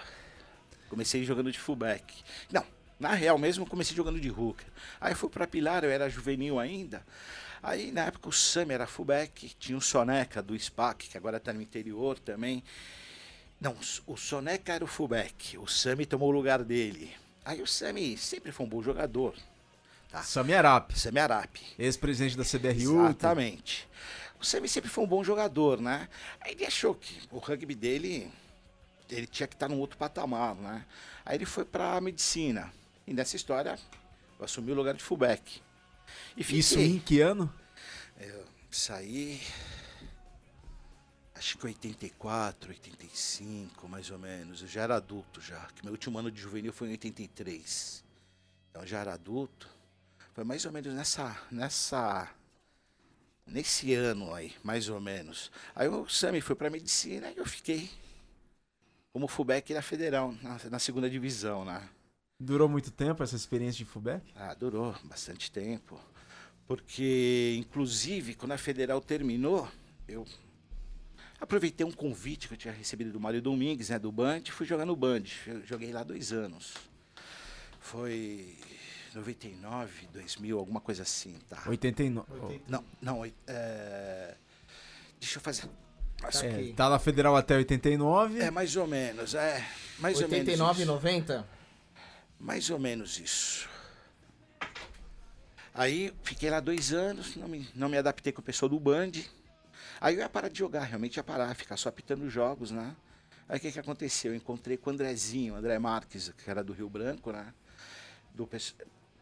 Comecei 0.90 1.24
jogando 1.24 1.50
de 1.50 1.58
fullback. 1.58 2.04
Não, 2.52 2.64
na 3.00 3.12
real 3.12 3.38
mesmo 3.38 3.66
comecei 3.66 3.96
jogando 3.96 4.20
de 4.20 4.30
hooker. 4.30 4.66
Aí 5.00 5.14
fui 5.14 5.30
pra 5.30 5.46
Pilar, 5.46 5.84
eu 5.84 5.90
era 5.90 6.08
juvenil 6.10 6.58
ainda. 6.58 7.02
Aí 7.66 7.90
na 7.90 8.02
época 8.02 8.28
o 8.28 8.32
Sam 8.32 8.66
era 8.70 8.86
fullback, 8.86 9.48
tinha 9.58 9.76
o 9.76 9.80
Soneca 9.80 10.40
do 10.40 10.56
SPAC, 10.56 11.08
que 11.08 11.18
agora 11.18 11.40
tá 11.40 11.52
no 11.52 11.60
interior 11.60 12.16
também. 12.16 12.62
Não, 13.60 13.76
o 14.06 14.16
Soneca 14.16 14.72
era 14.72 14.84
o 14.84 14.86
fullback, 14.86 15.58
o 15.58 15.66
Sami 15.66 16.06
tomou 16.06 16.28
o 16.28 16.32
lugar 16.32 16.62
dele. 16.62 17.12
Aí 17.44 17.60
o 17.60 17.66
Sami 17.66 18.16
sempre 18.16 18.52
foi 18.52 18.64
um 18.64 18.68
bom 18.68 18.80
jogador. 18.80 19.34
Tá? 20.08 20.22
Sami 20.22 20.54
Arap, 20.54 20.96
Sami 20.96 21.18
Arap. 21.18 21.56
ex-presidente 21.76 22.36
da 22.36 22.44
CBRU. 22.44 23.04
Exatamente. 23.04 23.88
O 24.40 24.44
Sami 24.44 24.68
sempre 24.68 24.88
foi 24.88 25.02
um 25.02 25.08
bom 25.08 25.24
jogador, 25.24 25.80
né? 25.80 26.08
Aí 26.40 26.52
ele 26.52 26.66
achou 26.66 26.94
que 26.94 27.20
o 27.32 27.38
rugby 27.38 27.74
dele, 27.74 28.30
ele 29.10 29.26
tinha 29.26 29.48
que 29.48 29.56
estar 29.56 29.68
num 29.68 29.80
outro 29.80 29.98
patamar, 29.98 30.54
né? 30.54 30.84
Aí 31.24 31.36
ele 31.36 31.44
foi 31.44 31.64
para 31.64 32.00
medicina. 32.00 32.72
E 33.08 33.12
nessa 33.12 33.34
história, 33.34 33.76
eu 34.38 34.44
assumi 34.44 34.70
o 34.70 34.74
lugar 34.76 34.94
de 34.94 35.02
fullback. 35.02 35.65
E 36.36 36.44
fiquei. 36.44 36.60
Isso 36.60 36.78
em 36.78 36.98
que 36.98 37.20
ano? 37.20 37.52
Eu 38.18 38.44
saí. 38.70 39.40
Acho 41.34 41.58
que 41.58 41.66
84, 41.66 42.70
85, 42.70 43.88
mais 43.88 44.10
ou 44.10 44.18
menos. 44.18 44.62
Eu 44.62 44.68
já 44.68 44.82
era 44.82 44.96
adulto 44.96 45.40
já. 45.40 45.66
Que 45.74 45.84
meu 45.84 45.92
último 45.92 46.18
ano 46.18 46.30
de 46.30 46.40
juvenil 46.40 46.72
foi 46.72 46.88
em 46.88 46.92
83. 46.92 48.04
Então 48.70 48.82
eu 48.82 48.88
já 48.88 49.00
era 49.00 49.14
adulto. 49.14 49.68
Foi 50.34 50.44
mais 50.44 50.64
ou 50.64 50.72
menos 50.72 50.92
nessa, 50.92 51.34
nessa, 51.50 52.30
nesse 53.46 53.94
ano 53.94 54.34
aí, 54.34 54.54
mais 54.62 54.88
ou 54.88 55.00
menos. 55.00 55.50
Aí 55.74 55.88
o 55.88 56.06
Sami 56.08 56.40
foi 56.40 56.54
para 56.54 56.68
medicina 56.68 57.30
e 57.30 57.38
eu 57.38 57.46
fiquei 57.46 57.90
como 59.16 59.28
fullback 59.28 59.72
na 59.72 59.80
Federal, 59.80 60.34
na, 60.42 60.58
na, 60.68 60.78
segunda 60.78 61.08
divisão, 61.08 61.64
né? 61.64 61.88
Durou 62.38 62.68
muito 62.68 62.90
tempo 62.90 63.22
essa 63.22 63.34
experiência 63.34 63.78
de 63.78 63.86
fullback? 63.86 64.22
Ah, 64.36 64.52
durou 64.52 64.94
bastante 65.04 65.50
tempo. 65.50 65.98
Porque, 66.66 67.56
inclusive, 67.58 68.34
quando 68.34 68.52
a 68.52 68.58
Federal 68.58 69.00
terminou, 69.00 69.66
eu 70.06 70.26
aproveitei 71.40 71.86
um 71.86 71.92
convite 71.92 72.46
que 72.46 72.54
eu 72.54 72.58
tinha 72.58 72.74
recebido 72.74 73.10
do 73.10 73.18
Mário 73.18 73.40
Domingues, 73.40 73.88
né, 73.88 73.98
do 73.98 74.12
Band, 74.12 74.42
e 74.46 74.50
fui 74.50 74.66
jogar 74.66 74.84
no 74.84 74.94
Band. 74.94 75.22
Eu 75.46 75.64
joguei 75.64 75.92
lá 75.92 76.02
dois 76.02 76.30
anos. 76.30 76.74
Foi 77.80 78.54
99, 79.14 80.08
2000, 80.12 80.58
alguma 80.58 80.80
coisa 80.80 81.04
assim, 81.04 81.38
tá? 81.48 81.62
89. 81.66 82.60
Não, 82.68 82.84
não, 83.00 83.24
é... 83.46 84.34
deixa 85.18 85.38
eu 85.38 85.42
fazer. 85.42 85.70
É, 86.42 86.72
tá 86.74 86.90
na 86.90 86.98
Federal 86.98 87.36
até 87.36 87.56
89? 87.56 88.40
É, 88.40 88.50
mais 88.50 88.74
ou 88.76 88.86
menos, 88.86 89.34
é. 89.34 89.64
Mais 89.98 90.20
89 90.20 90.82
e 90.82 90.84
90? 90.84 91.55
Mais 92.38 92.70
ou 92.70 92.78
menos 92.78 93.18
isso. 93.18 93.68
Aí 95.74 96.12
fiquei 96.22 96.48
lá 96.48 96.58
dois 96.58 96.92
anos, 96.92 97.36
não 97.36 97.48
me, 97.48 97.68
não 97.74 97.88
me 97.88 97.98
adaptei 97.98 98.32
com 98.32 98.40
o 98.40 98.44
pessoal 98.44 98.68
do 98.68 98.80
Band. 98.80 99.12
Aí 100.00 100.14
eu 100.14 100.20
ia 100.20 100.28
parar 100.28 100.48
de 100.48 100.58
jogar, 100.58 100.84
realmente 100.84 101.16
ia 101.16 101.24
parar, 101.24 101.54
ficar 101.54 101.76
só 101.76 101.88
apitando 101.88 102.28
jogos, 102.30 102.70
né? 102.70 102.96
Aí 103.48 103.58
o 103.58 103.60
que, 103.60 103.70
que 103.70 103.78
aconteceu? 103.78 104.32
Eu 104.32 104.36
encontrei 104.36 104.76
com 104.76 104.90
o 104.90 104.92
Andrezinho, 104.92 105.54
André 105.54 105.78
Marques, 105.78 106.32
que 106.36 106.50
era 106.50 106.64
do 106.64 106.72
Rio 106.72 106.88
Branco, 106.88 107.30
né? 107.30 107.52
Do, 108.34 108.48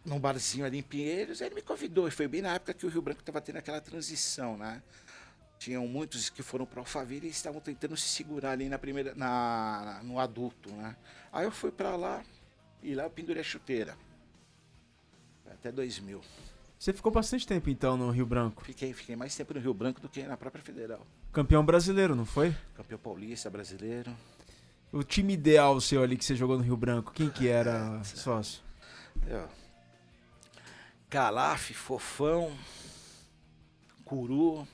num 0.05 0.19
barzinho 0.19 0.65
ali 0.65 0.79
em 0.79 0.83
Pinheiros, 0.83 1.41
ele 1.41 1.55
me 1.55 1.63
convidou. 1.63 2.07
E 2.09 2.11
foi 2.11 2.29
bem 2.29 2.43
na 2.43 2.55
época 2.55 2.75
que 2.75 2.87
o 2.87 2.89
Rio 2.89 3.03
Branco 3.03 3.21
estava 3.21 3.41
tendo 3.41 3.57
aquela 3.57 3.81
transição, 3.81 4.57
né? 4.57 4.83
Tinham 5.59 5.87
muitos 5.87 6.31
que 6.31 6.43
foram 6.43 6.67
para 6.67 6.81
Alphaville 6.81 7.27
e 7.27 7.31
estavam 7.31 7.61
tentando 7.61 7.97
se 7.97 8.09
segurar 8.09 8.53
ali 8.53 8.69
na 8.69 8.79
primeira, 8.79 9.15
na, 9.15 10.01
no 10.03 10.19
adulto, 10.19 10.71
né? 10.73 10.97
Aí 11.33 11.45
eu 11.45 11.51
fui 11.51 11.71
para 11.71 11.97
lá 11.97 12.23
e 12.85 12.95
lá 12.95 13.05
eu 13.05 13.11
pendurei 13.11 13.41
a 13.41 13.45
chuteira. 13.45 13.97
Até 15.51 15.73
2000. 15.73 16.21
Você 16.79 16.93
ficou 16.93 17.11
bastante 17.11 17.47
tempo 17.47 17.71
então 17.71 17.97
no 17.97 18.11
Rio 18.11 18.27
Branco? 18.27 18.63
Fiquei, 18.63 18.93
fiquei 18.93 19.17
mais 19.17 19.35
tempo 19.35 19.55
no 19.55 19.61
Rio 19.61 19.73
Branco 19.73 20.01
do 20.01 20.09
que 20.09 20.23
na 20.25 20.37
própria 20.37 20.63
Federal. 20.63 21.05
Campeão 21.33 21.65
brasileiro, 21.65 22.15
não 22.15 22.27
foi? 22.27 22.55
Campeão 22.75 22.99
paulista, 22.99 23.49
brasileiro. 23.49 24.15
O 24.93 25.03
time 25.03 25.33
ideal 25.33 25.81
seu 25.81 26.03
ali 26.03 26.17
que 26.17 26.25
você 26.25 26.37
jogou 26.37 26.59
no 26.59 26.63
Rio 26.63 26.77
Branco, 26.77 27.13
quem 27.13 27.31
que 27.31 27.49
era 27.49 28.01
é, 28.01 28.05
sócio? 28.05 28.63
Eu, 29.27 29.49
Calaf, 31.09 31.73
Fofão, 31.73 32.55
Curu, 34.05 34.69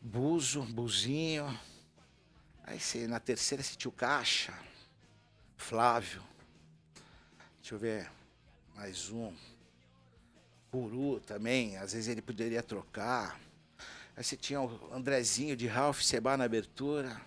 Buzo, 0.00 0.62
Buzinho. 0.62 1.46
Aí 2.64 2.80
você, 2.80 3.06
na 3.06 3.20
terceira 3.20 3.62
você 3.62 3.76
tinha 3.76 3.90
o 3.90 3.92
Caixa, 3.92 4.54
Flávio. 5.56 6.31
Deixa 7.72 7.86
eu 7.86 7.90
ver, 7.90 8.10
mais 8.76 9.08
um. 9.08 9.32
Curu 10.70 11.20
também, 11.20 11.78
às 11.78 11.94
vezes 11.94 12.06
ele 12.06 12.20
poderia 12.20 12.62
trocar. 12.62 13.40
Aí 14.14 14.22
você 14.22 14.36
tinha 14.36 14.60
o 14.60 14.90
Andrezinho 14.92 15.56
de 15.56 15.66
Ralph 15.66 16.02
Seba 16.02 16.36
na 16.36 16.44
abertura, 16.44 17.18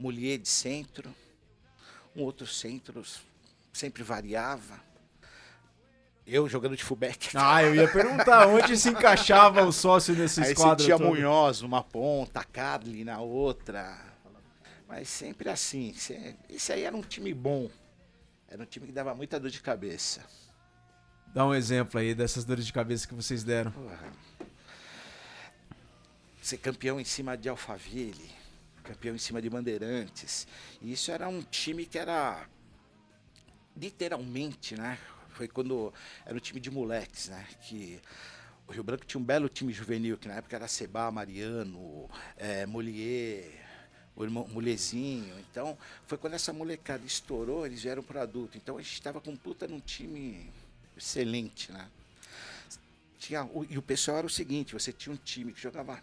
Mulher 0.00 0.38
de 0.38 0.48
centro. 0.48 1.14
Um 2.16 2.22
outro 2.22 2.48
centro 2.48 3.04
sempre 3.72 4.02
variava. 4.02 4.80
Eu 6.26 6.48
jogando 6.48 6.76
de 6.76 6.82
fullback. 6.82 7.30
Ah, 7.36 7.62
eu 7.62 7.72
ia 7.72 7.86
perguntar 7.86 8.48
onde 8.48 8.76
se 8.76 8.88
encaixava 8.88 9.62
o 9.62 9.72
sócio 9.72 10.16
nesse 10.16 10.42
Aí 10.42 10.50
esquadro. 10.50 10.82
Aí 10.82 10.86
tinha 10.86 10.98
todo. 10.98 11.14
Munhoz 11.14 11.60
numa 11.60 11.84
ponta, 11.84 12.42
Carly 12.42 13.04
na 13.04 13.20
outra. 13.20 13.96
Mas 14.88 15.08
sempre 15.08 15.48
assim. 15.48 15.94
Isso 16.48 16.72
aí 16.72 16.82
era 16.82 16.96
um 16.96 17.02
time 17.02 17.32
bom. 17.32 17.70
Era 18.52 18.62
um 18.62 18.66
time 18.66 18.84
que 18.84 18.92
dava 18.92 19.14
muita 19.14 19.40
dor 19.40 19.50
de 19.50 19.62
cabeça. 19.62 20.22
Dá 21.28 21.46
um 21.46 21.54
exemplo 21.54 21.98
aí 21.98 22.14
dessas 22.14 22.44
dores 22.44 22.66
de 22.66 22.72
cabeça 22.74 23.08
que 23.08 23.14
vocês 23.14 23.42
deram. 23.42 23.70
Porra. 23.70 24.12
Ser 26.42 26.58
campeão 26.58 27.00
em 27.00 27.04
cima 27.04 27.34
de 27.34 27.48
Alphaville, 27.48 28.30
campeão 28.84 29.14
em 29.14 29.18
cima 29.18 29.40
de 29.40 29.48
Bandeirantes. 29.48 30.46
E 30.82 30.92
isso 30.92 31.10
era 31.10 31.30
um 31.30 31.40
time 31.40 31.86
que 31.86 31.98
era 31.98 32.46
literalmente, 33.74 34.76
né? 34.76 34.98
Foi 35.30 35.48
quando 35.48 35.90
era 36.26 36.36
um 36.36 36.40
time 36.40 36.60
de 36.60 36.70
moleques, 36.70 37.30
né? 37.30 37.46
Que 37.62 38.02
o 38.68 38.72
Rio 38.72 38.84
Branco 38.84 39.06
tinha 39.06 39.18
um 39.18 39.24
belo 39.24 39.48
time 39.48 39.72
juvenil, 39.72 40.18
que 40.18 40.28
na 40.28 40.34
época 40.34 40.56
era 40.56 40.68
Seba, 40.68 41.10
Mariano, 41.10 42.06
é, 42.36 42.66
Molier, 42.66 43.61
o 44.16 44.24
irmão 44.24 44.46
Mulezinho. 44.48 45.38
Então, 45.50 45.76
foi 46.06 46.18
quando 46.18 46.34
essa 46.34 46.52
molecada 46.52 47.04
estourou, 47.04 47.66
eles 47.66 47.82
vieram 47.82 48.02
para 48.02 48.22
adulto. 48.22 48.56
Então, 48.56 48.78
a 48.78 48.82
gente 48.82 48.94
estava 48.94 49.20
com 49.20 49.36
puta 49.36 49.66
num 49.66 49.80
time 49.80 50.50
excelente, 50.96 51.72
né? 51.72 51.88
Tinha, 53.18 53.44
o, 53.44 53.64
e 53.68 53.78
o 53.78 53.82
pessoal 53.82 54.18
era 54.18 54.26
o 54.26 54.30
seguinte, 54.30 54.72
você 54.74 54.92
tinha 54.92 55.12
um 55.12 55.18
time 55.18 55.52
que 55.52 55.60
jogava 55.60 56.02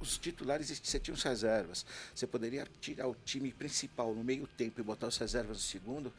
os 0.00 0.16
titulares 0.16 0.80
você 0.82 0.98
tinha 0.98 1.14
os 1.14 1.22
reservas. 1.22 1.84
Você 2.14 2.26
poderia 2.26 2.66
tirar 2.80 3.06
o 3.06 3.14
time 3.24 3.52
principal 3.52 4.14
no 4.14 4.24
meio 4.24 4.46
tempo 4.46 4.80
e 4.80 4.82
botar 4.82 5.06
os 5.06 5.16
reservas 5.18 5.58
no 5.58 5.62
segundo 5.62 6.12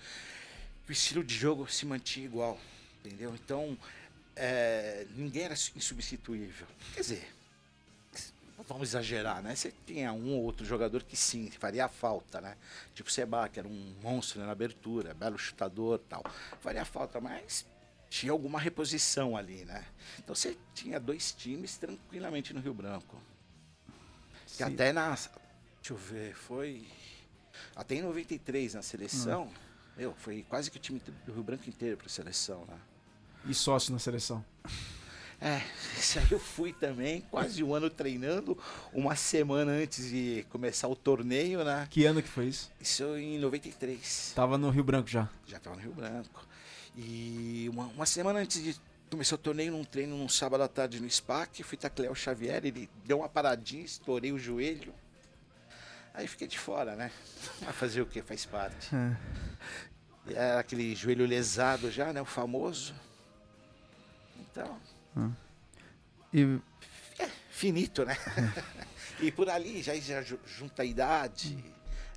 o 0.88 0.92
estilo 0.92 1.24
de 1.24 1.34
jogo 1.34 1.72
se 1.72 1.86
mantinha 1.86 2.26
igual, 2.26 2.60
entendeu? 3.00 3.34
Então, 3.34 3.78
é, 4.36 5.08
ninguém 5.16 5.44
era 5.44 5.54
insubstituível. 5.54 6.68
Quer 6.94 7.00
dizer, 7.00 7.28
vamos 8.74 8.90
exagerar, 8.90 9.42
né? 9.42 9.56
Você 9.56 9.74
tinha 9.86 10.14
um 10.14 10.34
ou 10.34 10.44
outro 10.44 10.66
jogador 10.66 11.04
que 11.04 11.16
sim, 11.16 11.50
faria 11.52 11.88
falta, 11.88 12.40
né? 12.42 12.56
Tipo 12.94 13.10
o 13.10 13.12
Seba, 13.12 13.48
que 13.50 13.60
era 13.60 13.68
um 13.68 13.96
monstro 14.02 14.40
né, 14.40 14.46
na 14.46 14.52
abertura, 14.52 15.14
belo 15.14 15.38
chutador 15.38 16.00
tal. 16.10 16.24
Faria 16.60 16.86
falta, 16.86 17.20
mas 17.20 17.66
tinha 18.10 18.32
alguma 18.32 18.60
reposição 18.60 19.38
ali, 19.38 19.66
né? 19.66 19.86
Então 20.20 20.36
você 20.36 20.58
tinha 20.74 21.00
dois 21.00 21.32
times 21.32 21.78
tranquilamente 21.78 22.54
no 22.54 22.60
Rio 22.60 22.74
Branco. 22.74 23.22
Que 24.58 24.64
até 24.64 24.92
na. 24.92 25.10
Deixa 25.10 25.32
eu 25.92 25.98
ver, 25.98 26.36
foi. 26.36 26.88
Até 27.76 27.96
em 27.96 28.02
93 28.02 28.74
na 28.74 28.82
seleção. 28.82 29.44
Hum 29.46 29.72
meu, 30.02 30.16
foi 30.16 30.44
quase 30.48 30.72
que 30.72 30.78
o 30.78 30.80
time 30.80 31.02
do 31.26 31.34
Rio 31.34 31.44
Branco 31.44 31.70
inteiro 31.70 31.98
para 31.98 32.08
a 32.08 32.10
seleção 32.10 32.66
lá. 32.68 32.80
E 33.46 33.54
sócio 33.54 33.92
na 33.92 34.00
seleção? 34.00 34.44
É, 35.42 35.60
isso 35.98 36.20
aí 36.20 36.32
eu 36.32 36.40
fui 36.40 36.72
também, 36.72 37.22
quase 37.32 37.64
um 37.64 37.74
ano 37.74 37.90
treinando, 37.90 38.56
uma 38.94 39.16
semana 39.16 39.72
antes 39.72 40.10
de 40.10 40.46
começar 40.50 40.88
o 40.88 40.96
torneio, 40.96 41.64
né? 41.64 41.88
Que 41.90 42.06
ano 42.06 42.22
que 42.22 42.30
foi 42.30 42.46
isso? 42.46 42.72
Isso 42.80 43.04
em 43.18 43.40
93. 43.40 44.34
Tava 44.36 44.58
no 44.58 44.70
Rio 44.70 44.84
Branco 44.84 45.10
já? 45.10 45.28
Já 45.48 45.60
tava 45.60 45.78
no 45.78 45.82
Rio 45.82 45.94
Branco. 45.94 46.48
E 46.96 47.68
uma, 47.72 47.86
uma 47.88 48.06
semana 48.06 48.40
antes 48.40 48.62
de 48.62 48.76
começar 49.10 49.36
o 49.36 49.40
torneio, 49.40 49.72
num 49.72 49.84
treino 49.84 50.16
num 50.16 50.30
sábado 50.30 50.62
à 50.62 50.68
tarde 50.68 51.02
no 51.02 51.10
SPAC, 51.10 51.64
fui 51.64 51.78
taclear 51.78 52.12
o 52.12 52.16
Xavier, 52.16 52.64
ele 52.64 52.90
deu 53.04 53.20
uma 53.20 53.30
paradinha, 53.30 53.84
estourei 53.84 54.32
o 54.32 54.38
joelho. 54.38 54.94
Aí 56.14 56.28
fiquei 56.28 56.48
de 56.48 56.60
fora, 56.60 56.96
né? 56.96 57.12
Vai 57.62 57.74
fazer 57.74 58.02
o 58.02 58.06
que? 58.06 58.22
Faz 58.22 58.46
parte. 58.46 58.90
É. 58.96 59.18
Era 60.34 60.60
aquele 60.60 60.94
joelho 60.96 61.26
lesado 61.26 61.90
já, 61.90 62.14
né? 62.14 62.22
O 62.22 62.26
famoso. 62.26 62.94
Então. 64.40 64.78
Hum. 65.16 65.32
E... 66.34 66.60
É, 67.20 67.30
finito, 67.50 68.06
né? 68.06 68.18
e 69.20 69.32
por 69.32 69.50
ali 69.50 69.82
já, 69.82 69.96
já 69.96 70.24
junta 70.46 70.82
a 70.82 70.86
idade, 70.86 71.64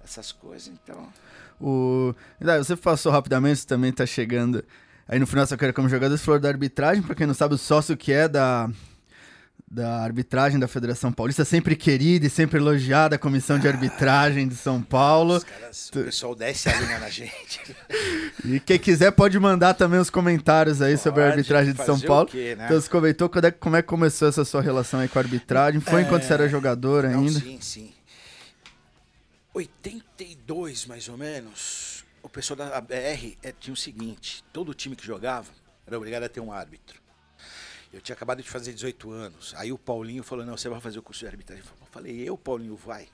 essas 0.03 0.33
coisas, 0.33 0.69
então. 0.69 1.13
O... 1.61 2.15
Você 2.41 2.77
passou 2.77 3.13
rapidamente, 3.13 3.61
você 3.61 3.67
também 3.67 3.91
está 3.91 4.07
chegando 4.07 4.65
aí 5.07 5.19
no 5.19 5.27
final 5.27 5.47
sua 5.47 5.57
carreira 5.57 5.75
como 5.75 5.89
jogador, 5.89 6.17
você 6.17 6.25
falou 6.25 6.41
da 6.41 6.49
arbitragem, 6.49 7.03
para 7.03 7.15
quem 7.15 7.27
não 7.27 7.35
sabe, 7.35 7.55
o 7.55 7.59
sócio 7.59 7.97
que 7.97 8.13
é 8.13 8.29
da 8.29 8.71
da 9.71 10.03
arbitragem 10.03 10.59
da 10.59 10.69
Federação 10.69 11.13
Paulista, 11.13 11.45
sempre 11.45 11.75
querida 11.75 12.27
e 12.27 12.31
sempre 12.31 12.59
elogiada 12.59 13.17
a 13.17 13.19
comissão 13.19 13.59
de 13.59 13.67
arbitragem 13.67 14.47
de 14.47 14.55
São 14.55 14.83
Paulo. 14.83 15.41
Caras, 15.41 15.89
o 15.89 15.93
pessoal 16.05 16.35
desce 16.35 16.69
a 16.69 16.81
linha 16.81 16.99
na 16.99 17.09
gente. 17.09 17.61
E 18.45 18.61
quem 18.61 18.79
quiser 18.79 19.11
pode 19.11 19.39
mandar 19.39 19.73
também 19.73 19.99
os 19.99 20.11
comentários 20.11 20.83
aí 20.83 20.99
sobre 20.99 21.23
a 21.23 21.25
Pode 21.25 21.39
arbitragem 21.39 21.73
de 21.73 21.83
São 21.83 21.99
Paulo. 21.99 22.27
quê, 22.27 22.55
né? 22.55 22.67
Então 22.67 22.79
você 22.79 22.91
comentou 22.91 23.31
é, 23.43 23.51
como 23.51 23.77
é 23.77 23.81
que 23.81 23.89
começou 23.89 24.29
essa 24.29 24.45
sua 24.45 24.61
relação 24.61 25.01
aí 25.01 25.09
com 25.09 25.19
a 25.19 25.23
arbitragem? 25.23 25.81
Foi 25.81 26.03
enquanto 26.03 26.25
você 26.25 26.33
era 26.35 26.47
jogador 26.47 27.05
Não, 27.05 27.21
ainda? 27.21 27.41
sim, 27.41 27.59
sim. 27.61 27.95
82, 29.55 30.85
mais 30.85 31.09
ou 31.09 31.17
menos, 31.17 32.05
o 32.23 32.29
pessoal 32.29 32.57
da 32.57 32.81
BR 32.81 33.37
é, 33.43 33.53
tinha 33.59 33.73
o 33.73 33.77
seguinte: 33.77 34.45
todo 34.53 34.75
time 34.75 34.95
que 34.95 35.07
jogava 35.07 35.49
era 35.87 35.97
obrigado 35.97 36.25
a 36.25 36.29
ter 36.29 36.41
um 36.41 36.53
árbitro. 36.53 37.01
Eu 37.95 38.01
tinha 38.01 38.15
acabado 38.15 38.43
de 38.43 38.49
fazer 38.49 38.73
18 38.73 39.11
anos. 39.11 39.55
Aí 39.57 39.73
o 39.73 39.79
Paulinho 39.79 40.25
falou: 40.25 40.45
Não, 40.45 40.57
você 40.57 40.69
vai 40.69 40.81
fazer 40.81 40.99
o 40.99 41.03
curso 41.03 41.21
de 41.21 41.27
arbitragem. 41.29 41.65
Eu 41.65 41.87
falei: 41.87 42.29
Eu, 42.29 42.37
Paulinho, 42.37 42.75
vai. 42.75 43.09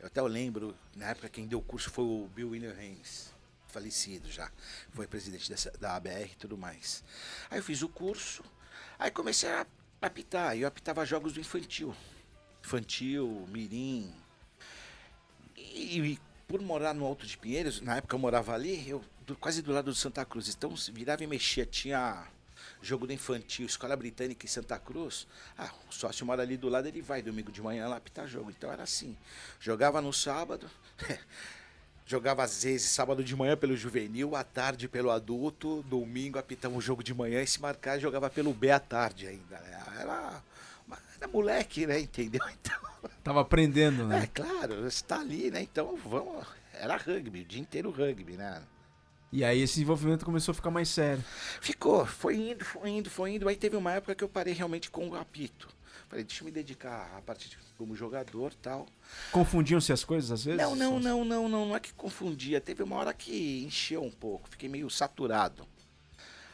Eu 0.00 0.06
até 0.06 0.20
lembro, 0.22 0.76
na 0.96 1.10
época, 1.10 1.28
quem 1.28 1.46
deu 1.46 1.60
o 1.60 1.62
curso 1.62 1.88
foi 1.88 2.04
o 2.04 2.28
Bill 2.34 2.50
William 2.50 2.74
Haynes, 2.76 3.32
falecido 3.68 4.30
já. 4.30 4.50
Foi 4.90 5.06
presidente 5.06 5.48
dessa, 5.48 5.70
da 5.78 5.94
ABR 5.94 6.32
e 6.32 6.36
tudo 6.36 6.58
mais. 6.58 7.04
Aí 7.48 7.58
eu 7.58 7.62
fiz 7.62 7.82
o 7.82 7.88
curso, 7.88 8.42
aí 8.98 9.10
comecei 9.10 9.48
a 9.48 9.66
apitar. 10.02 10.56
Eu 10.56 10.66
apitava 10.66 11.06
jogos 11.06 11.32
do 11.32 11.40
infantil. 11.40 11.94
Infantil, 12.64 13.46
mirim, 13.48 14.12
e, 15.56 15.98
e 15.98 16.20
por 16.48 16.60
morar 16.60 16.92
no 16.92 17.04
Alto 17.04 17.26
de 17.26 17.38
Pinheiros, 17.38 17.80
na 17.80 17.96
época 17.96 18.14
eu 18.14 18.18
morava 18.18 18.52
ali, 18.52 18.88
eu 18.88 19.04
quase 19.40 19.62
do 19.62 19.72
lado 19.72 19.86
do 19.86 19.94
Santa 19.94 20.24
Cruz. 20.24 20.48
Então 20.48 20.74
virava 20.92 21.22
e 21.22 21.26
mexia, 21.26 21.64
tinha 21.64 22.26
jogo 22.84 23.06
do 23.06 23.12
infantil, 23.12 23.66
escola 23.66 23.96
britânica 23.96 24.44
em 24.44 24.48
Santa 24.48 24.78
Cruz. 24.78 25.26
Ah, 25.56 25.70
o 25.88 25.92
sócio 25.92 26.24
mora 26.26 26.42
ali 26.42 26.56
do 26.56 26.68
lado, 26.68 26.86
ele 26.86 27.00
vai 27.00 27.22
domingo 27.22 27.50
de 27.50 27.62
manhã 27.62 27.88
lá 27.88 27.96
apitar 27.96 28.28
jogo. 28.28 28.50
Então 28.50 28.70
era 28.70 28.82
assim. 28.82 29.16
Jogava 29.58 30.00
no 30.00 30.12
sábado. 30.12 30.70
Jogava 32.06 32.42
às 32.42 32.62
vezes 32.62 32.90
sábado 32.90 33.24
de 33.24 33.34
manhã 33.34 33.56
pelo 33.56 33.74
juvenil, 33.74 34.36
à 34.36 34.44
tarde 34.44 34.86
pelo 34.86 35.10
adulto, 35.10 35.82
domingo 35.84 36.38
apitava 36.38 36.76
o 36.76 36.80
jogo 36.80 37.02
de 37.02 37.14
manhã 37.14 37.42
e 37.42 37.46
se 37.46 37.58
marcar 37.62 37.98
jogava 37.98 38.28
pelo 38.28 38.52
B 38.52 38.70
à 38.70 38.78
tarde 38.78 39.26
ainda. 39.26 39.58
Né? 39.58 39.82
Era, 40.00 40.42
era 41.16 41.28
moleque, 41.28 41.86
né? 41.86 42.00
Entendeu? 42.00 42.40
Então, 42.60 43.10
Tava 43.22 43.42
aprendendo, 43.42 44.04
é, 44.04 44.20
né? 44.20 44.28
claro, 44.32 44.82
você 44.82 45.04
tá 45.04 45.20
ali, 45.20 45.50
né? 45.50 45.62
Então 45.62 45.96
vamos. 45.96 46.46
Era 46.72 46.96
rugby, 46.96 47.40
o 47.40 47.44
dia 47.44 47.60
inteiro 47.60 47.90
rugby, 47.90 48.36
né? 48.36 48.62
E 49.34 49.42
aí 49.42 49.62
esse 49.62 49.80
envolvimento 49.80 50.24
começou 50.24 50.52
a 50.52 50.54
ficar 50.54 50.70
mais 50.70 50.88
sério. 50.88 51.20
Ficou, 51.60 52.06
foi 52.06 52.36
indo, 52.36 52.64
foi 52.64 52.88
indo, 52.88 53.10
foi 53.10 53.32
indo. 53.32 53.48
Aí 53.48 53.56
teve 53.56 53.76
uma 53.76 53.90
época 53.90 54.14
que 54.14 54.22
eu 54.22 54.28
parei 54.28 54.54
realmente 54.54 54.88
com 54.88 55.08
o 55.08 55.16
apito. 55.16 55.68
Falei, 56.08 56.24
deixa 56.24 56.42
eu 56.42 56.44
me 56.44 56.52
dedicar 56.52 57.12
a 57.18 57.20
parte 57.20 57.50
de, 57.50 57.58
como 57.76 57.96
jogador 57.96 58.54
tal. 58.54 58.86
Confundiam-se 59.32 59.92
as 59.92 60.04
coisas 60.04 60.30
às 60.30 60.44
vezes? 60.44 60.62
Não, 60.62 60.76
não, 60.76 61.00
não, 61.00 61.24
não, 61.24 61.48
não, 61.48 61.66
não 61.66 61.74
é 61.74 61.80
que 61.80 61.92
confundia. 61.94 62.60
Teve 62.60 62.84
uma 62.84 62.94
hora 62.94 63.12
que 63.12 63.64
encheu 63.64 64.04
um 64.04 64.10
pouco, 64.10 64.48
fiquei 64.48 64.68
meio 64.68 64.88
saturado. 64.88 65.66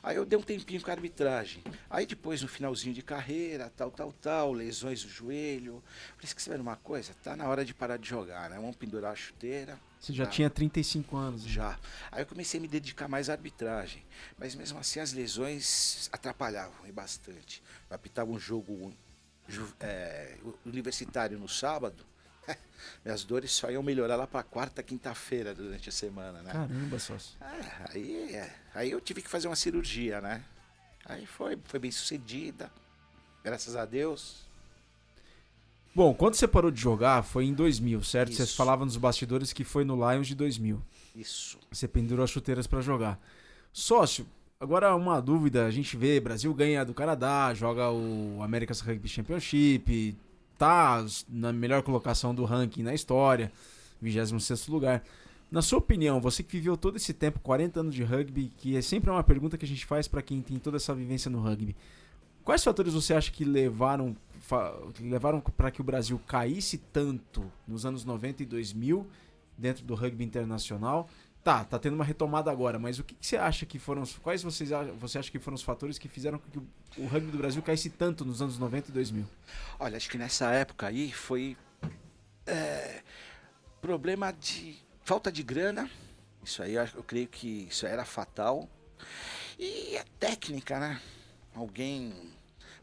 Aí 0.02 0.16
eu 0.16 0.24
dei 0.24 0.38
um 0.38 0.42
tempinho 0.42 0.80
com 0.80 0.90
a 0.90 0.94
arbitragem. 0.94 1.62
Aí 1.90 2.06
depois, 2.06 2.40
no 2.40 2.48
finalzinho 2.48 2.94
de 2.94 3.02
carreira, 3.02 3.70
tal, 3.76 3.90
tal, 3.90 4.10
tal, 4.10 4.54
lesões 4.54 5.04
no 5.04 5.10
joelho. 5.10 5.82
Falei, 6.16 6.24
esqueci 6.24 6.48
uma 6.52 6.76
coisa, 6.76 7.12
tá 7.22 7.36
na 7.36 7.46
hora 7.46 7.62
de 7.62 7.74
parar 7.74 7.98
de 7.98 8.08
jogar, 8.08 8.48
né? 8.48 8.56
Vamos 8.56 8.76
pendurar 8.76 9.12
a 9.12 9.16
chuteira. 9.16 9.78
Você 10.00 10.12
já 10.14 10.24
Tá. 10.24 10.30
tinha 10.30 10.48
35 10.48 11.16
anos. 11.16 11.44
né? 11.44 11.50
Já. 11.50 11.78
Aí 12.10 12.22
eu 12.22 12.26
comecei 12.26 12.58
a 12.58 12.60
me 12.62 12.66
dedicar 12.68 13.06
mais 13.06 13.28
à 13.28 13.32
arbitragem. 13.34 14.02
Mas 14.38 14.54
mesmo 14.54 14.78
assim 14.78 14.98
as 14.98 15.12
lesões 15.12 16.08
atrapalhavam 16.12 16.86
e 16.86 16.92
bastante. 16.92 17.62
Eu 17.88 17.96
apitava 17.96 18.30
um 18.30 18.38
jogo 18.38 18.92
é, 19.80 20.36
universitário 20.64 21.38
no 21.38 21.48
sábado. 21.48 22.04
Minhas 23.04 23.24
dores 23.24 23.52
só 23.52 23.70
iam 23.70 23.82
melhorar 23.82 24.16
lá 24.16 24.26
para 24.26 24.42
quarta, 24.42 24.82
quinta-feira 24.82 25.54
durante 25.54 25.88
a 25.90 25.92
semana, 25.92 26.42
né? 26.42 26.50
Caramba, 26.52 26.98
sócio. 26.98 27.36
É, 27.40 27.90
aí, 27.92 28.34
é, 28.34 28.56
aí 28.74 28.90
eu 28.90 29.00
tive 29.02 29.20
que 29.20 29.28
fazer 29.28 29.48
uma 29.48 29.56
cirurgia, 29.56 30.20
né? 30.22 30.42
Aí 31.04 31.26
foi, 31.26 31.58
foi 31.64 31.78
bem 31.78 31.90
sucedida. 31.90 32.72
Graças 33.44 33.76
a 33.76 33.84
Deus. 33.84 34.48
Bom, 35.94 36.14
quando 36.14 36.34
você 36.34 36.46
parou 36.46 36.70
de 36.70 36.80
jogar 36.80 37.22
foi 37.22 37.46
em 37.46 37.52
2000, 37.52 38.02
certo? 38.04 38.32
Você 38.32 38.44
Isso. 38.44 38.56
falava 38.56 38.84
nos 38.84 38.96
bastidores 38.96 39.52
que 39.52 39.64
foi 39.64 39.84
no 39.84 39.96
Lions 39.96 40.28
de 40.28 40.34
2000. 40.34 40.80
Isso. 41.16 41.58
Você 41.70 41.88
pendurou 41.88 42.24
as 42.24 42.30
chuteiras 42.30 42.66
pra 42.66 42.80
jogar. 42.80 43.20
Sócio, 43.72 44.24
agora 44.60 44.94
uma 44.94 45.20
dúvida, 45.20 45.66
a 45.66 45.70
gente 45.70 45.96
vê, 45.96 46.20
Brasil 46.20 46.52
ganha 46.54 46.84
do 46.84 46.94
Canadá, 46.94 47.52
joga 47.54 47.90
o 47.90 48.40
America's 48.42 48.80
Rugby 48.80 49.08
Championship, 49.08 50.16
tá 50.56 51.04
na 51.28 51.52
melhor 51.52 51.82
colocação 51.82 52.34
do 52.34 52.44
ranking 52.44 52.82
na 52.82 52.94
história, 52.94 53.50
26º 54.02 54.70
lugar. 54.70 55.02
Na 55.50 55.62
sua 55.62 55.80
opinião, 55.80 56.20
você 56.20 56.44
que 56.44 56.52
viveu 56.52 56.76
todo 56.76 56.96
esse 56.96 57.12
tempo, 57.12 57.40
40 57.40 57.80
anos 57.80 57.94
de 57.94 58.04
rugby, 58.04 58.52
que 58.58 58.76
é 58.76 58.82
sempre 58.82 59.10
uma 59.10 59.24
pergunta 59.24 59.58
que 59.58 59.64
a 59.64 59.68
gente 59.68 59.84
faz 59.84 60.06
pra 60.06 60.22
quem 60.22 60.40
tem 60.40 60.58
toda 60.58 60.76
essa 60.76 60.94
vivência 60.94 61.28
no 61.28 61.40
rugby. 61.40 61.74
Quais 62.44 62.64
fatores 62.64 62.94
você 62.94 63.14
acha 63.14 63.30
que 63.30 63.44
levaram 63.44 64.16
levaram 64.98 65.40
para 65.40 65.70
que 65.70 65.80
o 65.80 65.84
Brasil 65.84 66.20
caísse 66.26 66.78
tanto 66.78 67.50
nos 67.68 67.86
anos 67.86 68.04
90 68.04 68.42
e 68.42 68.46
2000 68.46 69.06
dentro 69.56 69.84
do 69.84 69.94
rugby 69.94 70.24
internacional? 70.24 71.08
Tá, 71.42 71.64
tá 71.64 71.78
tendo 71.78 71.94
uma 71.94 72.04
retomada 72.04 72.50
agora, 72.50 72.78
mas 72.78 72.98
o 72.98 73.04
que, 73.04 73.14
que 73.14 73.26
você 73.26 73.36
acha 73.36 73.64
que 73.64 73.78
foram 73.78 74.02
quais 74.22 74.42
vocês 74.42 74.70
você 74.98 75.18
acha 75.18 75.30
que 75.30 75.38
foram 75.38 75.54
os 75.54 75.62
fatores 75.62 75.98
que 75.98 76.06
fizeram 76.06 76.38
com 76.38 76.50
que 76.50 76.58
o, 76.58 76.66
o 76.98 77.06
rugby 77.06 77.30
do 77.30 77.38
Brasil 77.38 77.62
caísse 77.62 77.88
tanto 77.88 78.24
nos 78.24 78.42
anos 78.42 78.58
90 78.58 78.90
e 78.90 78.92
2000? 78.92 79.24
Olha, 79.78 79.96
acho 79.96 80.10
que 80.10 80.18
nessa 80.18 80.50
época 80.50 80.88
aí 80.88 81.10
foi 81.10 81.56
é, 82.46 83.02
problema 83.80 84.32
de 84.32 84.76
falta 85.02 85.32
de 85.32 85.42
grana. 85.42 85.88
Isso 86.44 86.62
aí 86.62 86.74
eu 86.74 86.86
eu 86.94 87.02
creio 87.02 87.28
que 87.28 87.68
isso 87.70 87.86
era 87.86 88.04
fatal. 88.04 88.68
E 89.58 89.96
a 89.96 90.04
técnica, 90.18 90.78
né? 90.78 91.00
Alguém 91.54 92.12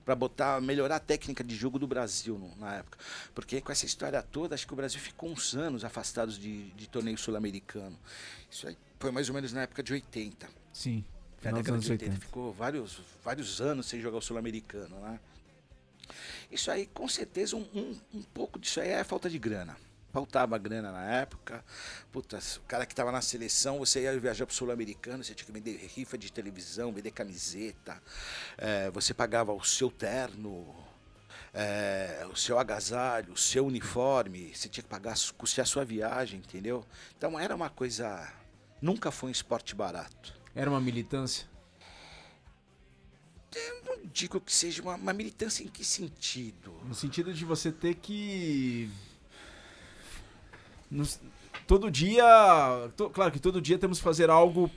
para 0.06 0.16
botar, 0.16 0.62
melhorar 0.62 0.96
a 0.98 1.00
técnica 1.00 1.44
de 1.44 1.54
jogo 1.56 1.78
do 1.78 1.86
Brasil 1.86 2.38
no- 2.38 2.56
na 2.58 2.76
época. 2.76 2.98
Porque 3.36 3.60
com 3.60 3.72
essa 3.72 3.86
história 3.86 4.22
toda, 4.24 4.56
acho 4.56 4.66
que 4.66 4.72
o 4.74 4.76
Brasil 4.76 5.00
ficou 5.02 5.30
uns 5.30 5.54
anos 5.54 5.84
afastados 5.84 6.38
de, 6.40 6.70
de 6.72 6.88
torneio 6.88 7.18
sul-americano. 7.18 7.98
Isso 8.50 8.68
aí 8.68 8.78
foi 9.00 9.12
mais 9.12 9.28
ou 9.28 9.36
menos 9.36 9.52
na 9.52 9.64
época 9.64 9.84
de 9.84 9.92
80. 9.92 10.48
Sim, 10.72 11.04
Na 11.44 11.52
década 11.52 11.78
de 11.78 11.92
80, 11.92 12.12
80. 12.12 12.26
ficou 12.26 12.54
vários, 12.54 13.00
vários 13.24 13.60
anos 13.60 13.86
sem 13.88 14.00
jogar 14.00 14.18
o 14.18 14.22
Sul-Americano, 14.22 14.98
né? 15.02 15.20
Isso 16.50 16.72
aí, 16.72 16.86
com 16.88 17.08
certeza, 17.10 17.58
um, 17.58 17.68
um, 17.76 18.00
um 18.14 18.24
pouco 18.24 18.58
disso 18.58 18.80
aí 18.80 18.90
é 18.90 19.04
falta 19.04 19.30
de 19.30 19.38
grana. 19.38 19.76
Faltava 20.12 20.58
grana 20.58 20.92
na 20.92 21.04
época. 21.04 21.64
Puta, 22.12 22.40
o 22.58 22.62
cara 22.62 22.86
que 22.86 22.94
estava 22.94 23.12
na 23.12 23.22
seleção, 23.22 23.80
você 23.80 24.02
ia 24.02 24.20
viajar 24.20 24.46
pro 24.46 24.56
Sul-Americano, 24.56 25.24
você 25.24 25.34
tinha 25.36 25.46
que 25.46 25.52
vender 25.52 25.78
rifa 25.96 26.18
de 26.18 26.32
televisão, 26.32 26.92
vender 26.92 27.12
camiseta. 27.12 28.02
eh, 28.58 28.90
você 28.92 29.14
pagava 29.14 29.54
o 29.54 29.64
seu 29.64 29.92
terno, 29.92 30.74
eh, 31.54 32.26
o 32.32 32.36
seu 32.36 32.58
agasalho, 32.58 33.34
o 33.34 33.38
seu 33.38 33.66
uniforme. 33.66 34.54
Você 34.56 34.70
tinha 34.70 34.84
que 34.84 34.90
pagar, 34.90 35.16
custear 35.38 35.66
a 35.66 35.68
sua 35.68 35.86
viagem, 35.86 36.40
entendeu? 36.40 36.86
Então 37.18 37.40
era 37.40 37.56
uma 37.56 37.70
coisa... 37.70 38.32
Nunca 38.82 39.12
foi 39.12 39.30
um 39.30 39.32
esporte 39.32 39.76
barato. 39.76 40.34
Era 40.56 40.70
uma 40.70 40.80
militância? 40.80 41.48
não 43.86 43.98
digo 44.12 44.40
que 44.40 44.54
seja 44.54 44.82
uma, 44.82 44.96
uma 44.96 45.14
militância 45.14 45.64
em 45.64 45.68
que 45.68 45.84
sentido? 45.84 46.74
No 46.86 46.94
sentido 46.94 47.34
de 47.34 47.46
você 47.46 47.72
ter 47.72 47.96
que. 47.96 48.90
Nos- 50.90 51.20
todo 51.66 51.90
dia. 51.92 52.24
to- 52.96 53.10
claro 53.10 53.32
que 53.32 53.40
todo 53.40 53.62
dia 53.62 53.78
temos 53.78 53.98
que 54.00 54.04
fazer 54.04 54.30
algo 54.30 54.70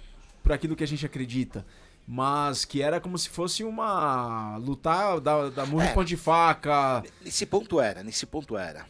para 0.43 0.55
aquilo 0.55 0.75
que 0.77 0.85
a 0.85 0.87
gente 0.89 1.05
acredita. 1.07 1.65
Mas 2.07 2.65
que 2.65 2.83
era 2.83 3.01
como 3.01 3.17
se 3.17 3.29
fosse 3.29 3.63
uma. 3.63 4.57
lutar 4.57 5.21
da, 5.21 5.49
da 5.51 5.65
murro 5.67 5.83
É. 5.85 5.93
pão 5.95 6.03
de 6.05 6.17
faca. 6.17 7.03
Nesse 7.23 7.47
ponto 7.47 7.81
era, 7.81 8.03
nesse 8.03 8.27
ponto 8.27 8.57
era. 8.57 8.87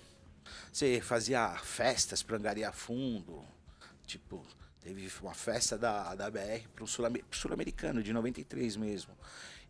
Você 0.73 1.01
fazia 1.03 1.49
festas 1.63 2.23
para 2.23 2.37
angariar 2.37 2.73
fundo. 2.73 3.45
Tipo, 4.07 4.43
teve 4.81 5.11
uma 5.21 5.35
festa 5.35 5.77
da, 5.77 6.15
da 6.15 6.31
BR 6.31 6.67
para 6.75 6.85
o 6.85 6.87
Sul-Americano, 6.87 8.03
de 8.03 8.13
93 8.13 8.77
mesmo. 8.77 9.13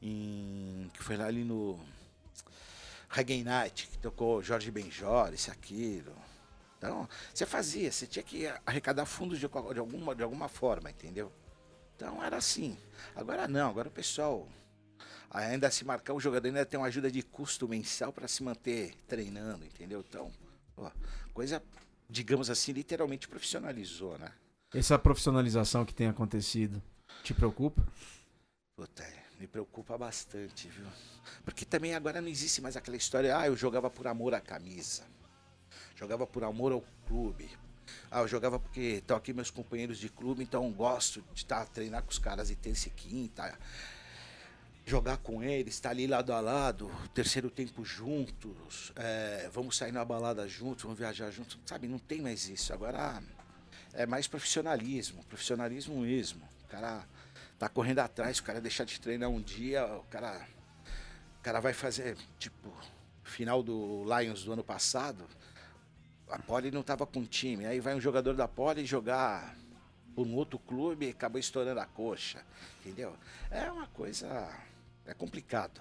Em, 0.03 0.89
que 0.95 1.03
foi 1.03 1.17
lá 1.17 1.27
ali 1.27 1.43
no 1.45 1.79
Reggae 3.09 3.43
Night, 3.43 3.89
que 3.89 3.99
tocou 3.99 4.43
Jorge 4.43 4.71
Benjor, 4.71 5.33
isso, 5.35 5.51
aquilo. 5.51 6.13
Então, 6.81 7.07
você 7.35 7.45
fazia, 7.45 7.93
você 7.93 8.07
tinha 8.07 8.23
que 8.23 8.47
arrecadar 8.65 9.05
fundos 9.05 9.39
de, 9.39 9.47
de 9.47 9.79
alguma, 9.79 10.15
de 10.15 10.23
alguma 10.23 10.49
forma, 10.49 10.91
entendeu? 10.91 11.31
Então 11.95 12.25
era 12.25 12.39
assim. 12.39 12.75
Agora 13.15 13.47
não, 13.47 13.69
agora 13.69 13.89
o 13.89 13.91
pessoal 13.91 14.49
ainda 15.31 15.71
se 15.71 15.85
marcar, 15.85 16.15
o 16.15 16.21
jogador 16.21 16.49
ainda 16.49 16.65
tem 16.65 16.81
uma 16.81 16.87
ajuda 16.87 17.11
de 17.11 17.23
custo 17.23 17.69
mensal 17.69 18.15
para 18.15 18.27
se 18.27 18.43
manter 18.43 18.95
treinando, 19.07 19.63
entendeu? 19.67 20.03
Então, 20.09 20.33
ó, 20.75 20.91
coisa, 21.35 21.63
digamos 22.09 22.49
assim, 22.49 22.73
literalmente 22.73 23.29
profissionalizou, 23.29 24.17
né? 24.17 24.33
Essa 24.73 24.99
profissionalização 24.99 25.85
que 25.85 25.93
tem 25.93 26.09
acontecido 26.09 26.83
te 27.23 27.35
preocupa? 27.35 27.87
Puta, 28.75 29.07
me 29.39 29.47
preocupa 29.47 29.99
bastante, 29.99 30.67
viu? 30.69 30.87
Porque 31.45 31.67
também 31.67 31.95
agora 31.95 32.23
não 32.23 32.29
existe 32.29 32.63
mais 32.63 32.75
aquela 32.75 32.97
história, 32.97 33.37
ah, 33.37 33.47
eu 33.47 33.55
jogava 33.55 33.91
por 33.91 34.07
amor 34.07 34.33
à 34.33 34.41
camisa. 34.41 35.05
Jogava 36.01 36.27
por 36.27 36.43
amor 36.43 36.73
ao 36.73 36.83
clube. 37.07 37.51
Ah, 38.11 38.21
eu 38.21 38.29
jogava 38.29 38.59
porque 38.59 38.81
estão 38.81 39.19
aqui 39.19 39.35
meus 39.35 39.51
companheiros 39.51 39.99
de 39.99 40.09
clube, 40.09 40.43
então 40.43 40.73
gosto 40.73 41.23
de 41.35 41.43
estar 41.43 41.61
tá, 41.61 41.67
treinar 41.67 42.03
com 42.03 42.11
os 42.11 42.19
caras 42.19 42.49
de 42.49 42.57
terça 42.57 42.89
e 42.89 42.91
quinta. 42.91 43.59
Jogar 44.87 45.19
com 45.19 45.43
eles, 45.43 45.75
estar 45.75 45.91
tá 45.91 45.95
ali 45.95 46.07
lado 46.07 46.33
a 46.33 46.41
lado, 46.41 46.91
terceiro 47.13 47.51
tempo 47.51 47.85
juntos, 47.85 48.95
é, 48.97 49.51
vamos 49.53 49.77
sair 49.77 49.93
na 49.93 50.03
balada 50.03 50.49
juntos, 50.49 50.85
vamos 50.85 50.99
viajar 50.99 51.31
juntos. 51.31 51.59
Sabe, 51.67 51.87
não 51.87 51.99
tem 51.99 52.23
mais 52.23 52.49
isso. 52.49 52.73
Agora 52.73 53.23
é 53.93 54.07
mais 54.07 54.27
profissionalismo, 54.27 55.23
profissionalismo 55.25 56.01
mesmo. 56.01 56.49
O 56.65 56.69
cara 56.69 57.05
tá 57.59 57.69
correndo 57.69 57.99
atrás, 57.99 58.39
o 58.39 58.43
cara 58.43 58.59
deixar 58.59 58.85
de 58.85 58.99
treinar 58.99 59.29
um 59.29 59.43
dia, 59.43 59.85
o 59.85 60.05
cara, 60.05 60.49
o 61.39 61.43
cara 61.43 61.61
vai 61.61 61.75
fazer, 61.75 62.17
tipo, 62.39 62.75
final 63.23 63.63
do 63.63 64.03
Lions 64.05 64.45
do 64.45 64.53
ano 64.55 64.65
passado, 64.65 65.29
a 66.31 66.39
Poli 66.39 66.71
não 66.71 66.83
tava 66.83 67.07
com 67.07 67.25
time. 67.25 67.67
Aí 67.67 67.81
vai 67.81 67.95
um 67.95 68.01
jogador 68.01 68.35
da 68.35 68.49
Poli 68.49 68.85
jogar 68.85 69.57
por 70.15 70.27
um 70.27 70.35
outro 70.35 70.59
clube 70.59 71.07
e 71.07 71.11
acaba 71.11 71.39
estourando 71.39 71.81
a 71.81 71.87
coxa. 71.87 72.41
Entendeu? 72.81 73.15
É 73.51 73.71
uma 73.71 73.87
coisa. 73.89 74.49
É 75.07 75.15
complicado. 75.15 75.81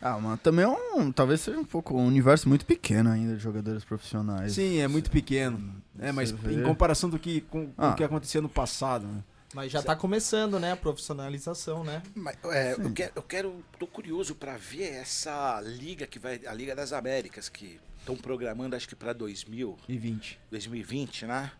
Ah, 0.00 0.18
mas 0.18 0.40
também 0.40 0.64
é 0.64 0.68
um. 0.68 1.12
Talvez 1.12 1.40
seja 1.40 1.58
um 1.58 1.64
pouco 1.64 1.94
um 1.94 2.06
universo 2.06 2.48
muito 2.48 2.66
pequeno 2.66 3.10
ainda 3.10 3.36
de 3.36 3.42
jogadores 3.42 3.84
profissionais. 3.84 4.52
Sim, 4.52 4.78
é 4.78 4.88
muito 4.88 5.10
pequeno. 5.10 5.82
É, 5.98 6.12
mas 6.12 6.30
vê. 6.30 6.54
em 6.54 6.62
comparação 6.62 7.08
do 7.08 7.18
que, 7.18 7.40
com, 7.42 7.66
com 7.68 7.82
ah. 7.82 7.90
o 7.90 7.94
que 7.94 8.04
acontecia 8.04 8.40
no 8.40 8.48
passado, 8.48 9.06
né? 9.06 9.22
Mas 9.54 9.70
já 9.70 9.80
está 9.80 9.94
começando, 9.94 10.58
né, 10.58 10.72
a 10.72 10.76
profissionalização, 10.76 11.84
né? 11.84 12.02
Mas, 12.14 12.36
é, 12.44 12.72
eu 12.72 12.90
quero, 12.92 13.12
eu 13.14 13.22
quero, 13.22 13.64
tô 13.78 13.86
curioso 13.86 14.34
para 14.34 14.56
ver 14.56 14.94
essa 14.94 15.60
liga 15.60 16.06
que 16.06 16.18
vai, 16.18 16.40
a 16.46 16.54
Liga 16.54 16.74
das 16.74 16.92
Américas, 16.92 17.50
que 17.50 17.78
estão 18.02 18.16
programando, 18.16 18.76
acho 18.76 18.88
que 18.88 18.96
para 18.96 19.12
2020. 19.12 20.38
2020, 20.50 21.26
né? 21.26 21.50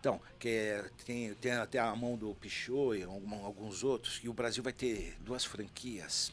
Então, 0.00 0.20
que 0.38 0.48
é, 0.48 0.84
tem, 1.04 1.34
tem 1.34 1.52
até 1.52 1.78
a 1.78 1.94
mão 1.94 2.16
do 2.16 2.32
Pichot 2.34 2.96
e 2.96 3.02
alguns 3.02 3.82
outros, 3.82 4.20
e 4.22 4.28
o 4.28 4.32
Brasil 4.32 4.62
vai 4.62 4.72
ter 4.72 5.16
duas 5.20 5.44
franquias. 5.44 6.32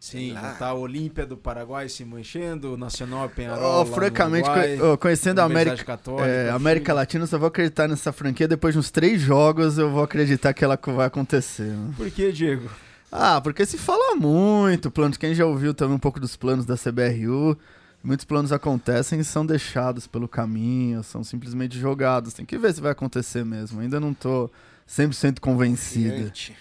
Sim, 0.00 0.34
tá 0.58 0.66
a 0.66 0.74
Olímpia 0.74 1.24
do 1.24 1.34
Paraguai 1.34 1.88
se 1.88 2.04
manchando, 2.04 2.74
o 2.74 2.76
Nacional 2.76 3.26
Penharol 3.30 3.80
oh, 3.80 3.86
Francamente, 3.86 4.46
Uruguai, 4.46 4.76
co 4.76 4.98
conhecendo 4.98 5.38
a 5.38 5.44
América, 5.44 5.98
é, 6.26 6.50
América 6.50 6.92
Latina, 6.92 7.24
eu 7.24 7.26
só 7.26 7.38
vou 7.38 7.48
acreditar 7.48 7.88
nessa 7.88 8.12
franquia 8.12 8.46
depois 8.46 8.74
de 8.74 8.80
uns 8.80 8.90
três 8.90 9.22
jogos, 9.22 9.78
eu 9.78 9.90
vou 9.90 10.02
acreditar 10.02 10.52
que 10.52 10.62
ela 10.62 10.78
vai 10.84 11.06
acontecer. 11.06 11.70
Né? 11.70 11.94
Por 11.96 12.10
que, 12.10 12.30
Diego? 12.32 12.68
Ah, 13.10 13.40
porque 13.40 13.64
se 13.64 13.78
fala 13.78 14.14
muito, 14.14 14.90
planos, 14.90 15.16
quem 15.16 15.34
já 15.34 15.46
ouviu 15.46 15.72
também 15.72 15.96
um 15.96 16.00
pouco 16.00 16.20
dos 16.20 16.36
planos 16.36 16.66
da 16.66 16.76
CBRU, 16.76 17.56
muitos 18.04 18.24
planos 18.24 18.52
acontecem 18.52 19.18
e 19.18 19.24
são 19.24 19.44
deixados 19.44 20.06
pelo 20.06 20.28
caminho, 20.28 21.02
são 21.02 21.24
simplesmente 21.24 21.78
jogados. 21.78 22.34
Tem 22.34 22.44
que 22.44 22.58
ver 22.58 22.74
se 22.74 22.80
vai 22.80 22.92
acontecer 22.92 23.44
mesmo. 23.44 23.80
Ainda 23.80 23.98
não 23.98 24.12
tô 24.12 24.50
100% 24.88 25.40
convencida. 25.40 26.18
Gente. 26.18 26.56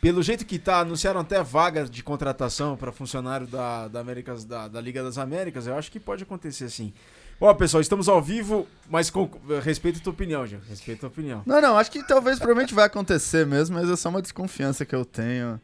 Pelo 0.00 0.22
jeito 0.22 0.46
que 0.46 0.58
tá, 0.58 0.80
anunciaram 0.80 1.20
até 1.20 1.42
vagas 1.42 1.90
de 1.90 2.02
contratação 2.02 2.76
para 2.76 2.90
funcionário 2.90 3.46
da, 3.46 3.86
da, 3.86 4.00
Américas, 4.00 4.44
da, 4.44 4.66
da, 4.66 4.80
Liga 4.80 5.02
das 5.02 5.18
Américas. 5.18 5.66
Eu 5.66 5.76
acho 5.76 5.92
que 5.92 6.00
pode 6.00 6.22
acontecer 6.22 6.64
assim. 6.64 6.92
Ó, 7.38 7.52
pessoal, 7.54 7.80
estamos 7.80 8.08
ao 8.08 8.20
vivo, 8.20 8.66
mas 8.88 9.10
com, 9.10 9.30
respeito 9.62 9.98
a 9.98 10.02
tua 10.02 10.12
opinião, 10.12 10.46
Gil. 10.46 10.58
Respeito 10.68 10.98
a 10.98 11.00
tua 11.00 11.08
opinião. 11.08 11.42
Não, 11.46 11.60
não, 11.60 11.76
acho 11.76 11.90
que 11.90 12.02
talvez 12.02 12.38
provavelmente 12.38 12.74
vai 12.74 12.86
acontecer 12.86 13.46
mesmo, 13.46 13.76
mas 13.78 13.90
é 13.90 13.96
só 13.96 14.08
uma 14.08 14.22
desconfiança 14.22 14.86
que 14.86 14.94
eu 14.94 15.04
tenho. 15.04 15.60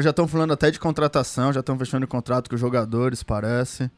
Já 0.00 0.10
estão 0.10 0.28
falando 0.28 0.52
até 0.52 0.70
de 0.70 0.78
contratação, 0.78 1.52
já 1.52 1.60
estão 1.60 1.78
fechando 1.78 2.06
contrato 2.06 2.48
com 2.48 2.54
os 2.54 2.60
jogadores, 2.60 3.22
parece. 3.22 3.90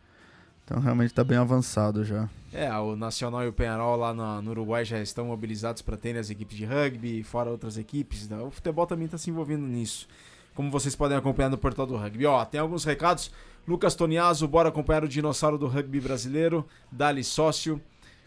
Então 0.65 0.81
realmente 0.81 1.11
está 1.11 1.23
bem 1.23 1.37
avançado 1.37 2.05
já. 2.05 2.29
É, 2.53 2.73
o 2.79 2.97
Nacional 2.97 3.45
e 3.45 3.49
o 3.49 3.53
Penarol 3.53 3.97
lá 3.97 4.15
no, 4.15 4.41
no 4.41 4.51
Uruguai 4.53 4.85
já 4.85 5.01
estão 5.01 5.27
mobilizados 5.27 5.83
para 5.83 5.97
terem 5.97 6.21
as 6.21 6.31
equipes 6.31 6.57
de 6.57 6.65
rugby, 6.65 7.23
fora 7.23 7.51
outras 7.51 7.77
equipes. 7.77 8.29
Né? 8.29 8.39
O 8.39 8.51
futebol 8.51 8.87
também 8.87 9.07
está 9.07 9.19
se 9.19 9.29
envolvendo 9.29 9.67
nisso. 9.67 10.09
Como 10.55 10.71
vocês 10.71 10.95
podem 10.95 11.19
acompanhar 11.19 11.51
no 11.51 11.59
portal 11.59 11.85
do 11.85 11.97
rugby. 11.97 12.27
Ó, 12.27 12.45
tem 12.45 12.61
alguns 12.61 12.85
recados. 12.85 13.31
Lucas 13.67 13.95
Toniaso, 13.95 14.47
bora 14.47 14.69
acompanhar 14.69 15.05
o 15.05 15.09
dinossauro 15.09 15.59
do 15.59 15.67
rugby 15.67 16.01
brasileiro. 16.01 16.67
Dali 16.93 17.25
sócio. 17.25 17.81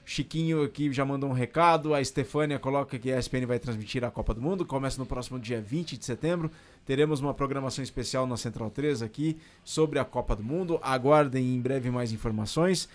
Chiquinho 0.10 0.64
aqui 0.64 0.92
já 0.94 1.04
mandou 1.04 1.30
um 1.30 1.34
recado. 1.34 1.94
A 1.94 2.00
Estefânia 2.00 2.58
coloca 2.58 2.98
que 2.98 3.12
a 3.12 3.20
ESPN 3.20 3.46
vai 3.46 3.60
transmitir 3.60 4.06
a 4.06 4.10
Copa 4.10 4.34
do 4.34 4.42
Mundo. 4.42 4.66
Começa 4.66 4.98
no 4.98 5.06
próximo 5.06 5.38
dia 5.38 5.60
20 5.60 5.98
de 5.98 6.06
setembro. 6.06 6.50
Teremos 6.86 7.20
uma 7.20 7.34
programação 7.34 7.84
especial 7.84 8.26
na 8.26 8.38
Central 8.38 8.70
3 8.70 9.02
aqui 9.02 9.38
sobre 9.66 10.00
a 10.00 10.06
Copa 10.06 10.34
do 10.34 10.42
Mundo. 10.42 10.80
Aguardem 10.82 11.54
em 11.54 11.60
breve 11.60 11.92
mais 11.92 12.14
informações. 12.14 12.88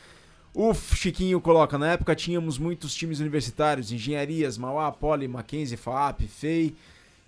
O 0.54 0.72
Chiquinho 0.72 1.38
coloca: 1.38 1.76
na 1.76 1.92
época 1.92 2.16
tínhamos 2.16 2.56
muitos 2.56 2.94
times 2.94 3.20
universitários, 3.20 3.92
engenharias, 3.92 4.56
Mauá, 4.56 4.90
Poli, 4.90 5.28
Mackenzie, 5.28 5.76
FAP, 5.76 6.22
FEI. 6.22 6.74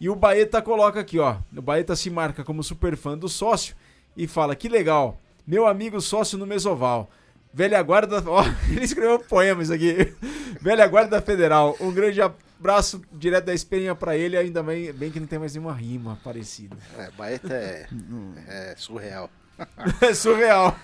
E 0.01 0.09
o 0.09 0.16
Baeta 0.16 0.62
coloca 0.62 0.99
aqui, 0.99 1.18
ó. 1.18 1.37
O 1.55 1.61
Baeta 1.61 1.94
se 1.94 2.09
marca 2.09 2.42
como 2.42 2.62
super 2.62 2.97
fã 2.97 3.18
do 3.18 3.29
sócio 3.29 3.77
e 4.16 4.27
fala: 4.27 4.57
que 4.57 4.66
legal, 4.66 5.20
meu 5.47 5.66
amigo 5.66 6.01
sócio 6.01 6.38
no 6.38 6.47
Mesoval. 6.47 7.11
Velha 7.55 7.81
Guarda. 7.81 8.23
Ó, 8.27 8.43
ele 8.69 8.85
escreveu 8.85 9.21
poemas 9.21 9.71
aqui. 9.71 10.12
Velha 10.61 10.87
Guarda 10.88 11.23
Federal. 11.23 11.77
Um 11.81 11.93
grande 11.93 12.21
abraço 12.21 13.01
direto 13.12 13.45
da 13.45 13.55
Espinha 13.55 13.95
para 13.95 14.17
ele. 14.17 14.37
Ainda 14.37 14.61
bem, 14.61 14.93
bem 14.93 15.11
que 15.11 15.21
não 15.21 15.27
tem 15.29 15.38
mais 15.38 15.55
nenhuma 15.55 15.73
rima 15.73 16.19
parecida. 16.25 16.77
É, 16.99 17.11
Baeta 17.12 17.55
é, 17.55 17.87
é 18.49 18.75
surreal. 18.77 19.31
é 20.03 20.12
surreal. 20.12 20.77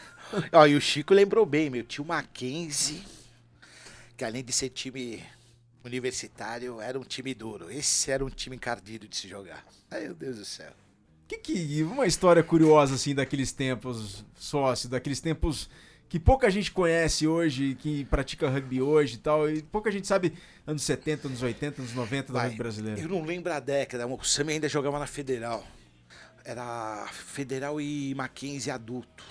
Ó, 0.52 0.64
e 0.64 0.76
o 0.76 0.80
Chico 0.80 1.12
lembrou 1.12 1.44
bem, 1.44 1.68
meu 1.68 1.83
tio 1.83 2.04
Mackenzie, 2.04 3.02
que 4.16 4.24
além 4.24 4.44
de 4.44 4.52
ser 4.52 4.68
time 4.68 5.24
universitário, 5.85 6.80
era 6.80 6.96
um 6.96 7.02
time 7.02 7.35
duro. 7.35 7.68
Esse 7.68 8.12
era 8.12 8.24
um 8.24 8.30
time 8.30 8.54
encardido 8.54 9.09
de 9.09 9.16
se 9.16 9.26
jogar. 9.26 9.64
Ai, 9.90 10.02
meu 10.02 10.14
Deus 10.14 10.37
do 10.37 10.44
céu. 10.44 10.70
Que 11.26 11.38
que 11.38 11.83
uma 11.83 12.06
história 12.06 12.44
curiosa 12.44 12.94
assim 12.94 13.12
daqueles 13.12 13.50
tempos, 13.50 14.24
sócio, 14.37 14.88
daqueles 14.88 15.20
tempos 15.20 15.68
que 16.10 16.18
pouca 16.18 16.50
gente 16.50 16.72
conhece 16.72 17.24
hoje, 17.24 17.76
que 17.76 18.04
pratica 18.06 18.50
rugby 18.50 18.82
hoje 18.82 19.14
e 19.14 19.18
tal, 19.18 19.48
e 19.48 19.62
pouca 19.62 19.92
gente 19.92 20.08
sabe 20.08 20.36
anos 20.66 20.82
70, 20.82 21.28
anos 21.28 21.40
80, 21.40 21.82
anos 21.82 21.94
90 21.94 22.26
do 22.26 22.32
Vai, 22.32 22.46
rugby 22.46 22.58
brasileiro. 22.58 23.00
Eu 23.00 23.08
não 23.08 23.24
lembro 23.24 23.52
a 23.52 23.60
década, 23.60 24.08
o 24.08 24.24
Sami 24.24 24.54
ainda 24.54 24.68
jogava 24.68 24.98
na 24.98 25.06
Federal. 25.06 25.64
Era 26.44 27.06
Federal 27.12 27.80
e 27.80 28.12
Mackenzie 28.16 28.72
adulto. 28.72 29.22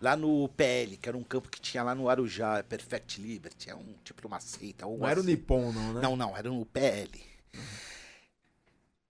Lá 0.00 0.16
no 0.16 0.48
PL, 0.50 0.96
que 0.98 1.08
era 1.08 1.18
um 1.18 1.24
campo 1.24 1.48
que 1.48 1.60
tinha 1.60 1.82
lá 1.82 1.96
no 1.96 2.08
Arujá, 2.08 2.62
Perfect 2.62 3.20
Liberty, 3.20 3.68
é 3.68 3.74
um 3.74 3.94
tipo 4.04 4.26
uma 4.28 4.38
seita. 4.38 4.86
Não 4.86 5.06
era 5.06 5.20
o. 5.20 5.24
Nippon, 5.24 5.72
não, 5.72 5.92
né? 5.94 6.00
Não, 6.00 6.16
não, 6.16 6.36
era 6.36 6.48
no 6.48 6.64
PL. 6.64 7.10
Uhum. 7.52 7.60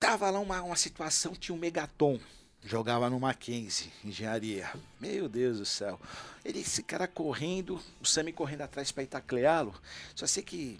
Tava 0.01 0.31
lá 0.31 0.41
uma, 0.41 0.63
uma 0.63 0.77
situação, 0.77 1.35
tinha 1.35 1.55
um 1.55 1.59
megaton 1.59 2.19
Jogava 2.63 3.09
no 3.09 3.19
Mackenzie, 3.19 3.91
engenharia. 4.05 4.71
Meu 5.01 5.29
Deus 5.29 5.59
do 5.59 5.65
céu. 5.65 5.99
Ele, 6.45 6.61
esse 6.61 6.83
cara 6.83 7.09
correndo, 7.09 7.81
o 8.01 8.05
Sami 8.07 8.33
correndo 8.33 8.61
atrás 8.63 8.93
para 8.93 9.03
itacleá-lo. 9.03 9.75
Só 10.15 10.27
sei 10.27 10.43
que. 10.43 10.79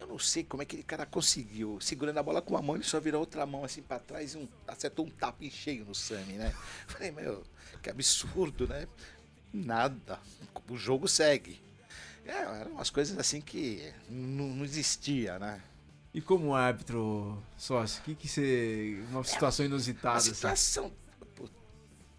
Eu 0.00 0.06
não 0.06 0.18
sei 0.18 0.44
como 0.44 0.62
é 0.62 0.66
que 0.66 0.76
aquele 0.76 0.86
cara 0.86 1.04
conseguiu. 1.04 1.78
Segurando 1.80 2.18
a 2.18 2.22
bola 2.22 2.40
com 2.40 2.54
uma 2.54 2.62
mão, 2.62 2.76
ele 2.76 2.84
só 2.84 2.98
virou 2.98 3.20
outra 3.20 3.44
mão 3.44 3.64
assim 3.64 3.82
para 3.82 3.98
trás 3.98 4.34
e 4.34 4.38
um, 4.38 4.48
acertou 4.66 5.04
um 5.04 5.10
tapa 5.10 5.44
em 5.44 5.50
cheio 5.50 5.84
no 5.84 5.94
Sami, 5.94 6.34
né? 6.34 6.54
Falei, 6.86 7.10
meu, 7.10 7.44
que 7.82 7.90
absurdo, 7.90 8.66
né? 8.66 8.86
Nada. 9.52 10.20
O 10.70 10.76
jogo 10.76 11.08
segue. 11.08 11.60
É, 12.24 12.60
eram 12.60 12.72
umas 12.72 12.90
coisas 12.90 13.18
assim 13.18 13.40
que 13.40 13.92
não, 14.08 14.64
existia, 14.64 15.38
né? 15.38 15.60
E 16.14 16.20
como 16.20 16.54
árbitro, 16.54 17.42
sócio, 17.56 18.00
o 18.00 18.04
que 18.04 18.14
que 18.14 18.28
você. 18.28 19.02
Uma 19.10 19.24
situação 19.24 19.66
inusitada. 19.66 20.14
Uma 20.14 20.20
situação. 20.20 20.86
Assim? 20.86 21.07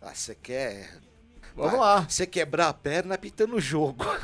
Ah, 0.02 0.14
você 0.14 0.36
quer. 0.36 1.00
Vamos 1.56 1.76
ah, 1.76 1.78
lá. 1.78 2.02
Você 2.10 2.26
quebrar 2.26 2.70
a 2.70 2.74
perna 2.74 3.18
pitando 3.18 3.56
o 3.56 3.62
jogo. 3.62 4.06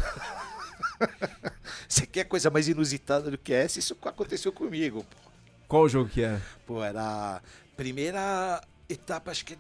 Você 1.88 2.06
quer 2.06 2.24
coisa 2.24 2.50
mais 2.50 2.68
inusitada 2.68 3.30
do 3.30 3.38
que 3.38 3.54
essa? 3.54 3.80
Isso 3.80 3.98
aconteceu 4.04 4.52
comigo. 4.52 5.04
Pô. 5.04 5.30
Qual 5.68 5.84
o 5.84 5.90
jogo 5.90 6.10
que 6.10 6.22
era? 6.22 6.42
Pô, 6.66 6.84
era 6.84 7.02
a 7.38 7.42
primeira 7.76 8.62
etapa, 8.88 9.32
acho 9.32 9.46
que, 9.46 9.58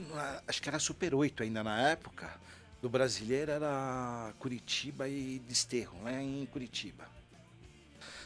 acho 0.47 0.61
que 0.61 0.69
era 0.69 0.79
Super 0.79 1.15
8 1.15 1.43
ainda 1.43 1.63
na 1.63 1.89
época. 1.89 2.29
Do 2.81 2.89
brasileiro 2.89 3.51
era 3.51 4.33
Curitiba 4.37 5.07
e 5.07 5.39
Desterro, 5.39 6.03
lá 6.03 6.21
em 6.21 6.45
Curitiba. 6.45 7.05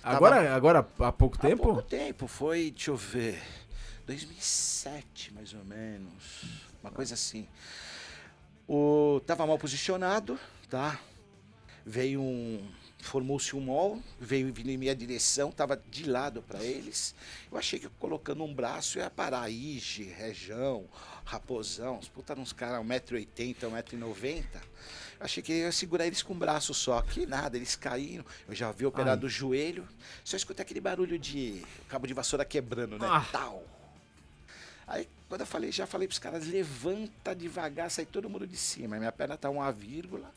Agora, 0.03 0.37
Tava... 0.37 0.55
agora 0.55 0.79
há 0.79 1.11
pouco 1.11 1.37
há 1.37 1.41
tempo? 1.41 1.63
Há 1.63 1.65
pouco 1.65 1.81
tempo, 1.83 2.27
foi, 2.27 2.71
deixa 2.71 2.91
eu 2.91 2.97
ver, 2.97 3.41
2007 4.05 5.33
mais 5.33 5.53
ou 5.53 5.63
menos, 5.63 6.68
uma 6.81 6.91
coisa 6.91 7.13
assim. 7.13 7.47
O, 8.67 9.21
tava 9.25 9.45
mal 9.47 9.57
posicionado, 9.57 10.39
tá? 10.69 10.99
Veio 11.85 12.21
um, 12.21 12.69
formou-se 13.01 13.55
um 13.55 13.61
mol, 13.61 14.01
veio 14.19 14.49
em 14.49 14.77
minha 14.77 14.95
direção, 14.95 15.49
estava 15.49 15.81
de 15.89 16.09
lado 16.09 16.41
para 16.43 16.63
eles. 16.63 17.15
Eu 17.51 17.57
achei 17.57 17.79
que 17.79 17.89
colocando 17.97 18.43
um 18.43 18.53
braço 18.53 18.99
ia 18.99 19.09
parar 19.09 19.49
Ige, 19.49 20.03
Rejão, 20.03 20.85
Raposão, 21.25 21.97
os 21.97 22.07
puta 22.07 22.37
uns 22.37 22.53
caras 22.53 22.85
1,80m, 22.85 23.55
1,90m. 23.55 24.43
Eu 25.19 25.25
achei 25.25 25.43
que 25.43 25.51
ia 25.51 25.71
segurar 25.71 26.07
eles 26.07 26.21
com 26.21 26.33
o 26.33 26.37
braço 26.37 26.73
só. 26.73 27.01
Que 27.01 27.25
nada, 27.25 27.57
eles 27.57 27.75
caíram. 27.75 28.23
Eu 28.47 28.55
já 28.55 28.71
vi 28.71 28.85
operado 28.85 29.27
o 29.27 29.29
joelho. 29.29 29.87
Só 30.23 30.37
escutei 30.37 30.63
aquele 30.63 30.79
barulho 30.79 31.19
de 31.19 31.61
cabo 31.89 32.07
de 32.07 32.13
vassoura 32.13 32.45
quebrando, 32.45 32.97
né? 32.97 33.05
Ah. 33.09 33.25
Tal. 33.31 33.78
Aí, 34.89 35.07
quando 35.29 35.41
eu 35.41 35.47
falei, 35.47 35.71
já 35.71 35.85
falei 35.85 36.07
pros 36.07 36.17
caras, 36.17 36.47
levanta 36.47 37.35
devagar, 37.35 37.91
sai 37.91 38.05
todo 38.07 38.27
mundo 38.29 38.47
de 38.47 38.57
cima. 38.57 38.97
Minha 38.97 39.11
perna 39.11 39.37
tá 39.37 39.47
uma 39.49 39.71
vírgula. 39.71 40.33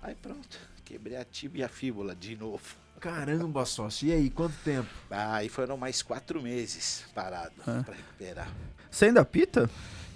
Aí 0.00 0.14
pronto, 0.14 0.58
quebrei 0.84 1.16
a 1.16 1.24
tibia 1.24 1.60
e 1.60 1.64
a 1.64 1.68
fíbula 1.68 2.16
de 2.16 2.34
novo. 2.34 2.74
Caramba, 2.98 3.64
sócio. 3.66 4.08
E 4.08 4.12
aí, 4.12 4.30
quanto 4.30 4.54
tempo? 4.64 4.88
Aí 5.10 5.48
foram 5.50 5.76
mais 5.76 6.02
quatro 6.02 6.40
meses 6.40 7.04
parado 7.14 7.52
Ah. 7.66 7.82
pra 7.84 7.94
recuperar. 7.94 8.50
Você 8.90 9.06
ainda 9.06 9.24
pita? 9.24 9.68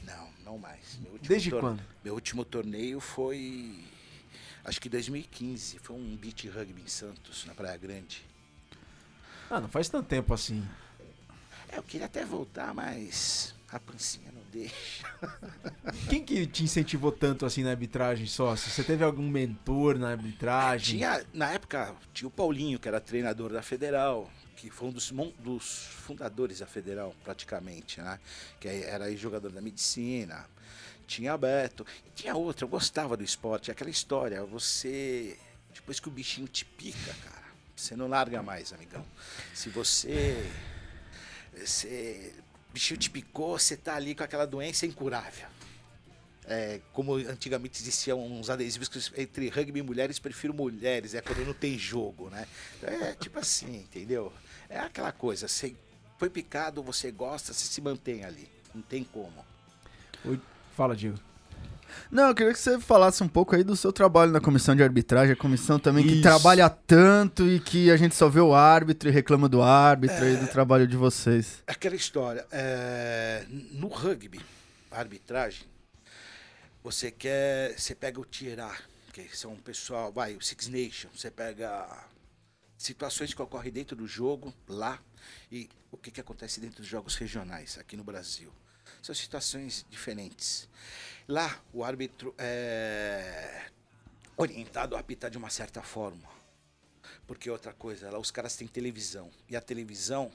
Não, 0.04 0.28
não 0.44 0.58
mais. 0.58 0.98
Desde 1.20 1.50
quando? 1.50 1.82
Meu 2.02 2.14
último 2.14 2.44
torneio 2.44 2.98
foi. 3.00 3.84
Acho 4.64 4.80
que 4.80 4.88
2015. 4.88 5.78
Foi 5.80 5.96
um 5.96 6.16
beat 6.16 6.44
rugby 6.46 6.80
em 6.80 6.86
Santos, 6.88 7.44
na 7.44 7.54
Praia 7.54 7.76
Grande. 7.76 8.24
Ah, 9.50 9.60
não 9.60 9.68
faz 9.68 9.88
tanto 9.88 10.06
tempo 10.08 10.32
assim. 10.32 10.66
É, 11.68 11.78
eu 11.78 11.82
queria 11.82 12.06
até 12.06 12.24
voltar, 12.24 12.72
mas 12.72 13.52
a 13.70 13.80
pancinha 13.80 14.30
não 14.32 14.42
deixa. 14.52 14.74
Quem 16.08 16.24
que 16.24 16.46
te 16.46 16.62
incentivou 16.62 17.10
tanto 17.10 17.44
assim 17.44 17.64
na 17.64 17.70
arbitragem, 17.70 18.26
sócio? 18.26 18.70
Você 18.70 18.84
teve 18.84 19.02
algum 19.02 19.28
mentor 19.28 19.98
na 19.98 20.10
arbitragem? 20.10 20.98
Tinha, 20.98 21.24
na 21.34 21.52
época, 21.52 21.94
tinha 22.12 22.28
o 22.28 22.30
Paulinho, 22.30 22.78
que 22.78 22.86
era 22.86 23.00
treinador 23.00 23.52
da 23.52 23.62
Federal, 23.62 24.30
que 24.56 24.70
foi 24.70 24.88
um 24.88 24.92
dos, 24.92 25.12
dos 25.40 25.86
fundadores 26.06 26.60
da 26.60 26.66
Federal, 26.66 27.14
praticamente, 27.24 28.00
né? 28.00 28.20
Que 28.60 28.68
era 28.68 29.14
jogador 29.16 29.50
da 29.50 29.60
medicina. 29.60 30.46
Tinha 31.06 31.36
Beto. 31.36 31.84
E 32.06 32.10
tinha 32.10 32.34
outra, 32.36 32.64
eu 32.64 32.68
gostava 32.68 33.16
do 33.16 33.24
esporte, 33.24 33.70
aquela 33.70 33.90
história, 33.90 34.44
você. 34.44 35.38
Depois 35.74 36.00
que 36.00 36.08
o 36.08 36.10
bichinho 36.10 36.48
te 36.48 36.64
pica, 36.64 37.14
cara, 37.22 37.46
você 37.74 37.94
não 37.96 38.08
larga 38.08 38.42
mais, 38.42 38.72
amigão. 38.72 39.04
Se 39.52 39.68
você. 39.68 40.50
você 41.52 42.32
bichinho 42.76 43.00
te 43.00 43.08
picou, 43.08 43.58
você 43.58 43.74
tá 43.74 43.96
ali 43.96 44.14
com 44.14 44.22
aquela 44.22 44.46
doença 44.46 44.84
incurável. 44.84 45.48
É, 46.48 46.80
como 46.92 47.14
antigamente 47.14 47.82
existiam 47.82 48.24
uns 48.24 48.50
adesivos 48.50 48.86
que 48.86 49.00
entre 49.20 49.48
rugby 49.48 49.80
e 49.80 49.82
mulheres, 49.82 50.18
prefiro 50.18 50.54
mulheres, 50.54 51.14
é 51.14 51.20
quando 51.22 51.44
não 51.44 51.54
tem 51.54 51.76
jogo, 51.76 52.28
né? 52.28 52.46
É 52.82 53.14
tipo 53.14 53.38
assim, 53.38 53.78
entendeu? 53.78 54.32
É 54.68 54.78
aquela 54.78 55.10
coisa, 55.10 55.48
você 55.48 55.74
foi 56.18 56.30
picado, 56.30 56.82
você 56.82 57.10
gosta, 57.10 57.52
você 57.52 57.66
se 57.66 57.80
mantém 57.80 58.24
ali. 58.24 58.48
Não 58.74 58.82
tem 58.82 59.02
como. 59.02 59.44
Fala, 60.76 60.94
Diego. 60.94 61.18
Não, 62.10 62.28
eu 62.28 62.34
queria 62.34 62.52
que 62.52 62.58
você 62.58 62.78
falasse 62.80 63.22
um 63.22 63.28
pouco 63.28 63.54
aí 63.54 63.64
do 63.64 63.76
seu 63.76 63.92
trabalho 63.92 64.32
na 64.32 64.40
comissão 64.40 64.74
de 64.74 64.82
arbitragem, 64.82 65.32
a 65.32 65.36
comissão 65.36 65.78
também 65.78 66.04
que 66.06 66.14
Isso. 66.14 66.22
trabalha 66.22 66.68
tanto 66.68 67.46
e 67.46 67.60
que 67.60 67.90
a 67.90 67.96
gente 67.96 68.14
só 68.14 68.28
vê 68.28 68.40
o 68.40 68.54
árbitro 68.54 69.08
e 69.08 69.12
reclama 69.12 69.48
do 69.48 69.62
árbitro 69.62 70.26
e 70.26 70.36
do 70.36 70.46
trabalho 70.46 70.86
de 70.86 70.96
vocês. 70.96 71.62
Aquela 71.66 71.96
história, 71.96 72.46
é, 72.50 73.44
no 73.72 73.88
rugby, 73.88 74.40
a 74.90 74.98
arbitragem, 74.98 75.66
você 76.82 77.10
quer, 77.10 77.78
você 77.78 77.94
pega 77.94 78.20
o 78.20 78.24
Tier 78.24 78.60
A, 78.60 78.74
que 79.12 79.36
são 79.36 79.52
um 79.52 79.56
pessoal, 79.56 80.12
vai, 80.12 80.36
o 80.36 80.40
Six 80.42 80.68
Nations, 80.68 81.20
você 81.20 81.30
pega 81.30 81.86
situações 82.78 83.32
que 83.34 83.42
ocorrem 83.42 83.72
dentro 83.72 83.96
do 83.96 84.06
jogo, 84.06 84.52
lá, 84.68 85.00
e 85.50 85.68
o 85.90 85.96
que, 85.96 86.10
que 86.10 86.20
acontece 86.20 86.60
dentro 86.60 86.78
dos 86.82 86.86
jogos 86.86 87.16
regionais, 87.16 87.78
aqui 87.78 87.96
no 87.96 88.04
Brasil. 88.04 88.52
São 89.02 89.14
situações 89.14 89.86
diferentes. 89.90 90.68
Lá, 91.28 91.60
o 91.72 91.82
árbitro 91.82 92.34
é 92.38 93.66
orientado 94.36 94.94
a 94.94 95.00
apitar 95.00 95.30
de 95.30 95.38
uma 95.38 95.50
certa 95.50 95.82
forma. 95.82 96.28
Porque 97.26 97.50
outra 97.50 97.72
coisa, 97.72 98.10
lá 98.10 98.18
os 98.18 98.30
caras 98.30 98.54
têm 98.54 98.68
televisão. 98.68 99.30
E 99.48 99.56
a 99.56 99.60
televisão 99.60 100.30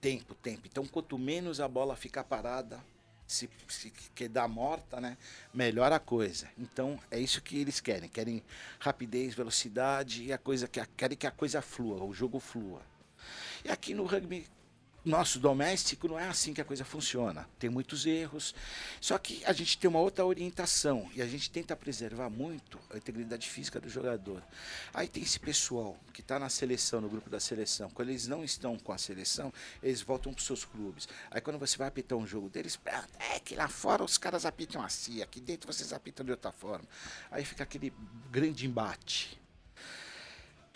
tempo, 0.00 0.34
tempo. 0.34 0.62
Então, 0.66 0.86
quanto 0.86 1.18
menos 1.18 1.60
a 1.60 1.68
bola 1.68 1.96
ficar 1.96 2.24
parada, 2.24 2.82
se, 3.26 3.48
se 3.68 3.90
quedar 4.14 4.48
morta, 4.48 5.00
né? 5.00 5.16
Melhor 5.54 5.92
a 5.92 5.98
coisa. 5.98 6.48
Então, 6.58 6.98
é 7.10 7.18
isso 7.18 7.40
que 7.40 7.58
eles 7.58 7.80
querem. 7.80 8.08
Querem 8.08 8.42
rapidez, 8.78 9.34
velocidade 9.34 10.24
e 10.24 10.32
a 10.32 10.38
coisa 10.38 10.66
que 10.68 10.80
a- 10.80 10.88
querem 10.96 11.16
que 11.16 11.26
a 11.26 11.30
coisa 11.30 11.62
flua, 11.62 12.04
o 12.04 12.12
jogo 12.12 12.40
flua. 12.40 12.82
E 13.64 13.70
aqui 13.70 13.94
no 13.94 14.04
rugby 14.04 14.46
nosso 15.04 15.38
doméstico 15.38 16.06
não 16.08 16.18
é 16.18 16.28
assim 16.28 16.52
que 16.52 16.60
a 16.60 16.64
coisa 16.64 16.84
funciona. 16.84 17.48
Tem 17.58 17.70
muitos 17.70 18.04
erros. 18.04 18.54
Só 19.00 19.16
que 19.18 19.42
a 19.44 19.52
gente 19.52 19.78
tem 19.78 19.88
uma 19.88 19.98
outra 19.98 20.24
orientação 20.24 21.10
e 21.14 21.22
a 21.22 21.26
gente 21.26 21.50
tenta 21.50 21.74
preservar 21.74 22.28
muito 22.28 22.78
a 22.90 22.96
integridade 22.96 23.48
física 23.48 23.80
do 23.80 23.88
jogador. 23.88 24.42
Aí 24.92 25.08
tem 25.08 25.22
esse 25.22 25.40
pessoal 25.40 25.96
que 26.12 26.20
está 26.20 26.38
na 26.38 26.48
seleção, 26.48 27.00
no 27.00 27.08
grupo 27.08 27.30
da 27.30 27.40
seleção. 27.40 27.88
Quando 27.90 28.10
eles 28.10 28.26
não 28.26 28.44
estão 28.44 28.78
com 28.78 28.92
a 28.92 28.98
seleção, 28.98 29.52
eles 29.82 30.02
voltam 30.02 30.32
para 30.32 30.40
os 30.40 30.46
seus 30.46 30.64
clubes. 30.64 31.08
Aí 31.30 31.40
quando 31.40 31.58
você 31.58 31.76
vai 31.78 31.88
apitar 31.88 32.18
um 32.18 32.26
jogo 32.26 32.50
deles, 32.50 32.78
"Ah, 32.86 33.06
é 33.34 33.40
que 33.40 33.54
lá 33.54 33.68
fora 33.68 34.04
os 34.04 34.18
caras 34.18 34.44
apitam 34.44 34.82
assim, 34.82 35.22
aqui 35.22 35.40
dentro 35.40 35.72
vocês 35.72 35.92
apitam 35.92 36.24
de 36.24 36.32
outra 36.32 36.52
forma. 36.52 36.86
Aí 37.30 37.44
fica 37.44 37.62
aquele 37.62 37.92
grande 38.30 38.66
embate. 38.66 39.40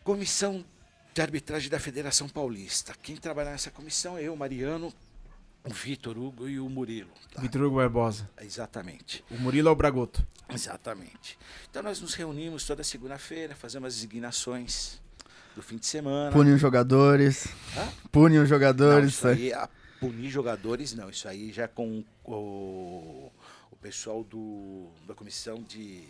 Comissão 0.02 0.64
de 1.14 1.22
arbitragem 1.22 1.70
da 1.70 1.78
Federação 1.78 2.28
Paulista. 2.28 2.92
Quem 3.00 3.16
trabalha 3.16 3.52
nessa 3.52 3.70
comissão 3.70 4.18
é 4.18 4.24
eu, 4.24 4.34
Mariano, 4.34 4.92
o 5.64 5.70
Vitor 5.72 6.18
Hugo 6.18 6.48
e 6.48 6.58
o 6.58 6.68
Murilo. 6.68 7.10
tá? 7.32 7.40
Vitor 7.40 7.62
Hugo 7.62 7.76
Barbosa. 7.76 8.28
Exatamente. 8.40 9.24
O 9.30 9.36
Murilo 9.38 9.68
é 9.68 9.70
o 9.72 9.76
Bragoto. 9.76 10.26
Exatamente. 10.48 11.38
Então 11.70 11.82
nós 11.84 12.00
nos 12.00 12.14
reunimos 12.14 12.66
toda 12.66 12.82
segunda-feira, 12.82 13.54
fazemos 13.54 13.86
as 13.88 13.94
designações 13.94 15.00
do 15.54 15.62
fim 15.62 15.76
de 15.76 15.86
semana. 15.86 16.32
Pune 16.32 16.50
os 16.50 16.60
jogadores. 16.60 17.46
Hã? 17.76 17.88
Pune 18.10 18.34
os 18.36 18.40
Não, 18.42 18.46
jogadores. 18.48 19.12
isso 19.14 19.28
aí, 19.28 19.52
a 19.52 19.68
punir 20.00 20.28
jogadores, 20.28 20.92
não. 20.94 21.08
Isso 21.08 21.28
aí 21.28 21.52
já 21.52 21.62
é 21.62 21.68
com 21.68 22.04
o, 22.24 23.30
o 23.70 23.76
pessoal 23.80 24.24
do, 24.24 24.88
da 25.06 25.14
comissão 25.14 25.62
de. 25.62 26.04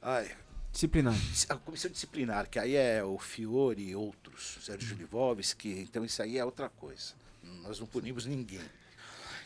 Ai, 0.00 0.30
Disciplinar. 0.78 1.14
a 1.48 1.56
comissão 1.56 1.90
disciplinar, 1.90 2.48
que 2.48 2.56
aí 2.56 2.76
é 2.76 3.02
o 3.02 3.18
Fiore 3.18 3.82
e 3.82 3.96
outros, 3.96 4.58
Sérgio 4.62 4.96
Livolski, 4.96 5.70
então 5.70 6.04
isso 6.04 6.22
aí 6.22 6.38
é 6.38 6.44
outra 6.44 6.68
coisa. 6.68 7.14
Nós 7.42 7.80
não 7.80 7.86
punimos 7.88 8.26
ninguém. 8.26 8.62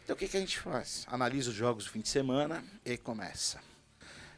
Então 0.04 0.14
o 0.14 0.18
que, 0.18 0.28
que 0.28 0.36
a 0.36 0.40
gente 0.40 0.58
faz? 0.58 1.06
Analisa 1.08 1.48
os 1.48 1.56
jogos 1.56 1.84
do 1.84 1.90
fim 1.90 2.02
de 2.02 2.10
semana 2.10 2.62
e 2.84 2.98
começa. 2.98 3.62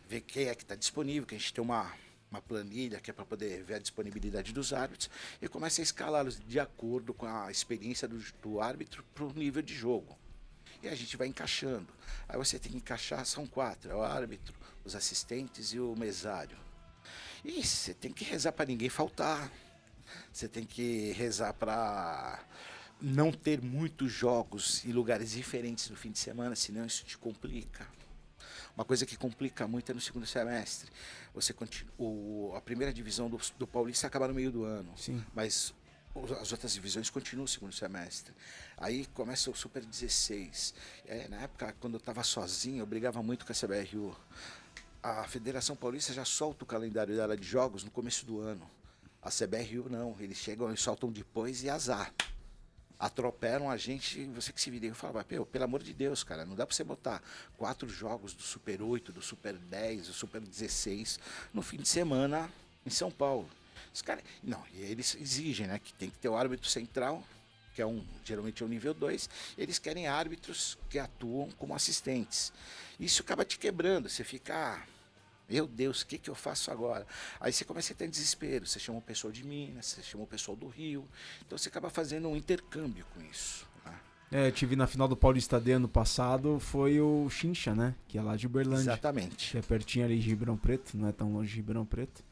Ver 0.09 0.21
quem 0.21 0.47
é 0.47 0.55
que 0.55 0.63
está 0.63 0.77
disponível, 0.77 1.27
que 1.27 1.35
a 1.35 1.39
gente 1.39 1.53
tem 1.53 1.65
uma, 1.65 1.93
uma 2.31 2.41
planilha 2.41 3.01
que 3.01 3.11
é 3.11 3.13
para 3.13 3.25
poder 3.25 3.65
ver 3.65 3.75
a 3.75 3.79
disponibilidade 3.81 4.53
dos 4.53 4.73
árbitros 4.73 5.11
e 5.43 5.49
começa 5.49 5.81
a 5.81 5.83
escalá-los 5.83 6.39
de 6.47 6.61
acordo 6.61 7.13
com 7.13 7.27
a 7.27 7.51
experiência 7.51 8.07
do, 8.07 8.25
do 8.41 8.61
árbitro 8.61 9.05
para 9.13 9.25
o 9.25 9.33
nível 9.33 9.63
de 9.63 9.75
jogo. 9.75 10.17
E 10.81 10.87
a 10.87 10.95
gente 10.95 11.17
vai 11.17 11.27
encaixando. 11.27 11.89
Aí 12.29 12.39
você 12.39 12.57
tem 12.57 12.71
que 12.71 12.79
encaixar, 12.79 13.27
são 13.27 13.49
quatro: 13.49 13.91
é 13.91 13.97
o 13.97 14.01
árbitro, 14.01 14.55
os 14.85 14.95
assistentes 14.95 15.73
e 15.73 15.81
o 15.81 15.97
mesário. 15.97 16.63
E 17.45 17.63
você 17.63 17.93
tem 17.95 18.13
que 18.13 18.25
rezar 18.25 18.53
para 18.53 18.65
ninguém 18.67 18.89
faltar. 18.89 19.51
Você 20.33 20.49
tem 20.49 20.65
que 20.65 21.13
rezar 21.13 21.53
para 21.55 22.43
não 23.01 23.31
ter 23.33 23.61
muitos 23.61 24.11
jogos 24.13 24.85
em 24.85 24.93
lugares 24.93 25.33
diferentes 25.33 25.91
no 25.91 25.97
fim 25.97 26.11
de 26.11 26.19
semana, 26.19 26.55
senão 26.57 26.87
isso 26.87 27.05
te 27.05 27.19
complica. 27.19 27.87
Uma 28.77 28.85
coisa 28.85 29.05
que 29.07 29.17
complica 29.17 29.67
muito 29.69 29.91
é 29.91 29.95
no 29.95 30.01
segundo 30.01 30.27
semestre. 30.27 30.91
Você 31.35 31.53
continua, 31.53 31.93
o- 31.99 32.53
a 32.57 32.61
primeira 32.61 32.93
divisão 32.93 33.29
do, 33.29 33.39
do 33.59 33.67
Paulista 33.67 34.07
acaba 34.07 34.27
no 34.29 34.35
meio 34.35 34.51
do 34.51 34.65
ano, 34.65 34.93
Sim. 34.97 35.25
mas 35.35 35.73
as 36.41 36.53
outras 36.53 36.73
divisões 36.73 37.11
continuam 37.11 37.43
no 37.43 37.49
segundo 37.49 37.73
semestre. 37.73 38.33
Aí 38.77 39.07
começa 39.15 39.51
o 39.51 39.55
Super 39.55 39.85
16. 39.85 40.75
É, 41.07 41.29
na 41.29 41.39
época, 41.43 41.75
quando 41.81 41.95
eu 41.95 41.99
estava 41.99 42.23
sozinho, 42.23 42.81
eu 42.83 42.87
brigava 42.87 43.23
muito 43.23 43.45
com 43.45 43.53
a 43.53 43.55
CBRU. 43.55 44.17
A 45.05 45.25
Federação 45.25 45.77
Paulista 45.77 46.15
já 46.15 46.25
solta 46.25 46.65
o 46.65 46.67
calendário 46.67 47.15
dela 47.15 47.37
de 47.37 47.45
jogos 47.47 47.85
no 47.85 47.91
começo 47.91 48.25
do 48.25 48.41
ano. 48.41 48.67
A 49.21 49.29
CBRU 49.29 49.91
não, 49.91 50.17
eles 50.19 50.39
chegam 50.39 50.73
e 50.73 50.79
soltam 50.79 51.13
depois 51.13 51.63
e 51.63 51.69
azar. 51.69 52.11
Atropelam 52.99 53.69
a 53.69 53.77
gente, 53.77 54.25
você 54.35 54.51
que 54.51 54.59
se 54.59 54.71
vira. 54.71 54.87
Eu 54.87 54.95
"Pô, 54.95 55.45
pelo 55.45 55.65
amor 55.65 55.83
de 55.83 55.93
Deus, 55.93 56.25
cara, 56.25 56.47
não 56.47 56.57
dá 56.57 56.67
pra 56.67 56.75
você 56.75 56.83
botar 56.83 57.23
quatro 57.59 57.87
jogos 57.87 58.33
do 58.33 58.43
Super 58.43 58.81
8, 58.81 59.13
do 59.13 59.21
Super 59.21 59.53
10, 59.59 60.07
do 60.07 60.15
Super 60.15 60.41
16 60.41 61.21
no 61.53 61.61
fim 61.61 61.77
de 61.77 61.89
semana 61.89 62.51
em 62.87 62.89
São 62.91 63.11
Paulo. 63.11 63.47
Os 63.93 64.01
cara, 64.01 64.23
não, 64.43 64.65
e 64.73 64.81
eles 64.81 65.15
exigem, 65.21 65.67
né, 65.67 65.79
que 65.79 65.93
tem 65.93 66.09
que 66.09 66.17
ter 66.17 66.31
o 66.31 66.35
árbitro 66.35 66.67
central, 66.67 67.23
que 67.75 67.83
é 67.83 67.87
um, 67.87 68.03
geralmente 68.25 68.63
é 68.63 68.67
o 68.67 68.69
nível 68.71 68.95
2, 68.95 69.29
eles 69.59 69.79
querem 69.79 70.07
árbitros 70.07 70.79
que 70.89 70.99
atuam 70.99 71.51
como 71.59 71.75
assistentes. 71.75 72.55
Isso 72.99 73.21
acaba 73.21 73.45
te 73.45 73.59
quebrando, 73.59 74.09
você 74.09 74.25
fica 74.25 74.83
Meu 75.49 75.67
Deus, 75.67 76.03
o 76.03 76.07
que, 76.07 76.17
que 76.19 76.31
eu 76.31 76.35
faço 76.35 76.71
agora? 76.71 77.07
Aí 77.39 77.53
você 77.53 77.65
começa 77.65 77.93
a 77.93 77.97
ter 77.97 78.09
desespero. 78.09 78.67
Você 78.67 78.79
chama 78.79 78.99
o 78.99 79.03
pessoal 79.03 79.33
de 79.33 79.45
Minas, 79.45 79.87
você 79.87 80.03
chama 80.03 80.25
o 80.25 80.27
pessoal 80.27 80.57
do 80.57 80.69
Rio. 80.69 81.07
Então 81.47 81.57
você 81.59 81.69
acaba 81.69 81.91
fazendo 81.91 82.29
um 82.29 82.37
intercâmbio 82.37 83.05
com 83.15 83.23
isso. 83.23 83.67
né? 83.85 83.95
É, 84.33 84.47
eu 84.49 84.53
tive 84.53 84.75
na 84.75 84.87
final 84.87 85.07
do 85.07 85.17
Paulista 85.17 85.61
D 85.61 85.73
ano 85.73 85.89
passado, 85.89 86.59
foi 86.59 87.01
o 87.01 87.29
Chincha, 87.29 87.75
né? 87.75 87.95
Que 88.09 88.17
é 88.19 88.23
lá 88.23 88.37
de 88.37 88.47
Uberlândia. 88.47 88.91
Exatamente. 88.93 89.53
Que 89.53 89.59
é 89.59 89.63
pertinho 89.63 90.05
ali 90.07 90.19
de 90.19 90.29
Ribeirão 90.29 90.57
Preto, 90.57 90.97
não 90.97 91.09
é 91.09 91.13
tão 91.13 91.33
longe 91.33 91.51
de 91.51 91.57
Ribeirão 91.57 91.85
Preto. 91.85 92.25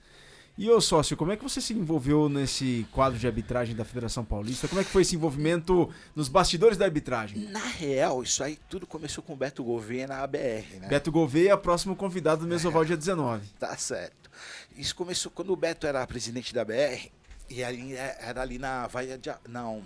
E 0.56 0.68
ô 0.70 0.80
sócio, 0.82 1.16
como 1.16 1.32
é 1.32 1.36
que 1.36 1.42
você 1.42 1.60
se 1.62 1.72
envolveu 1.72 2.28
nesse 2.28 2.86
quadro 2.92 3.18
de 3.18 3.26
arbitragem 3.26 3.74
da 3.74 3.84
Federação 3.86 4.22
Paulista? 4.22 4.68
Como 4.68 4.80
é 4.80 4.84
que 4.84 4.90
foi 4.90 5.00
esse 5.02 5.16
envolvimento 5.16 5.88
nos 6.14 6.28
bastidores 6.28 6.76
da 6.76 6.84
arbitragem? 6.84 7.48
Na 7.48 7.58
real, 7.58 8.22
isso 8.22 8.44
aí 8.44 8.58
tudo 8.68 8.86
começou 8.86 9.24
com 9.24 9.32
o 9.32 9.36
Beto 9.36 9.64
Gouveia 9.64 10.06
na 10.06 10.18
ABR, 10.22 10.76
né? 10.78 10.88
Beto 10.88 11.10
Gouveia, 11.10 11.56
próximo 11.56 11.96
convidado 11.96 12.42
do 12.42 12.46
Mesoval 12.48 12.84
dia 12.84 12.96
19. 12.98 13.48
Tá 13.58 13.74
certo. 13.78 14.30
Isso 14.76 14.94
começou 14.94 15.32
quando 15.32 15.52
o 15.52 15.56
Beto 15.56 15.86
era 15.86 16.06
presidente 16.06 16.52
da 16.52 16.64
BR 16.66 17.08
e 17.48 17.64
ali 17.64 17.94
é- 17.96 18.18
era 18.20 18.42
ali 18.42 18.58
na 18.58 18.86
Vaia 18.88 19.16
de... 19.16 19.30
Não, 19.48 19.82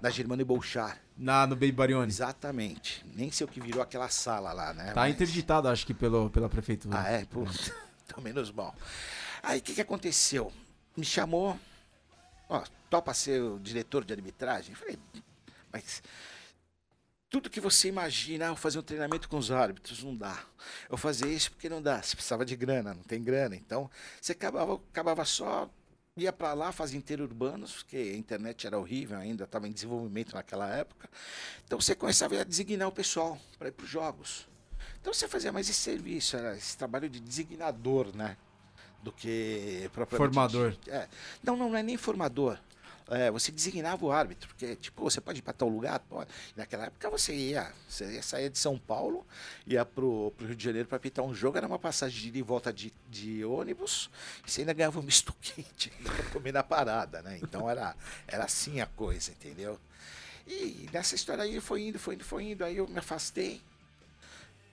na 0.00 0.10
Germano 0.10 0.42
e 0.42 0.44
Bolchar. 0.44 0.98
Na, 1.16 1.46
no 1.46 1.54
Baby 1.54 1.72
Barione. 1.72 2.08
Exatamente. 2.10 3.06
Nem 3.14 3.30
sei 3.30 3.46
o 3.46 3.48
que 3.48 3.60
virou 3.60 3.80
aquela 3.80 4.08
sala 4.08 4.52
lá, 4.52 4.74
né? 4.74 4.86
Tá 4.92 5.02
Mas- 5.02 5.14
interditado, 5.14 5.68
acho 5.68 5.86
que, 5.86 5.94
pelo, 5.94 6.28
pela 6.28 6.48
prefeitura. 6.48 6.98
Ah, 7.00 7.08
é? 7.08 7.24
Pô, 7.24 7.44
então 8.04 8.22
menos 8.22 8.50
mal. 8.50 8.74
Aí 9.46 9.60
o 9.60 9.62
que, 9.62 9.74
que 9.74 9.80
aconteceu? 9.80 10.52
Me 10.96 11.04
chamou, 11.04 11.56
ó, 12.48 12.64
topa 12.90 13.14
ser 13.14 13.40
o 13.40 13.60
diretor 13.60 14.04
de 14.04 14.12
arbitragem? 14.12 14.74
Falei, 14.74 14.98
mas 15.72 16.02
tudo 17.30 17.48
que 17.48 17.60
você 17.60 17.86
imagina, 17.86 18.46
eu 18.46 18.56
fazer 18.56 18.80
um 18.80 18.82
treinamento 18.82 19.28
com 19.28 19.38
os 19.38 19.52
árbitros, 19.52 20.02
não 20.02 20.16
dá. 20.16 20.44
Eu 20.90 20.96
fazia 20.96 21.28
isso 21.28 21.52
porque 21.52 21.68
não 21.68 21.80
dá. 21.80 22.02
Você 22.02 22.16
precisava 22.16 22.44
de 22.44 22.56
grana, 22.56 22.92
não 22.92 23.04
tem 23.04 23.22
grana. 23.22 23.54
Então, 23.54 23.88
você 24.20 24.32
acabava, 24.32 24.74
acabava 24.74 25.24
só, 25.24 25.70
ia 26.16 26.32
para 26.32 26.52
lá, 26.52 26.72
fazia 26.72 26.98
interurbanos, 26.98 27.84
porque 27.84 27.98
a 27.98 28.16
internet 28.16 28.66
era 28.66 28.76
horrível 28.76 29.16
ainda, 29.16 29.44
estava 29.44 29.68
em 29.68 29.72
desenvolvimento 29.72 30.34
naquela 30.34 30.68
época. 30.74 31.08
Então, 31.64 31.80
você 31.80 31.94
começava 31.94 32.40
a 32.40 32.42
designar 32.42 32.88
o 32.88 32.92
pessoal 32.92 33.38
para 33.60 33.68
ir 33.68 33.72
para 33.72 33.84
os 33.84 33.90
jogos. 33.90 34.48
Então, 35.00 35.14
você 35.14 35.28
fazia 35.28 35.52
mais 35.52 35.70
esse 35.70 35.78
serviço, 35.78 36.36
era 36.36 36.56
esse 36.56 36.76
trabalho 36.76 37.08
de 37.08 37.20
designador, 37.20 38.10
né? 38.12 38.36
Do 39.06 39.12
que 39.12 39.88
propriamente... 39.92 40.34
Formador. 40.34 40.76
É. 40.88 41.06
Não, 41.40 41.56
não, 41.56 41.70
não 41.70 41.78
é 41.78 41.82
nem 41.84 41.96
formador. 41.96 42.58
É, 43.08 43.30
você 43.30 43.52
designava 43.52 44.04
o 44.04 44.10
árbitro, 44.10 44.48
porque, 44.48 44.74
tipo, 44.74 45.00
você 45.04 45.20
pode 45.20 45.38
ir 45.38 45.42
para 45.42 45.52
tal 45.52 45.68
lugar? 45.68 46.00
Pode. 46.00 46.28
Naquela 46.56 46.86
época 46.86 47.08
você 47.08 47.32
ia, 47.32 47.72
você 47.88 48.14
ia 48.14 48.22
sair 48.22 48.50
de 48.50 48.58
São 48.58 48.76
Paulo, 48.76 49.24
ia 49.64 49.84
pro, 49.84 50.32
pro 50.36 50.44
Rio 50.44 50.56
de 50.56 50.64
Janeiro 50.64 50.88
para 50.88 50.96
apitar 50.96 51.24
um 51.24 51.32
jogo, 51.32 51.56
era 51.56 51.68
uma 51.68 51.78
passagem 51.78 52.20
de 52.20 52.28
ida 52.30 52.38
e 52.38 52.42
volta 52.42 52.72
de, 52.72 52.92
de 53.08 53.44
ônibus, 53.44 54.10
e 54.44 54.50
você 54.50 54.62
ainda 54.62 54.72
ganhava 54.72 54.98
um 54.98 55.04
misto 55.04 55.32
quente 55.40 55.92
para 56.02 56.24
comer 56.30 56.50
na 56.50 56.64
parada, 56.64 57.22
né? 57.22 57.38
Então 57.40 57.70
era, 57.70 57.94
era 58.26 58.42
assim 58.42 58.80
a 58.80 58.86
coisa, 58.86 59.30
entendeu? 59.30 59.78
E 60.44 60.88
nessa 60.92 61.14
história 61.14 61.44
aí 61.44 61.60
foi 61.60 61.82
indo, 61.82 62.00
foi 62.00 62.14
indo, 62.16 62.24
foi 62.24 62.42
indo, 62.42 62.64
aí 62.64 62.78
eu 62.78 62.88
me 62.88 62.98
afastei. 62.98 63.62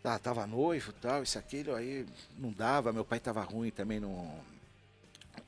Tá, 0.03 0.19
tava 0.19 0.45
noivo 0.45 0.91
tal, 0.91 1.23
isso, 1.23 1.39
aquilo, 1.39 1.73
aí 1.73 2.05
não 2.37 2.51
dava, 2.51 2.91
meu 2.91 3.05
pai 3.05 3.21
tava 3.21 3.41
ruim 3.41 3.71
também 3.71 4.01
no, 4.01 4.29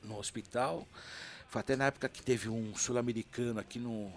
no 0.02 0.18
hospital. 0.18 0.88
Foi 1.50 1.60
até 1.60 1.76
na 1.76 1.88
época 1.88 2.08
que 2.08 2.24
teve 2.24 2.48
um 2.48 2.74
sul-americano 2.74 3.60
aqui 3.60 3.80
no, 3.80 4.10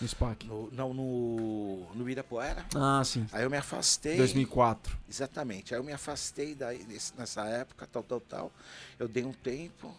No 0.00 0.06
SPAC. 0.08 0.46
no. 0.46 0.70
Não, 0.70 0.94
no. 0.94 1.88
No 1.94 2.02
Ibirapuera. 2.02 2.64
Ah, 2.76 3.02
sim. 3.04 3.26
Aí 3.32 3.42
eu 3.42 3.50
me 3.50 3.56
afastei. 3.56 4.16
2004. 4.16 4.96
Exatamente. 5.08 5.74
Aí 5.74 5.80
eu 5.80 5.84
me 5.84 5.92
afastei 5.92 6.54
daí, 6.54 6.86
nessa 7.18 7.44
época, 7.46 7.88
tal, 7.90 8.04
tal, 8.04 8.20
tal. 8.20 8.52
Eu 9.00 9.08
dei 9.08 9.24
um 9.24 9.32
tempo. 9.32 9.92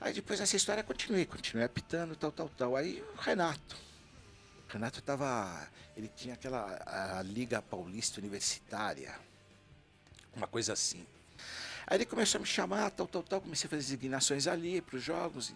Aí 0.00 0.12
depois 0.12 0.40
essa 0.40 0.54
história 0.56 0.82
continuei, 0.84 1.26
continuei 1.26 1.66
apitando, 1.66 2.14
tal, 2.14 2.30
tal, 2.30 2.48
tal. 2.48 2.76
Aí 2.76 3.02
o 3.16 3.20
Renato. 3.20 3.76
Renato 4.72 5.02
tava. 5.02 5.68
Ele 5.96 6.08
tinha 6.08 6.34
aquela 6.34 6.82
a 7.18 7.22
Liga 7.22 7.60
Paulista 7.60 8.20
Universitária. 8.20 9.14
Uma 10.34 10.46
coisa 10.46 10.72
assim. 10.72 11.06
Aí 11.86 11.98
ele 11.98 12.06
começou 12.06 12.38
a 12.38 12.40
me 12.42 12.46
chamar, 12.46 12.90
tal, 12.90 13.06
tal, 13.06 13.22
tal. 13.22 13.40
Comecei 13.40 13.66
a 13.66 13.70
fazer 13.70 13.82
designações 13.82 14.46
ali 14.46 14.80
para 14.80 14.96
os 14.96 15.02
jogos. 15.02 15.52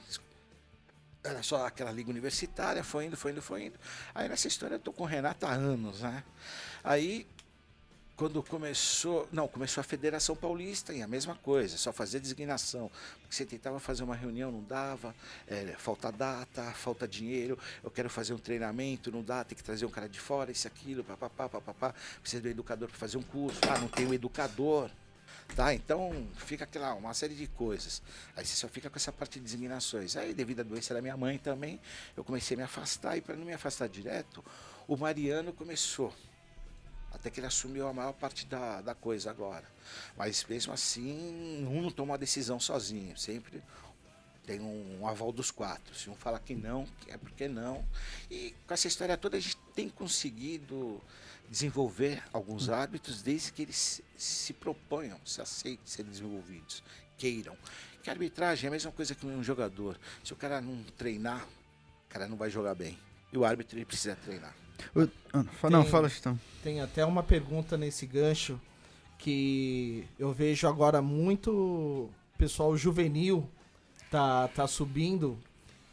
Era 1.24 1.42
só 1.42 1.66
aquela 1.66 1.90
liga 1.90 2.10
universitária, 2.10 2.84
foi 2.84 3.06
indo, 3.06 3.16
foi 3.16 3.32
indo, 3.32 3.42
foi 3.42 3.64
indo. 3.64 3.78
Aí 4.14 4.28
nessa 4.28 4.46
história 4.48 4.74
eu 4.74 4.80
tô 4.80 4.92
com 4.92 5.04
o 5.04 5.06
Renato 5.06 5.46
há 5.46 5.52
anos, 5.52 6.00
né? 6.00 6.22
Aí 6.84 7.26
quando 8.16 8.42
começou, 8.42 9.28
não, 9.30 9.46
começou 9.46 9.82
a 9.82 9.84
Federação 9.84 10.34
Paulista 10.34 10.94
e 10.94 11.02
a 11.02 11.06
mesma 11.06 11.34
coisa, 11.34 11.76
só 11.76 11.92
fazia 11.92 12.18
designação. 12.18 12.90
Porque 13.20 13.36
você 13.36 13.44
tentava 13.44 13.78
fazer 13.78 14.04
uma 14.04 14.16
reunião, 14.16 14.50
não 14.50 14.62
dava, 14.62 15.14
é, 15.46 15.74
falta 15.76 16.10
data, 16.10 16.62
falta 16.72 17.06
dinheiro, 17.06 17.58
eu 17.84 17.90
quero 17.90 18.08
fazer 18.08 18.32
um 18.32 18.38
treinamento, 18.38 19.12
não 19.12 19.22
dá, 19.22 19.44
tem 19.44 19.56
que 19.56 19.62
trazer 19.62 19.84
um 19.84 19.90
cara 19.90 20.08
de 20.08 20.18
fora, 20.18 20.50
isso, 20.50 20.66
aquilo, 20.66 21.04
papapá, 21.04 21.46
papapá, 21.46 21.94
precisa 22.22 22.42
do 22.42 22.48
educador 22.48 22.88
para 22.88 22.96
fazer 22.96 23.18
um 23.18 23.22
curso, 23.22 23.60
ah, 23.68 23.78
não 23.78 23.88
tem 23.88 24.06
o 24.06 24.14
educador. 24.14 24.90
Tá, 25.54 25.72
então 25.72 26.26
fica 26.38 26.64
aquela 26.64 26.94
uma 26.94 27.14
série 27.14 27.34
de 27.34 27.46
coisas. 27.46 28.02
Aí 28.34 28.44
você 28.44 28.56
só 28.56 28.66
fica 28.66 28.90
com 28.90 28.96
essa 28.96 29.12
parte 29.12 29.38
de 29.38 29.44
designações. 29.44 30.16
Aí, 30.16 30.34
devido 30.34 30.60
à 30.60 30.62
doença 30.64 30.92
da 30.92 31.00
minha 31.00 31.16
mãe 31.16 31.38
também, 31.38 31.78
eu 32.16 32.24
comecei 32.24 32.56
a 32.56 32.58
me 32.58 32.64
afastar. 32.64 33.16
E 33.16 33.20
para 33.20 33.36
não 33.36 33.44
me 33.44 33.52
afastar 33.52 33.88
direto, 33.88 34.44
o 34.88 34.96
Mariano 34.96 35.52
começou. 35.52 36.12
Até 37.16 37.30
que 37.30 37.40
ele 37.40 37.46
assumiu 37.46 37.88
a 37.88 37.94
maior 37.94 38.12
parte 38.12 38.44
da, 38.46 38.82
da 38.82 38.94
coisa 38.94 39.30
agora. 39.30 39.64
Mas 40.16 40.44
mesmo 40.44 40.72
assim, 40.72 41.66
um 41.66 41.80
não 41.80 41.90
toma 41.90 42.12
uma 42.12 42.18
decisão 42.18 42.60
sozinho. 42.60 43.16
Sempre 43.16 43.62
tem 44.46 44.60
um, 44.60 45.06
aval 45.06 45.32
dos 45.32 45.50
quatro. 45.50 45.94
Se 45.94 46.10
um 46.10 46.14
fala 46.14 46.38
que 46.38 46.54
não, 46.54 46.86
é 47.08 47.16
porque 47.16 47.48
não. 47.48 47.84
E 48.30 48.54
com 48.66 48.74
essa 48.74 48.86
história 48.86 49.16
toda, 49.16 49.38
a 49.38 49.40
gente 49.40 49.56
tem 49.74 49.88
conseguido 49.88 51.02
desenvolver 51.48 52.22
alguns 52.32 52.68
árbitros 52.68 53.22
desde 53.22 53.50
que 53.50 53.62
eles 53.62 53.76
se, 53.76 54.04
se 54.16 54.52
proponham, 54.52 55.18
se 55.24 55.40
aceitem 55.40 55.86
ser 55.86 56.04
desenvolvidos, 56.04 56.82
queiram. 57.16 57.56
Que 58.02 58.10
a 58.10 58.12
arbitragem 58.12 58.66
é 58.66 58.68
a 58.68 58.72
mesma 58.72 58.92
coisa 58.92 59.14
que 59.14 59.26
um 59.26 59.42
jogador. 59.42 59.98
Se 60.22 60.34
o 60.34 60.36
cara 60.36 60.60
não 60.60 60.84
treinar, 60.98 61.42
o 61.44 62.08
cara 62.08 62.28
não 62.28 62.36
vai 62.36 62.50
jogar 62.50 62.74
bem. 62.74 62.98
E 63.32 63.38
o 63.38 63.44
árbitro 63.44 63.78
ele 63.78 63.86
precisa 63.86 64.14
treinar. 64.16 64.54
O- 64.94 65.08
ah, 65.32 65.44
fa- 65.60 65.70
Não, 65.70 65.82
Tem- 65.82 65.90
fala, 65.90 66.08
Chitão. 66.08 66.38
Tem 66.62 66.80
até 66.80 67.04
uma 67.04 67.22
pergunta 67.22 67.76
nesse 67.76 68.06
gancho 68.06 68.60
que 69.18 70.04
eu 70.18 70.32
vejo 70.32 70.66
agora 70.68 71.00
muito 71.00 72.08
pessoal 72.38 72.76
juvenil 72.76 73.48
tá, 74.10 74.48
tá 74.48 74.66
subindo. 74.66 75.38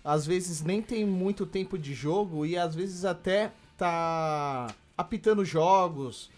Às 0.03 0.25
vezes 0.25 0.61
nem 0.61 0.81
tem 0.81 1.05
muito 1.05 1.45
tempo 1.45 1.77
de 1.77 1.93
jogo 1.93 2.45
e 2.45 2.57
às 2.57 2.75
vezes 2.75 3.05
até 3.05 3.51
tá 3.77 4.67
apitando 4.97 5.45
jogos. 5.45 6.29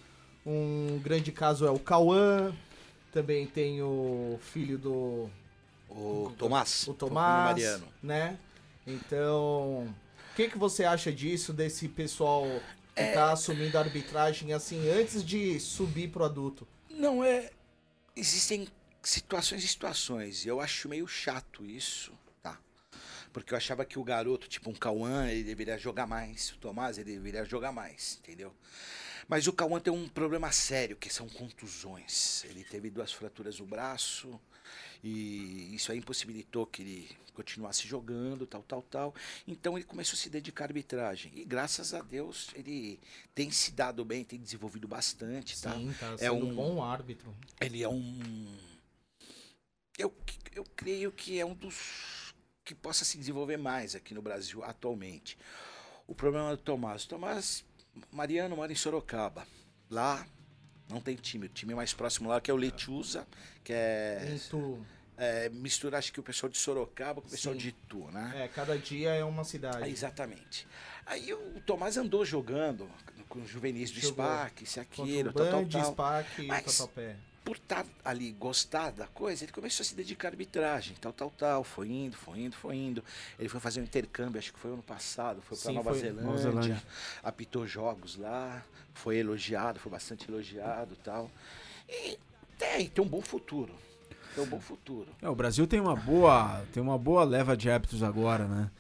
Um 0.46 1.00
grande 1.04 1.32
caso 1.32 1.66
é 1.66 1.72
o 1.72 1.80
Cauã. 1.80 2.54
Também 3.12 3.48
tem 3.48 3.82
o 3.82 4.38
filho 4.42 4.78
do 4.78 5.30
O 5.90 6.32
Tomás. 6.38 6.86
o 6.88 6.94
Tomás, 6.94 7.46
Mariano. 7.46 7.86
né? 8.04 8.38
Então, 8.86 9.88
o 10.36 10.38
que, 10.38 10.50
que 10.50 10.58
você 10.58 10.84
acha 10.84 11.14
disso, 11.14 11.54
desse 11.54 11.88
pessoal 11.88 12.44
que 12.94 13.02
É. 13.02 13.14
tá 13.14 13.32
assumindo 13.32 13.78
a 13.78 13.82
arbitragem 13.82 14.52
assim, 14.52 14.90
antes 14.90 15.24
de 15.24 15.58
subir 15.62 16.10
pro 16.10 16.26
adulto? 16.26 16.68
Não 16.90 17.24
é. 17.24 17.52
Existem 18.14 18.68
situações 19.02 19.64
e 19.64 19.68
situações. 19.68 20.46
Eu 20.46 20.60
acho 20.60 20.90
meio 20.90 21.08
chato 21.08 21.66
isso, 21.66 22.12
tá? 22.44 22.60
Porque 23.32 23.54
eu 23.54 23.58
achava 23.58 23.86
que 23.86 23.98
o 23.98 24.04
garoto, 24.04 24.50
tipo 24.50 24.70
um 24.70 24.74
Cauã, 24.74 25.26
ele 25.30 25.44
deveria 25.46 25.78
jogar 25.78 26.06
mais. 26.06 26.52
O 26.52 26.58
Tomás, 26.58 26.98
ele 26.98 27.14
deveria 27.14 27.46
jogar 27.46 27.72
mais, 27.72 28.20
entendeu? 28.22 28.54
Mas 29.30 29.48
o 29.48 29.54
Cauã 29.54 29.80
tem 29.80 29.94
um 29.94 30.06
problema 30.10 30.52
sério, 30.52 30.98
que 30.98 31.10
são 31.10 31.30
contusões. 31.30 32.44
Ele 32.44 32.62
teve 32.66 32.90
duas 32.90 33.14
fraturas 33.14 33.58
no 33.60 33.66
braço 33.66 34.38
e 35.04 35.74
isso 35.76 35.92
aí 35.92 35.98
impossibilitou 36.00 36.66
que 36.66 36.82
ele 36.82 37.10
continuasse 37.34 37.86
jogando, 37.88 38.48
tal, 38.48 38.64
tal, 38.64 38.82
tal. 38.84 39.16
Então 39.48 39.78
ele 39.78 39.86
começou 39.86 40.14
a 40.14 40.18
se 40.18 40.30
dedicar 40.30 40.66
à 40.66 40.68
arbitragem. 40.68 41.32
E 41.36 41.44
graças 41.44 41.94
a 41.94 42.02
Deus 42.02 42.50
ele 42.56 43.00
tem 43.34 43.52
se 43.52 43.72
dado 43.72 44.06
bem, 44.06 44.24
tem 44.24 44.40
desenvolvido 44.40 44.88
bastante, 44.88 45.62
tá? 45.62 45.74
Sim, 45.74 45.94
tá 46.00 46.16
É 46.20 46.32
um- 46.32 46.50
um 46.50 46.56
bom 46.56 46.82
árbitro. 46.84 47.36
ele 47.60 47.84
é 47.84 47.90
um. 47.90 48.58
Eu, 49.98 50.14
eu 50.54 50.66
creio 50.76 51.12
que 51.12 51.40
é 51.40 51.46
um 51.46 51.54
dos 51.54 52.34
que 52.64 52.74
possa 52.76 53.06
se 53.06 53.18
desenvolver 53.18 53.58
mais 53.58 53.96
aqui 53.96 54.14
no 54.14 54.22
Brasil 54.22 54.64
atualmente. 54.64 55.38
O 56.08 56.14
problema 56.16 56.56
do 56.56 56.62
Tomás. 56.62 57.04
O 57.04 57.08
Tomás, 57.08 57.64
Mariano 58.12 58.56
mora 58.56 58.72
em 58.72 58.76
Sorocaba. 58.76 59.48
Lá 59.90 60.26
não 60.90 61.00
tem 61.02 61.16
time. 61.16 61.46
O 61.46 61.50
time 61.50 61.74
mais 61.76 61.94
próximo 61.94 62.30
lá 62.30 62.40
que 62.40 62.50
é 62.50 62.54
o 62.54 62.58
Letiusa, 62.58 63.26
que 63.64 63.74
é, 63.74 64.28
Muito, 64.30 64.86
é 65.18 65.50
mistura 65.50 65.98
acho 65.98 66.12
que 66.14 66.20
o 66.20 66.24
pessoal 66.24 66.50
de 66.50 66.58
Sorocaba 66.58 67.22
com 67.22 67.28
o 67.28 67.32
pessoal 67.32 67.54
Sim. 67.56 67.60
de 67.62 67.70
Itu, 67.70 68.08
né? 68.12 68.34
é, 68.44 68.48
cada 68.48 68.78
dia 68.78 69.14
é 69.14 69.24
uma 69.24 69.44
cidade. 69.44 69.80
Ah, 69.82 69.90
exatamente. 69.90 70.68
Aí 71.06 71.34
o 71.34 71.62
Tomás 71.66 71.98
andou 71.98 72.26
jogando 72.26 72.90
com 73.30 73.42
os 73.42 73.50
juvenis 73.50 73.92
do 73.92 74.00
Jogou 74.00 74.26
SPAC, 74.26 74.64
isso, 74.64 74.80
Contra 74.80 75.04
aquilo, 75.04 75.30
o 75.30 75.34
tal, 75.34 75.46
tal, 75.52 75.66
tal. 75.66 75.92
SPAC 75.92 76.42
e 76.42 76.46
o 76.46 76.48
Mas- 76.48 76.64
Tatuapé. 76.78 77.16
Por 77.46 77.58
estar 77.58 77.86
ali, 78.04 78.32
gostar 78.32 78.92
da 78.92 79.06
coisa, 79.06 79.46
ele 79.46 79.52
começou 79.52 79.84
a 79.84 79.86
se 79.86 79.94
dedicar 79.94 80.30
à 80.30 80.32
arbitragem, 80.32 80.98
tal, 81.00 81.14
tal, 81.14 81.30
tal. 81.30 81.64
Foi 81.64 81.88
indo, 81.88 82.18
foi 82.18 82.40
indo, 82.40 82.56
foi 82.56 82.76
indo. 82.76 83.04
Ele 83.38 83.48
foi 83.48 83.60
fazer 83.60 83.80
um 83.80 83.84
intercâmbio, 83.84 84.40
acho 84.40 84.52
que 84.52 84.60
foi 84.60 84.72
ano 84.72 84.82
passado, 84.82 85.44
foi 85.44 85.56
para 85.56 85.72
Nova, 85.72 85.92
Nova 85.92 86.38
Zelândia. 86.38 86.84
apitou 87.24 87.68
jogos 87.68 88.18
lá, 88.18 88.66
foi 88.96 89.18
elogiado, 89.18 89.80
foi 89.80 89.92
bastante 89.92 90.30
elogiado 90.30 90.96
tal. 91.04 91.30
E 91.88 92.18
tem, 92.58 92.90
tem 92.90 93.06
um 93.06 93.08
bom 93.08 93.22
futuro. 93.22 93.74
Tem 94.34 94.44
um 94.44 94.48
bom 94.48 94.60
futuro. 94.60 95.08
É, 95.22 95.30
o 95.30 95.36
Brasil 95.36 95.68
tem 95.68 95.80
uma 95.80 95.96
boa, 95.96 96.66
tem 96.74 96.82
uma 96.82 96.98
boa 96.98 97.24
leva 97.24 97.56
de 97.56 97.70
árbitros 97.70 98.02
agora, 98.02 98.48
né? 98.48 98.72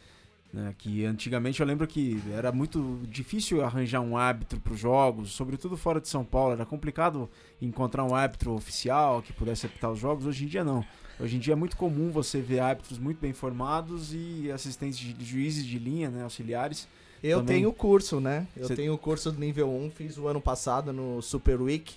Né, 0.56 0.74
Que 0.78 1.03
antigamente 1.03 1.60
eu 1.60 1.68
lembro 1.68 1.86
que 1.86 2.22
era 2.32 2.49
muito 2.49 3.01
difícil 3.10 3.62
arranjar 3.62 3.99
um 3.99 4.16
árbitro 4.16 4.58
para 4.62 4.72
os 4.72 4.80
jogos, 4.80 5.32
sobretudo 5.34 5.76
fora 5.76 5.99
de 5.99 6.08
São 6.08 6.24
Paulo. 6.24 6.53
Era 6.53 6.66
complicado 6.66 7.30
encontrar 7.62 8.06
um 8.06 8.16
árbitro 8.16 8.53
oficial 8.53 9.22
que 9.22 9.34
pudesse 9.34 9.66
apitar 9.66 9.91
os 9.91 9.99
jogos. 9.99 10.26
Hoje 10.26 10.45
em 10.45 10.47
dia 10.47 10.64
não. 10.64 10.82
Hoje 11.20 11.36
em 11.36 11.39
dia 11.39 11.51
é 11.51 11.56
muito 11.58 11.76
comum 11.76 12.10
você 12.10 12.39
ver 12.39 12.60
árbitros 12.60 12.97
muito 12.97 13.20
bem 13.20 13.34
formados 13.34 14.14
e 14.14 14.49
assistentes 14.49 14.97
de 14.97 15.26
juízes 15.26 15.66
de 15.66 15.78
linha, 15.78 16.10
né, 16.10 16.24
auxiliares. 16.24 16.88
Eu 17.22 17.39
Também. 17.39 17.58
tenho 17.58 17.74
curso, 17.74 18.22
né? 18.22 18.47
Eu 18.56 18.68
Cê- 18.68 18.76
tenho 18.78 18.93
o 18.93 18.97
curso 18.97 19.34
do 19.34 19.39
nível 19.39 19.70
1, 19.70 19.91
fiz 19.91 20.18
o 20.18 20.26
ano 20.30 20.39
passado 20.39 20.93
no 20.93 21.22
Super 21.22 21.60
Week. 21.62 21.95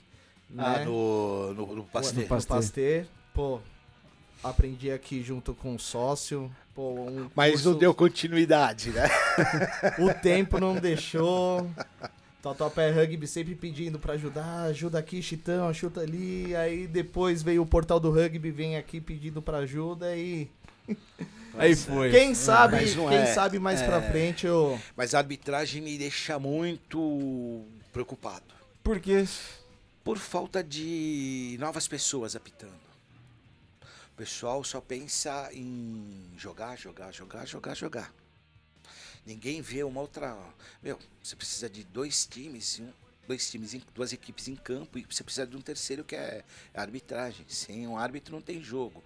Ah, 0.56 0.78
né? 0.78 0.84
no, 0.84 1.54
no, 1.54 1.74
no 1.76 1.84
Pasteur. 1.84 2.22
No 2.22 2.28
Pasteur. 2.28 3.04
Pô, 3.32 3.60
aprendi 4.42 4.90
aqui 4.90 5.22
junto 5.22 5.54
com 5.54 5.74
um 5.74 5.78
sócio. 5.78 6.50
Pô, 6.74 6.90
um 6.92 7.30
Mas 7.34 7.52
curso- 7.52 7.70
não 7.72 7.78
deu 7.78 7.94
continuidade, 7.94 8.90
né? 8.90 9.08
O 9.98 10.12
tempo 10.14 10.58
não 10.60 10.76
deixou. 10.76 11.68
Totopé 12.40 12.90
Rugby 12.90 13.26
sempre 13.26 13.54
pedindo 13.56 13.98
pra 13.98 14.14
ajudar, 14.14 14.62
ajuda 14.62 14.98
aqui, 14.98 15.20
Chitão, 15.20 15.68
ajuda 15.68 16.02
ali. 16.02 16.54
Aí 16.54 16.86
depois 16.86 17.42
veio 17.42 17.62
o 17.62 17.66
portal 17.66 17.98
do 17.98 18.10
rugby, 18.12 18.50
vem 18.52 18.76
aqui 18.76 19.00
pedindo 19.00 19.42
pra 19.42 19.58
ajuda 19.58 20.16
e 20.16 20.48
Aí 21.58 21.74
foi. 21.74 22.10
quem 22.12 22.34
sabe, 22.34 22.78
quem 22.94 23.16
é. 23.16 23.26
sabe 23.26 23.58
mais 23.58 23.82
pra 23.82 23.96
É. 23.98 24.10
frente 24.10 24.46
eu 24.46 24.78
Mas 24.96 25.14
a 25.14 25.18
arbitragem 25.18 25.82
me 25.82 25.98
deixa 25.98 26.38
muito 26.38 27.64
preocupado. 27.92 28.44
Porque 28.84 29.24
Por 30.04 30.16
falta 30.16 30.62
de 30.62 31.56
novas 31.60 31.88
pessoas 31.88 32.36
apitando. 32.36 32.87
Pessoal 34.18 34.64
só 34.64 34.80
pensa 34.80 35.48
em 35.52 36.32
jogar, 36.36 36.76
jogar, 36.76 37.12
jogar, 37.12 37.46
jogar, 37.46 37.76
jogar. 37.76 38.14
Ninguém 39.24 39.62
vê 39.62 39.84
uma 39.84 40.00
outra. 40.00 40.36
Meu, 40.82 40.98
você 41.22 41.36
precisa 41.36 41.70
de 41.70 41.84
dois 41.84 42.26
times, 42.26 42.82
dois 43.28 43.48
times, 43.48 43.80
duas 43.94 44.12
equipes 44.12 44.48
em 44.48 44.56
campo 44.56 44.98
e 44.98 45.06
você 45.08 45.22
precisa 45.22 45.46
de 45.46 45.56
um 45.56 45.60
terceiro 45.60 46.02
que 46.02 46.16
é 46.16 46.44
arbitragem. 46.74 47.46
Sem 47.48 47.86
um 47.86 47.96
árbitro 47.96 48.34
não 48.34 48.42
tem 48.42 48.60
jogo. 48.60 49.04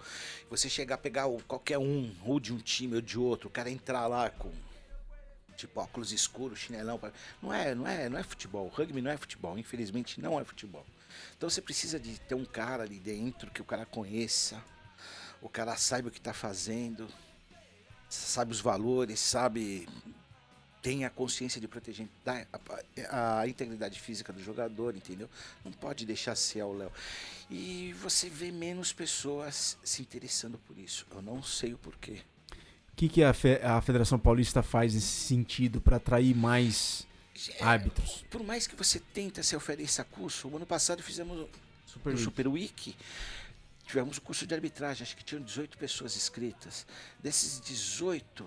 Você 0.48 0.70
chegar 0.70 0.94
a 0.94 0.98
pegar 0.98 1.26
qualquer 1.46 1.76
um, 1.76 2.16
ou 2.24 2.40
de 2.40 2.50
um 2.50 2.56
time 2.56 2.94
ou 2.94 3.02
de 3.02 3.18
outro, 3.18 3.48
o 3.48 3.52
cara 3.52 3.68
entrar 3.68 4.06
lá 4.06 4.30
com 4.30 4.50
tipo 5.58 5.78
óculos 5.78 6.10
escuros, 6.10 6.58
chinelão, 6.58 6.98
não 7.42 7.52
é, 7.52 7.74
não 7.74 7.86
é, 7.86 8.08
não 8.08 8.18
é 8.18 8.22
futebol. 8.22 8.64
O 8.64 8.70
rugby 8.70 9.02
não 9.02 9.10
é 9.10 9.18
futebol, 9.18 9.58
infelizmente 9.58 10.22
não 10.22 10.40
é 10.40 10.44
futebol. 10.44 10.86
Então 11.36 11.50
você 11.50 11.60
precisa 11.60 12.00
de 12.00 12.18
ter 12.18 12.34
um 12.34 12.46
cara 12.46 12.84
ali 12.84 12.98
dentro 12.98 13.50
que 13.50 13.60
o 13.60 13.64
cara 13.66 13.84
conheça, 13.84 14.64
o 15.42 15.48
cara 15.48 15.76
saiba 15.76 16.08
o 16.08 16.10
que 16.10 16.18
está 16.18 16.32
fazendo, 16.32 17.06
sabe 18.08 18.52
os 18.52 18.60
valores, 18.60 19.18
sabe 19.20 19.88
tem 20.80 21.04
a 21.04 21.10
consciência 21.10 21.60
de 21.60 21.68
proteger 21.68 22.08
da- 22.24 22.44
a, 23.08 23.40
a 23.40 23.46
integridade 23.48 24.00
física 24.00 24.32
do 24.32 24.42
jogador, 24.42 24.96
entendeu? 24.96 25.30
Não 25.64 25.70
pode 25.70 26.04
deixar 26.04 26.34
ser 26.34 26.60
ao 26.60 26.72
Léo. 26.72 26.90
E 27.48 27.92
você 28.02 28.28
vê 28.28 28.50
menos 28.50 28.92
pessoas 28.92 29.78
se 29.84 30.02
interessando 30.02 30.58
por 30.66 30.76
isso. 30.76 31.06
Eu 31.12 31.22
não 31.22 31.40
sei 31.40 31.72
o 31.74 31.78
porquê. 31.78 32.20
o 32.92 32.96
que, 32.96 33.08
que 33.08 33.22
a, 33.22 33.32
fe- 33.32 33.60
a 33.62 33.80
Federação 33.80 34.18
Paulista 34.18 34.60
faz 34.60 34.92
nesse 34.94 35.06
sentido 35.06 35.80
para 35.80 35.98
atrair 35.98 36.34
mais 36.34 37.06
É, 37.58 37.62
árbitros? 37.62 38.24
Por 38.28 38.42
mais 38.42 38.66
que 38.66 38.74
você 38.74 38.98
tenta 38.98 39.40
se 39.44 39.54
ofereça 39.54 40.02
curso, 40.02 40.48
o 40.48 40.56
ano 40.56 40.66
passado 40.66 41.00
fizemos 41.00 41.48
Super 41.86 42.10
no 42.10 42.16
Week. 42.16 42.24
Super 42.24 42.48
Week, 42.48 42.96
tivemos 43.84 44.16
o 44.18 44.22
curso 44.22 44.46
de 44.46 44.54
arbitragem, 44.54 45.02
acho 45.02 45.16
que 45.16 45.24
tinham 45.24 45.42
18 45.42 45.76
pessoas 45.78 46.16
inscritas. 46.16 46.86
Desses 47.20 47.60
18, 47.60 48.46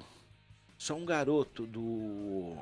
só 0.77 0.95
um 0.95 1.05
garoto 1.05 1.65
do 1.67 2.55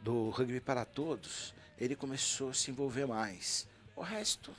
do 0.00 0.30
Rugby 0.30 0.60
para 0.60 0.84
Todos, 0.84 1.52
ele 1.78 1.96
começou 1.96 2.50
a 2.50 2.54
se 2.54 2.70
envolver 2.70 3.06
mais. 3.06 3.66
O 3.96 4.02
resto, 4.02 4.54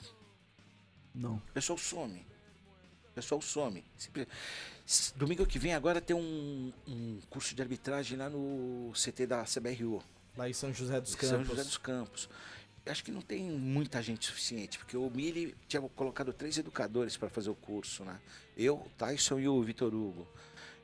Não. 1.16 1.36
o 1.36 1.42
pessoal 1.54 1.78
some. 1.78 2.26
O 3.10 3.14
pessoal 3.14 3.42
some. 3.42 3.84
Domingo 5.16 5.46
que 5.46 5.58
vem 5.58 5.74
agora 5.74 6.02
tem 6.02 6.16
um, 6.16 6.74
um 6.88 7.20
curso 7.30 7.56
de 7.56 7.62
arbitragem 7.62 8.18
lá 8.18 8.30
no 8.30 8.92
CT 8.94 9.26
da 9.26 9.44
CBRU. 9.46 10.04
lá 10.36 10.50
em 10.50 10.54
São 10.54 10.74
José 10.74 11.00
dos 11.00 11.12
São 11.14 11.30
Campos. 11.30 11.48
José 11.48 11.64
dos 11.64 11.78
Campos. 11.78 12.30
Acho 12.90 13.04
que 13.04 13.12
não 13.12 13.22
tem 13.22 13.44
muita 13.44 14.02
gente 14.02 14.26
suficiente, 14.26 14.78
porque 14.78 14.96
o 14.96 15.10
Mili 15.10 15.56
tinha 15.68 15.82
colocado 15.82 16.32
três 16.34 16.58
educadores 16.58 17.18
para 17.18 17.30
fazer 17.30 17.50
o 17.50 17.56
curso, 17.56 18.04
né? 18.04 18.20
Eu, 18.56 18.76
o 18.76 18.90
Tyson 18.98 19.40
e 19.40 19.48
o 19.48 19.62
Vitor 19.62 19.94
Hugo. 19.94 20.28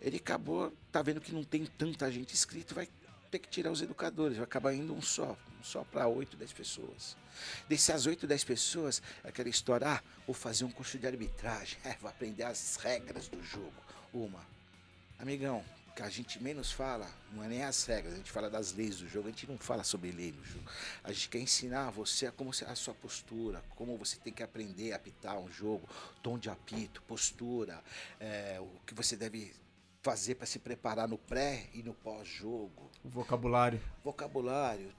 Ele 0.02 0.18
acabou, 0.18 0.74
tá 0.92 1.02
vendo 1.02 1.22
que 1.22 1.34
não 1.34 1.44
tem 1.44 1.66
tanta 1.66 2.12
gente 2.12 2.34
inscrita, 2.34 2.76
vai 2.76 2.88
ter 3.32 3.40
que 3.40 3.50
tirar 3.50 3.72
os 3.72 3.82
educadores, 3.82 4.38
vai 4.38 4.44
acabar 4.44 4.74
indo 4.74 4.94
um 4.94 5.02
só, 5.02 5.38
um 5.60 5.64
só 5.64 5.84
para 5.84 6.08
8, 6.08 6.38
10 6.38 6.54
pessoas. 6.54 7.18
Dessas 7.68 8.06
8, 8.06 8.28
10 8.28 8.44
pessoas, 8.44 9.02
aquela 9.24 9.50
história, 9.50 9.88
ah, 9.88 10.04
vou 10.28 10.36
fazer 10.36 10.66
um 10.66 10.72
curso 10.72 11.00
de 11.00 11.08
arbitragem, 11.08 11.78
é, 11.86 11.96
vou 12.00 12.10
aprender 12.10 12.44
as 12.44 12.76
regras 12.76 13.28
do 13.28 13.42
jogo. 13.44 13.74
Uma, 14.14 14.46
amigão, 15.18 15.64
que 15.96 16.02
a 16.02 16.10
gente 16.10 16.42
menos 16.42 16.72
fala 16.72 17.10
não 17.32 17.44
é 17.44 17.48
nem 17.48 17.64
as 17.64 17.86
regras, 17.86 18.14
a 18.14 18.18
gente 18.18 18.32
fala 18.32 18.50
das 18.50 18.74
leis 18.74 18.98
do 18.98 19.08
jogo, 19.08 19.28
a 19.28 19.32
gente 19.32 19.48
não 19.48 19.58
fala 19.58 19.84
sobre 19.84 20.12
lei 20.12 20.32
no 20.32 20.44
jogo. 20.44 20.70
A 21.04 21.12
gente 21.12 21.30
quer 21.30 21.40
ensinar 21.40 21.90
você 21.92 22.28
a 22.28 22.32
como 22.32 22.52
a 22.52 22.76
sua 22.76 22.94
postura, 22.94 23.64
como 23.76 23.98
você 23.98 24.18
tem 24.18 24.34
que 24.34 24.44
aprender 24.44 24.94
a 24.94 24.96
apitar 24.96 25.38
um 25.38 25.50
jogo, 25.52 25.88
tom 26.22 26.38
de 26.38 26.50
apito, 26.50 27.02
postura, 27.04 27.84
é, 28.20 28.60
o 28.60 28.80
que 28.86 28.94
você 28.94 29.16
deve 29.16 29.54
fazer 30.02 30.36
para 30.36 30.46
se 30.46 30.60
preparar 30.60 31.08
no 31.08 31.18
pré 31.18 31.70
e 31.74 31.82
no 31.82 31.94
pós-jogo, 31.94 32.92
O 33.04 33.10
vocabulário. 33.10 33.82
vocabulário, 34.04 34.94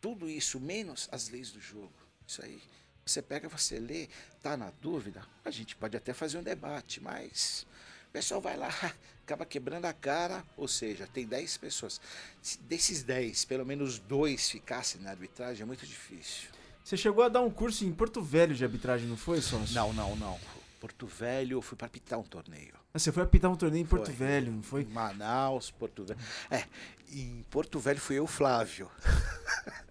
tudo 0.00 0.28
isso, 0.28 0.60
menos 0.60 1.08
as 1.10 1.28
leis 1.28 1.50
do 1.50 1.60
jogo. 1.60 1.92
Isso 2.26 2.42
aí. 2.42 2.62
Você 3.04 3.20
pega, 3.20 3.48
você 3.48 3.78
lê, 3.78 4.08
tá 4.42 4.56
na 4.56 4.70
dúvida, 4.80 5.26
a 5.44 5.50
gente 5.50 5.76
pode 5.76 5.96
até 5.96 6.14
fazer 6.14 6.38
um 6.38 6.42
debate, 6.42 7.02
mas 7.02 7.66
pessoal 8.14 8.40
vai 8.40 8.56
lá, 8.56 8.70
acaba 9.26 9.44
quebrando 9.44 9.86
a 9.86 9.92
cara, 9.92 10.44
ou 10.56 10.68
seja, 10.68 11.08
tem 11.12 11.26
10 11.26 11.56
pessoas. 11.56 12.00
Se 12.40 12.58
desses 12.60 13.02
10, 13.02 13.44
pelo 13.44 13.66
menos 13.66 13.98
dois 13.98 14.48
ficassem 14.48 15.00
na 15.00 15.10
arbitragem, 15.10 15.64
é 15.64 15.66
muito 15.66 15.84
difícil. 15.84 16.48
Você 16.84 16.96
chegou 16.96 17.24
a 17.24 17.28
dar 17.28 17.40
um 17.40 17.50
curso 17.50 17.84
em 17.84 17.92
Porto 17.92 18.22
Velho 18.22 18.54
de 18.54 18.62
arbitragem, 18.62 19.08
não 19.08 19.16
foi, 19.16 19.40
sócio? 19.40 19.74
Não, 19.74 19.92
não, 19.92 20.14
não. 20.14 20.38
Porto 20.80 21.06
Velho, 21.06 21.56
eu 21.56 21.62
fui 21.62 21.76
para 21.76 21.86
apitar 21.86 22.18
um 22.18 22.22
torneio. 22.22 22.74
Ah, 22.92 22.98
Você 22.98 23.10
foi 23.10 23.22
apitar 23.24 23.50
um 23.50 23.56
torneio 23.56 23.82
em 23.82 23.86
Porto 23.86 24.06
Foi. 24.06 24.14
Velho, 24.14 24.52
não 24.52 24.62
foi? 24.62 24.82
Em 24.82 24.86
Manaus, 24.86 25.70
Porto 25.70 26.04
Velho. 26.04 26.20
É, 26.50 26.64
em 27.10 27.42
Porto 27.50 27.80
Velho 27.80 27.98
fui 27.98 28.16
eu, 28.16 28.26
Flávio. 28.26 28.90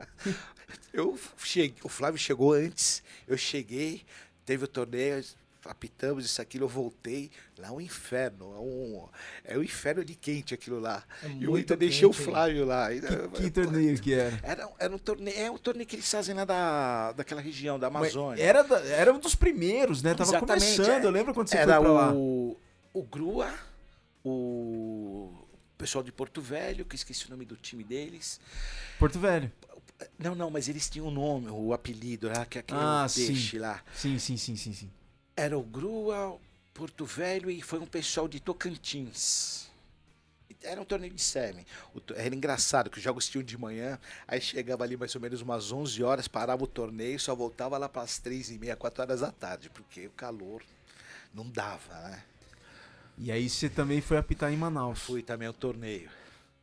eu 0.93 1.19
cheguei, 1.39 1.75
o 1.83 1.89
Flávio 1.89 2.19
chegou 2.19 2.53
antes, 2.53 3.03
eu 3.27 3.35
cheguei, 3.35 4.05
teve 4.45 4.65
o 4.65 4.67
torneio, 4.67 5.25
apitamos 5.65 6.25
isso, 6.25 6.41
aquilo, 6.41 6.65
eu 6.65 6.69
voltei. 6.69 7.31
Lá 7.57 7.69
é 7.69 7.71
um 7.71 7.79
inferno, 7.81 8.53
é 8.55 8.59
um, 8.59 9.07
é 9.45 9.57
um 9.57 9.63
inferno 9.63 10.03
de 10.03 10.15
quente 10.15 10.53
aquilo 10.53 10.79
lá. 10.79 11.03
É 11.23 11.27
e 11.29 11.43
eu 11.43 11.55
ainda 11.55 11.75
deixei 11.77 12.05
o? 12.07 12.13
Flávio 12.13 12.65
lá. 12.65 12.87
Ainda- 12.87 13.27
Que 13.29 13.49
torneio 13.49 13.99
que 13.99 14.13
era? 14.13 14.39
Era, 14.43 14.69
era 14.79 14.95
um 14.95 14.97
torneio, 14.97 15.37
é 15.37 15.49
um 15.51 15.57
torneio 15.57 15.87
que 15.87 15.95
eles 15.95 16.09
fazem 16.09 16.35
lá 16.35 16.45
da, 16.45 17.11
daquela 17.13 17.41
região, 17.41 17.79
da 17.79 17.89
Mas 17.89 18.13
Amazônia. 18.15 18.43
Era, 18.43 18.63
da- 18.63 18.79
era 18.85 19.13
um 19.13 19.19
dos 19.19 19.35
primeiros, 19.35 20.01
né? 20.03 20.13
Tava 20.13 20.29
Exatamente, 20.31 20.75
começando, 20.75 21.03
é. 21.03 21.05
eu 21.07 21.11
lembro 21.11 21.33
quando 21.33 21.47
você 21.47 21.57
Era 21.57 21.73
foi 21.75 21.81
pra 21.83 21.91
lá. 21.91 22.13
o, 22.13 22.57
o 22.93 23.03
Grua, 23.03 23.53
o 24.23 25.31
pessoal 25.77 26.03
de 26.03 26.11
Porto 26.11 26.41
Velho, 26.41 26.85
que 26.85 26.95
eu 26.95 26.97
esqueci 26.97 27.25
o 27.27 27.29
nome 27.29 27.45
do 27.45 27.55
time 27.55 27.83
deles. 27.83 28.39
Porto 28.99 29.19
Velho. 29.19 29.51
Não, 30.19 30.35
não, 30.35 30.49
mas 30.49 30.67
eles 30.67 30.89
tinham 30.89 31.07
um 31.07 31.11
nome, 31.11 31.47
o 31.49 31.71
apelido 31.73 32.27
lá, 32.27 32.45
que 32.45 32.57
é 32.57 32.61
aquele 32.61 32.79
Ah, 32.81 33.05
sim. 33.07 33.27
peixe 33.27 33.57
lá. 33.59 33.81
Sim, 33.93 34.17
sim, 34.19 34.35
sim, 34.37 34.55
sim, 34.55 34.73
sim. 34.73 34.89
Era 35.35 35.57
o 35.57 35.63
Grua, 35.63 36.37
Porto 36.73 37.05
Velho 37.05 37.49
e 37.49 37.61
foi 37.61 37.79
um 37.79 37.85
pessoal 37.85 38.27
de 38.27 38.39
Tocantins. 38.39 39.71
Era 40.61 40.79
um 40.79 40.85
torneio 40.85 41.13
de 41.13 41.21
semi. 41.21 41.65
Era 42.15 42.33
engraçado 42.33 42.89
que 42.89 42.97
os 42.97 43.03
jogos 43.03 43.27
tinham 43.27 43.43
de 43.43 43.57
manhã, 43.57 43.99
aí 44.25 44.39
chegava 44.39 44.83
ali 44.83 44.95
mais 44.95 45.13
ou 45.13 45.19
menos 45.19 45.41
umas 45.41 45.71
11 45.71 46.01
horas, 46.03 46.27
parava 46.27 46.63
o 46.63 46.67
torneio, 46.67 47.19
só 47.19 47.35
voltava 47.35 47.77
lá 47.77 47.89
para 47.89 48.03
as 48.03 48.17
3 48.17 48.51
e 48.51 48.57
meia, 48.57 48.75
4 48.75 49.01
horas 49.01 49.19
da 49.19 49.31
tarde, 49.31 49.69
porque 49.69 50.07
o 50.07 50.11
calor 50.11 50.63
não 51.33 51.49
dava, 51.49 51.93
né? 52.09 52.23
E 53.17 53.31
aí 53.31 53.49
você 53.49 53.69
também 53.69 53.99
foi 53.99 54.17
apitar 54.17 54.51
em 54.53 54.57
Manaus. 54.57 54.99
Fui 54.99 55.21
também 55.21 55.47
ao 55.47 55.53
torneio. 55.53 56.09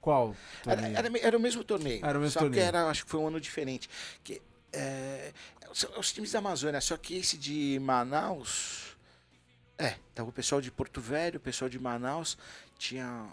Qual 0.00 0.34
Era, 0.64 0.76
torneio? 0.76 0.96
era, 0.96 1.18
era 1.18 1.36
o 1.36 1.40
mesmo 1.40 1.62
torneio. 1.62 2.04
Era 2.04 2.18
o 2.18 2.22
mesmo 2.22 2.32
só 2.32 2.40
torneio. 2.40 2.62
que 2.62 2.66
era, 2.66 2.88
acho 2.88 3.04
que 3.04 3.10
foi 3.10 3.20
um 3.20 3.26
ano 3.26 3.40
diferente. 3.40 3.88
Que, 4.24 4.40
é, 4.72 5.32
são 5.74 5.98
os 5.98 6.12
times 6.12 6.32
da 6.32 6.38
Amazônia, 6.38 6.80
só 6.80 6.96
que 6.96 7.14
esse 7.16 7.36
de 7.36 7.78
Manaus. 7.80 8.96
É, 9.78 9.96
tava 10.14 10.28
o 10.28 10.32
pessoal 10.32 10.60
de 10.60 10.70
Porto 10.70 11.00
Velho, 11.00 11.38
o 11.38 11.40
pessoal 11.40 11.68
de 11.68 11.78
Manaus. 11.78 12.36
Tinha. 12.78 13.28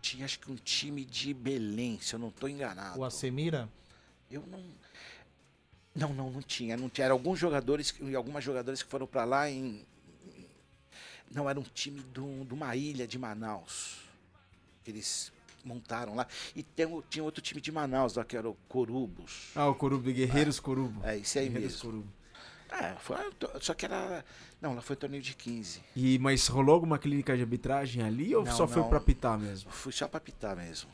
Tinha 0.00 0.24
acho 0.24 0.40
que 0.40 0.50
um 0.50 0.56
time 0.56 1.04
de 1.04 1.32
Belém, 1.32 2.00
se 2.00 2.14
eu 2.14 2.18
não 2.18 2.30
tô 2.30 2.48
enganado. 2.48 2.98
O 2.98 3.04
Acemira? 3.04 3.68
Eu 4.30 4.44
não. 4.46 4.64
Não, 5.94 6.12
não, 6.14 6.30
não 6.30 6.42
tinha. 6.42 6.76
Não 6.76 6.88
tinha. 6.88 7.04
Eram 7.04 7.16
alguns 7.16 7.38
jogadores 7.38 7.94
e 8.00 8.14
algumas 8.16 8.42
jogadoras 8.42 8.82
que 8.82 8.88
foram 8.90 9.06
pra 9.06 9.24
lá 9.24 9.48
em. 9.50 9.84
Não, 11.30 11.48
era 11.48 11.58
um 11.58 11.62
time 11.62 12.00
do- 12.00 12.44
de 12.44 12.52
uma 12.54 12.74
ilha 12.74 13.06
de 13.06 13.18
Manaus. 13.18 14.00
Eles 14.86 15.30
montaram 15.64 16.14
lá. 16.14 16.26
E 16.56 16.62
tem, 16.62 16.86
tinha 17.08 17.24
outro 17.24 17.42
time 17.42 17.60
de 17.60 17.70
Manaus 17.72 18.14
lá, 18.14 18.24
que 18.24 18.36
era 18.36 18.48
o 18.48 18.54
Corubos. 18.68 19.50
Ah, 19.54 19.68
o 19.68 19.74
Corubo 19.74 20.10
Guerreiros 20.12 20.58
Corubo. 20.60 21.00
É, 21.06 21.16
isso 21.16 21.38
aí 21.38 21.46
Guerreiros 21.48 21.72
mesmo. 21.74 21.90
Corubo. 21.90 22.12
É, 22.70 22.94
foi, 23.00 23.16
só 23.60 23.74
que 23.74 23.84
era. 23.84 24.24
Não, 24.60 24.74
lá 24.74 24.80
foi 24.80 24.96
torneio 24.96 25.22
de 25.22 25.34
15. 25.34 25.82
E, 25.94 26.18
mas 26.18 26.46
rolou 26.46 26.74
alguma 26.74 26.98
clínica 26.98 27.36
de 27.36 27.42
arbitragem 27.42 28.02
ali 28.02 28.34
ou 28.34 28.44
Não, 28.44 28.52
só 28.56 28.66
foi 28.66 28.80
não. 28.82 28.88
pra 28.88 28.98
pitar 29.00 29.38
mesmo? 29.38 29.70
Fui 29.70 29.92
só 29.92 30.08
pra 30.08 30.18
pitar 30.18 30.56
mesmo. 30.56 30.88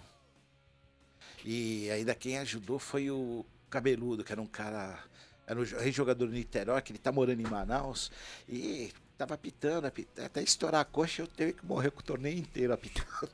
E 1.44 1.88
ainda 1.90 2.14
quem 2.14 2.38
ajudou 2.38 2.78
foi 2.78 3.10
o 3.10 3.44
Cabeludo, 3.70 4.24
que 4.24 4.32
era 4.32 4.40
um 4.42 4.46
cara. 4.46 4.98
Era 5.46 5.60
um 5.60 5.64
jo- 5.64 5.76
ex-jogador 5.78 6.26
do 6.26 6.32
Niterói, 6.32 6.82
que 6.82 6.92
ele 6.92 6.98
tá 6.98 7.10
morando 7.12 7.40
em 7.40 7.46
Manaus. 7.48 8.10
E 8.48 8.92
tava 9.18 9.34
apitando, 9.34 9.84
apitando, 9.84 10.24
até 10.24 10.40
estourar 10.40 10.80
a 10.80 10.84
coxa, 10.84 11.22
eu 11.22 11.26
teve 11.26 11.54
que 11.54 11.66
morrer 11.66 11.90
com 11.90 11.98
o 11.98 12.04
torneio 12.04 12.38
inteiro 12.38 12.72
apitando. 12.72 13.28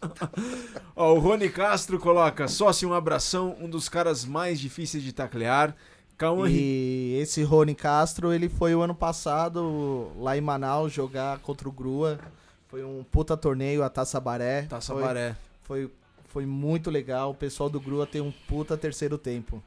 Ó, 0.94 1.14
o 1.14 1.18
Rony 1.18 1.48
Castro 1.48 1.98
coloca, 1.98 2.46
sócio, 2.46 2.86
um 2.86 2.92
abração, 2.92 3.56
um 3.58 3.68
dos 3.68 3.88
caras 3.88 4.26
mais 4.26 4.60
difíceis 4.60 5.02
de 5.02 5.10
taclear. 5.10 5.74
Cauã 6.18 6.48
E 6.48 7.16
esse 7.18 7.42
Rony 7.42 7.74
Castro, 7.74 8.32
ele 8.32 8.48
foi 8.50 8.74
o 8.74 8.82
ano 8.82 8.94
passado 8.94 10.12
lá 10.18 10.36
em 10.36 10.40
Manaus 10.42 10.92
jogar 10.92 11.38
contra 11.38 11.66
o 11.66 11.72
Grua. 11.72 12.20
Foi 12.68 12.84
um 12.84 13.02
puta 13.02 13.34
torneio, 13.34 13.82
a 13.82 13.88
Taça 13.88 14.20
Baré. 14.20 14.62
Taça 14.62 14.92
foi, 14.92 15.02
Baré. 15.02 15.34
Foi, 15.62 15.90
foi 16.28 16.44
muito 16.44 16.90
legal. 16.90 17.30
O 17.30 17.34
pessoal 17.34 17.70
do 17.70 17.80
Grua 17.80 18.06
tem 18.06 18.20
um 18.20 18.32
puta 18.46 18.76
terceiro 18.76 19.16
tempo. 19.16 19.62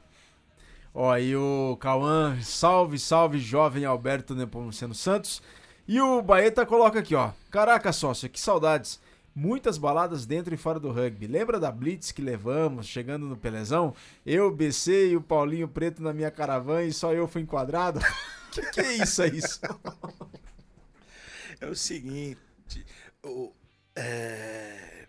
Ó, 0.98 1.14
e 1.18 1.36
o 1.36 1.76
Cauã, 1.78 2.40
salve, 2.40 2.98
salve, 2.98 3.38
jovem 3.38 3.84
Alberto 3.84 4.34
Nepomuceno 4.34 4.94
Santos. 4.94 5.42
E 5.86 6.00
o 6.00 6.22
Baeta 6.22 6.64
coloca 6.64 7.00
aqui, 7.00 7.14
ó. 7.14 7.32
Caraca, 7.50 7.92
sócio, 7.92 8.30
que 8.30 8.40
saudades. 8.40 8.98
Muitas 9.34 9.76
baladas 9.76 10.24
dentro 10.24 10.54
e 10.54 10.56
fora 10.56 10.80
do 10.80 10.90
rugby. 10.90 11.26
Lembra 11.26 11.60
da 11.60 11.70
Blitz 11.70 12.12
que 12.12 12.22
levamos, 12.22 12.86
chegando 12.86 13.26
no 13.26 13.36
Pelezão? 13.36 13.94
Eu, 14.24 14.50
BC 14.50 15.08
e 15.10 15.16
o 15.16 15.20
Paulinho 15.20 15.68
Preto 15.68 16.02
na 16.02 16.14
minha 16.14 16.30
caravana 16.30 16.84
e 16.84 16.92
só 16.94 17.12
eu 17.12 17.28
fui 17.28 17.42
enquadrado? 17.42 18.00
que 18.50 18.62
que 18.62 18.80
é 18.80 18.92
isso, 18.94 19.20
é 19.20 19.28
isso? 19.28 19.60
É 21.58 21.66
o 21.66 21.74
seguinte. 21.74 22.84
O, 23.22 23.50
é, 23.94 25.06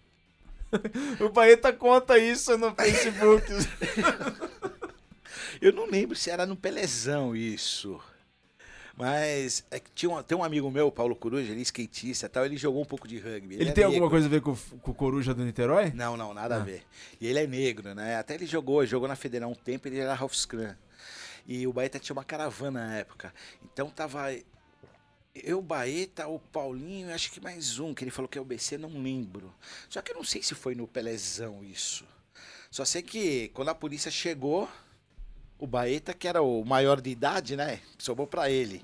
O 1.19 1.29
Baeta 1.29 1.71
conta 1.73 2.17
isso 2.17 2.57
no 2.57 2.73
Facebook. 2.75 3.45
Eu 5.61 5.71
não 5.73 5.85
lembro 5.85 6.15
se 6.15 6.29
era 6.29 6.45
no 6.45 6.55
Pelezão 6.55 7.35
isso. 7.35 7.99
Mas 8.95 9.63
é 9.69 9.79
que 9.79 9.91
tinha 9.91 10.09
um, 10.09 10.23
tem 10.23 10.35
um 10.35 10.43
amigo 10.43 10.71
meu, 10.71 10.91
Paulo 10.91 11.15
Coruja, 11.15 11.51
ele 11.51 11.59
é 11.59 11.63
skatista 11.63 12.25
e 12.25 12.29
tal, 12.29 12.45
ele 12.45 12.57
jogou 12.57 12.81
um 12.81 12.85
pouco 12.85 13.07
de 13.07 13.19
rugby. 13.19 13.55
Ele 13.55 13.69
é 13.69 13.71
tem 13.71 13.83
alguma 13.83 14.05
negro. 14.05 14.09
coisa 14.09 14.25
a 14.25 14.29
ver 14.29 14.41
com, 14.41 14.51
o- 14.53 14.79
com 14.79 14.91
o 14.91 14.93
Coruja 14.95 15.35
do 15.35 15.43
Niterói? 15.45 15.91
Não, 15.93 16.17
não, 16.17 16.33
nada 16.33 16.55
Ah. 16.55 16.61
a 16.61 16.63
ver. 16.63 16.83
E 17.21 17.27
ele 17.27 17.37
é 17.39 17.45
negro, 17.45 17.93
né? 17.93 18.15
Até 18.15 18.33
ele 18.33 18.47
jogou, 18.47 18.83
jogou 18.87 19.07
na 19.07 19.15
Federal 19.15 19.51
um 19.51 19.55
tempo, 19.55 19.87
ele 19.87 19.99
era 19.99 20.15
half 20.15 20.33
scrum. 20.33 20.73
E 21.45 21.67
o 21.67 21.71
Baeta 21.73 21.99
tinha 21.99 22.15
uma 22.15 22.23
caravana 22.23 22.87
na 22.87 22.95
época. 22.97 23.31
Então 23.63 23.87
tava 23.91 24.33
eu, 25.35 25.59
o 25.59 25.61
Baeta, 25.61 26.27
o 26.27 26.39
Paulinho, 26.39 27.13
acho 27.13 27.31
que 27.31 27.39
mais 27.39 27.77
um, 27.77 27.93
que 27.93 28.03
ele 28.03 28.09
falou 28.09 28.27
que 28.27 28.39
é 28.39 28.41
o 28.41 28.45
BC, 28.45 28.79
não 28.79 28.99
lembro. 28.99 29.53
Só 29.87 30.01
que 30.01 30.11
eu 30.11 30.15
não 30.15 30.23
sei 30.23 30.41
se 30.41 30.55
foi 30.55 30.73
no 30.73 30.87
Pelezão 30.87 31.63
isso. 31.63 32.03
Só 32.71 32.83
sei 32.83 33.03
que 33.03 33.49
quando 33.49 33.69
a 33.69 33.75
polícia 33.75 34.09
chegou, 34.09 34.67
o 35.59 35.65
Baeta, 35.65 36.13
que 36.13 36.27
era 36.27 36.41
o 36.41 36.63
maior 36.63 37.01
de 37.01 37.09
idade, 37.09 37.55
né? 37.55 37.79
Sobrou 37.97 38.27
pra 38.27 38.49
ele. 38.49 38.81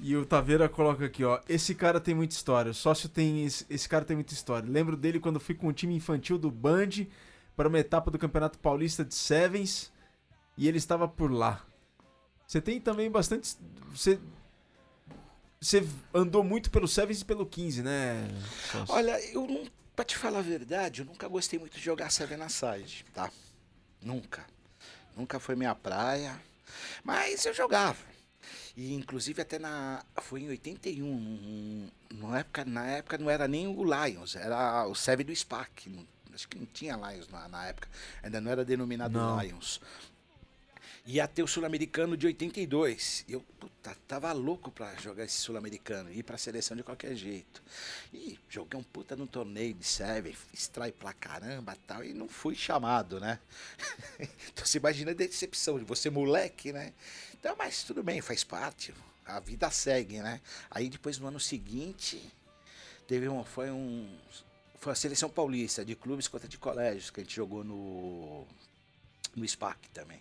E 0.00 0.16
o 0.16 0.26
Taveira 0.26 0.68
coloca 0.68 1.04
aqui, 1.04 1.22
ó. 1.24 1.40
Esse 1.48 1.76
cara 1.76 2.00
tem 2.00 2.12
muita 2.12 2.34
história. 2.34 2.72
O 2.72 2.74
sócio 2.74 3.08
tem. 3.08 3.44
Esse, 3.44 3.64
esse 3.70 3.88
cara 3.88 4.04
tem 4.04 4.16
muita 4.16 4.34
história. 4.34 4.68
Lembro 4.68 4.96
dele 4.96 5.20
quando 5.20 5.38
fui 5.38 5.54
com 5.54 5.68
o 5.68 5.72
time 5.72 5.94
infantil 5.94 6.36
do 6.36 6.50
Band 6.50 7.06
para 7.54 7.68
uma 7.68 7.78
etapa 7.78 8.10
do 8.10 8.18
Campeonato 8.18 8.58
Paulista 8.58 9.04
de 9.04 9.14
Sevens 9.14 9.92
e 10.58 10.66
ele 10.66 10.78
estava 10.78 11.06
por 11.06 11.30
lá. 11.30 11.64
Você 12.48 12.60
tem 12.60 12.80
também 12.80 13.08
bastante. 13.08 13.56
Você. 13.94 14.18
Você 15.60 15.86
andou 16.12 16.42
muito 16.42 16.72
pelo 16.72 16.88
Sevens 16.88 17.20
e 17.20 17.24
pelo 17.24 17.46
15, 17.46 17.84
né? 17.84 18.28
sócio? 18.72 18.92
Olha, 18.92 19.20
eu 19.32 19.46
não. 19.46 19.64
Pra 19.94 20.04
te 20.04 20.16
falar 20.16 20.40
a 20.40 20.42
verdade, 20.42 21.02
eu 21.02 21.06
nunca 21.06 21.28
gostei 21.28 21.58
muito 21.58 21.76
de 21.76 21.84
jogar 21.84 22.10
Seven 22.10 22.40
Aside, 22.42 23.04
tá? 23.12 23.30
Nunca. 24.02 24.44
Nunca 25.16 25.38
foi 25.38 25.54
minha 25.56 25.74
praia. 25.74 26.40
Mas 27.04 27.44
eu 27.44 27.54
jogava. 27.54 27.98
E 28.76 28.94
inclusive 28.94 29.42
até 29.42 29.58
na. 29.58 30.02
Foi 30.22 30.40
em 30.42 30.48
81. 30.48 31.04
num- 31.06 31.90
Na 32.14 32.38
época, 32.38 32.64
na 32.64 32.86
época 32.86 33.18
não 33.18 33.28
era 33.30 33.46
nem 33.46 33.66
o 33.66 33.82
Lions, 33.84 34.34
era 34.36 34.86
o 34.86 34.94
Seven 34.94 35.26
do 35.26 35.34
SPAC. 35.36 36.06
Acho 36.34 36.48
que 36.48 36.58
não 36.58 36.64
tinha 36.66 36.96
Lions 36.96 37.28
na, 37.28 37.46
na 37.48 37.66
época. 37.66 37.88
Ainda 38.22 38.40
não 38.40 38.50
era 38.50 38.64
denominado 38.64 39.18
Não. 39.18 39.38
Lions. 39.40 39.80
Ia 41.04 41.26
ter 41.26 41.42
o 41.42 41.48
Sul-Americano 41.48 42.16
de 42.16 42.26
82. 42.26 43.24
E 43.26 43.32
eu, 43.32 43.40
puta, 43.58 43.96
tava 44.06 44.32
louco 44.32 44.70
pra 44.70 44.94
jogar 44.96 45.24
esse 45.24 45.36
Sul-Americano, 45.38 46.12
ir 46.12 46.22
pra 46.22 46.38
seleção 46.38 46.76
de 46.76 46.84
qualquer 46.84 47.16
jeito. 47.16 47.60
E 48.14 48.38
joguei 48.48 48.78
um 48.78 48.84
puta 48.84 49.16
no 49.16 49.26
torneio 49.26 49.74
de 49.74 49.84
Seven, 49.84 50.32
extrai 50.54 50.92
pra 50.92 51.12
caramba 51.12 51.76
tal, 51.88 52.04
e 52.04 52.12
não 52.12 52.28
fui 52.28 52.54
chamado, 52.54 53.18
né? 53.18 53.40
então 54.52 54.64
você 54.64 54.78
imagina 54.78 55.10
a 55.10 55.14
decepção 55.14 55.76
de 55.76 55.84
você 55.84 56.08
moleque, 56.08 56.72
né? 56.72 56.92
Então, 57.34 57.56
mas 57.58 57.82
tudo 57.82 58.02
bem, 58.04 58.20
faz 58.20 58.44
parte. 58.44 58.94
A 59.26 59.40
vida 59.40 59.68
segue, 59.72 60.20
né? 60.20 60.40
Aí 60.70 60.88
depois 60.88 61.18
no 61.18 61.26
ano 61.26 61.40
seguinte, 61.40 62.22
teve 63.08 63.28
um. 63.28 63.42
Foi 63.42 63.70
um. 63.70 64.08
Foi 64.78 64.92
a 64.92 64.96
seleção 64.96 65.28
paulista 65.28 65.84
de 65.84 65.96
clubes 65.96 66.28
contra 66.28 66.48
de 66.48 66.58
colégios 66.58 67.10
que 67.10 67.20
a 67.20 67.22
gente 67.24 67.34
jogou 67.34 67.64
no. 67.64 68.46
No 69.34 69.48
SPAC 69.48 69.88
também. 69.90 70.20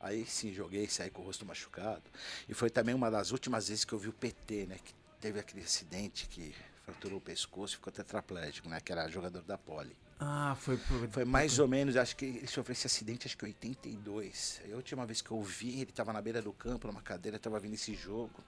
Aí 0.00 0.24
sim, 0.24 0.52
joguei, 0.52 0.88
saí 0.88 1.10
com 1.10 1.20
o 1.20 1.24
rosto 1.24 1.44
machucado. 1.44 2.02
E 2.48 2.54
foi 2.54 2.70
também 2.70 2.94
uma 2.94 3.10
das 3.10 3.32
últimas 3.32 3.68
vezes 3.68 3.84
que 3.84 3.92
eu 3.92 3.98
vi 3.98 4.08
o 4.08 4.12
PT, 4.12 4.66
né? 4.66 4.78
Que 4.82 4.94
teve 5.20 5.38
aquele 5.38 5.62
acidente 5.62 6.26
que 6.26 6.54
fraturou 6.84 7.18
o 7.18 7.20
pescoço 7.20 7.74
e 7.74 7.76
ficou 7.76 7.92
tetraplégico, 7.92 8.68
né? 8.68 8.80
Que 8.80 8.92
era 8.92 9.06
jogador 9.08 9.42
da 9.42 9.58
Poli. 9.58 9.94
Ah, 10.18 10.56
foi 10.58 10.76
por. 10.76 11.08
Foi 11.08 11.24
mais 11.24 11.58
ou 11.58 11.68
menos, 11.68 11.96
acho 11.96 12.16
que 12.16 12.24
ele 12.24 12.46
sofreu 12.46 12.72
esse 12.72 12.86
acidente, 12.86 13.26
acho 13.26 13.36
que 13.36 13.44
em 13.44 13.48
82. 13.48 14.62
Aí 14.64 14.72
a 14.72 14.76
última 14.76 15.04
vez 15.04 15.20
que 15.20 15.30
eu 15.30 15.42
vi, 15.42 15.80
ele 15.80 15.92
tava 15.92 16.12
na 16.12 16.20
beira 16.20 16.40
do 16.40 16.52
campo, 16.52 16.86
numa 16.86 17.02
cadeira, 17.02 17.38
tava 17.38 17.60
vindo 17.60 17.74
esse 17.74 17.94
jogo. 17.94 18.42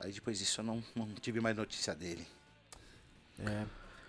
Aí 0.00 0.12
depois 0.12 0.38
disso 0.38 0.60
eu 0.60 0.64
não, 0.64 0.82
não 0.94 1.14
tive 1.14 1.40
mais 1.40 1.56
notícia 1.56 1.94
dele. 1.94 2.26
É. 3.38 3.66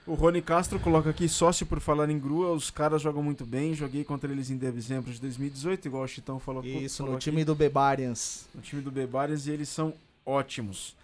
O 0.09 0.15
Rony 0.15 0.41
Castro 0.41 0.79
coloca 0.79 1.11
aqui, 1.11 1.29
sócio 1.29 1.67
por 1.67 1.79
falar 1.79 2.09
em 2.09 2.17
grua, 2.17 2.51
os 2.51 2.71
caras 2.71 2.99
jogam 2.99 3.21
muito 3.21 3.45
bem, 3.45 3.75
joguei 3.75 4.03
contra 4.03 4.31
eles 4.31 4.49
em 4.49 4.57
dezembro 4.57 5.11
de 5.13 5.21
2018, 5.21 5.87
igual 5.87 6.03
o 6.03 6.07
Chitão 6.07 6.39
falou. 6.39 6.65
Isso, 6.65 6.97
falou 6.97 7.11
no 7.11 7.17
aqui. 7.17 7.25
time 7.25 7.45
do 7.45 7.53
Bebarians. 7.53 8.49
no 8.55 8.59
time 8.59 8.81
do 8.81 8.89
Bebarians 8.89 9.45
e 9.45 9.51
eles 9.51 9.69
são 9.69 9.93
ótimos. 10.25 10.95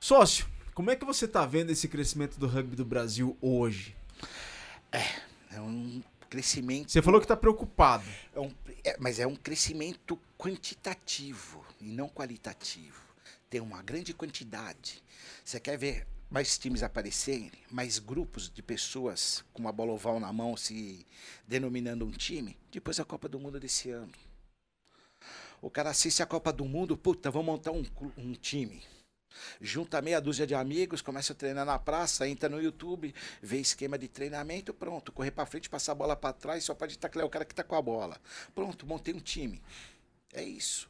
Sócio, 0.00 0.44
como 0.74 0.90
é 0.90 0.96
que 0.96 1.04
você 1.04 1.28
tá 1.28 1.46
vendo 1.46 1.70
esse 1.70 1.86
crescimento 1.86 2.36
do 2.36 2.48
rugby 2.48 2.74
do 2.74 2.84
Brasil 2.84 3.36
hoje? 3.40 3.94
É 5.52 5.60
um 5.60 6.02
crescimento. 6.28 6.90
Você 6.90 7.00
falou 7.00 7.20
que 7.20 7.28
tá 7.28 7.36
preocupado. 7.36 8.04
É 8.34 8.40
um- 8.40 8.52
é, 8.84 8.96
mas 8.98 9.20
é 9.20 9.26
um 9.26 9.36
crescimento 9.36 10.18
quantitativo 10.36 11.64
e 11.80 11.84
não 11.84 12.08
qualitativo. 12.08 13.00
Tem 13.48 13.60
uma 13.60 13.82
grande 13.82 14.12
quantidade. 14.12 15.00
Você 15.44 15.60
quer 15.60 15.78
ver 15.78 16.06
mais 16.30 16.58
times 16.58 16.82
aparecerem, 16.82 17.52
mais 17.70 17.98
grupos 17.98 18.50
de 18.50 18.62
pessoas 18.62 19.44
com 19.52 19.62
uma 19.62 19.72
bola 19.72 19.92
oval 19.92 20.18
na 20.18 20.32
mão 20.32 20.56
se 20.56 21.06
denominando 21.46 22.04
um 22.04 22.10
time? 22.10 22.56
Depois 22.70 22.96
da 22.96 23.04
Copa 23.04 23.28
do 23.28 23.38
Mundo 23.38 23.60
desse 23.60 23.90
ano. 23.90 24.12
O 25.62 25.70
cara 25.70 25.90
assiste 25.90 26.22
a 26.22 26.26
Copa 26.26 26.52
do 26.52 26.64
Mundo, 26.64 26.96
puta, 26.96 27.30
vamos 27.30 27.46
montar 27.46 27.72
um, 27.72 27.84
um 28.18 28.32
time. 28.34 28.82
Junta 29.60 30.02
meia 30.02 30.20
dúzia 30.20 30.46
de 30.46 30.54
amigos, 30.54 31.02
começa 31.02 31.32
a 31.32 31.36
treinar 31.36 31.64
na 31.64 31.78
praça, 31.78 32.28
entra 32.28 32.48
no 32.48 32.60
YouTube, 32.60 33.14
vê 33.42 33.58
esquema 33.58 33.98
de 33.98 34.08
treinamento, 34.08 34.72
pronto. 34.72 35.12
Correr 35.12 35.30
pra 35.30 35.46
frente, 35.46 35.68
passar 35.68 35.92
a 35.92 35.94
bola 35.94 36.16
pra 36.16 36.32
trás, 36.32 36.64
só 36.64 36.74
pode 36.74 36.98
taclear 36.98 37.26
o 37.26 37.30
cara 37.30 37.44
que 37.44 37.54
tá 37.54 37.62
com 37.62 37.74
a 37.74 37.82
bola. 37.82 38.20
Pronto, 38.54 38.86
montei 38.86 39.14
um 39.14 39.20
time. 39.20 39.62
É 40.32 40.42
isso. 40.42 40.88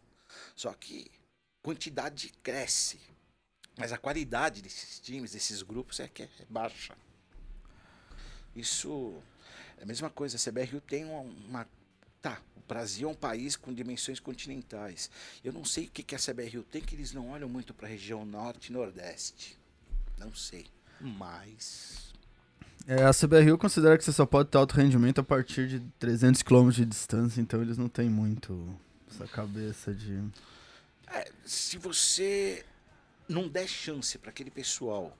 Só 0.55 0.73
que 0.73 1.11
quantidade 1.63 2.33
cresce. 2.43 2.99
Mas 3.77 3.93
a 3.93 3.99
qualidade 3.99 4.63
desses 4.63 4.99
times, 5.01 5.33
desses 5.33 5.63
grupos, 5.63 6.01
é 6.01 6.09
que 6.09 6.23
é 6.23 6.29
baixa. 6.49 6.95
Isso 8.55 9.15
é 9.79 9.83
a 9.83 9.87
mesma 9.87 10.09
coisa. 10.09 10.37
A 10.37 10.51
CBRU 10.51 10.81
tem 10.81 11.05
uma. 11.05 11.21
uma 11.21 11.69
Tá, 12.23 12.41
o 12.57 12.61
Brasil 12.67 13.09
é 13.09 13.13
um 13.13 13.15
país 13.15 13.55
com 13.55 13.73
dimensões 13.73 14.19
continentais. 14.19 15.11
Eu 15.45 15.53
não 15.53 15.65
sei 15.65 15.85
o 15.85 15.91
que, 15.91 16.03
que 16.03 16.15
a 16.15 16.19
CBRU 16.19 16.65
tem, 16.65 16.83
que 16.83 16.97
eles 16.97 17.13
não 17.13 17.31
olham 17.31 17.49
muito 17.49 17.73
para 17.73 17.87
a 17.87 17.91
região 17.91 18.25
norte 18.25 18.69
e 18.69 18.73
nordeste. 18.73 19.57
Não 20.19 20.35
sei. 20.35 20.67
Mas. 21.01 22.13
É, 22.89 23.05
a 23.05 23.13
CBRU 23.13 23.59
considera 23.59 23.97
que 23.99 24.03
você 24.03 24.13
só 24.13 24.25
pode 24.25 24.49
ter 24.49 24.59
alto 24.59 24.75
rendimento 24.75 25.21
a 25.21 25.25
partir 25.25 25.69
de 25.69 25.81
300 25.99 26.43
km 26.43 26.71
de 26.71 26.87
distância, 26.87 27.41
então 27.41 27.61
eles 27.61 27.77
não 27.77 27.89
têm 27.89 28.09
muito 28.09 28.77
essa 29.09 29.27
cabeça 29.27 29.95
de. 29.95 30.21
É, 31.09 31.31
se 31.45 31.79
você 31.79 32.65
não 33.29 33.49
der 33.49 33.69
chance 33.69 34.19
para 34.19 34.31
aquele 34.31 34.51
pessoal 34.51 35.17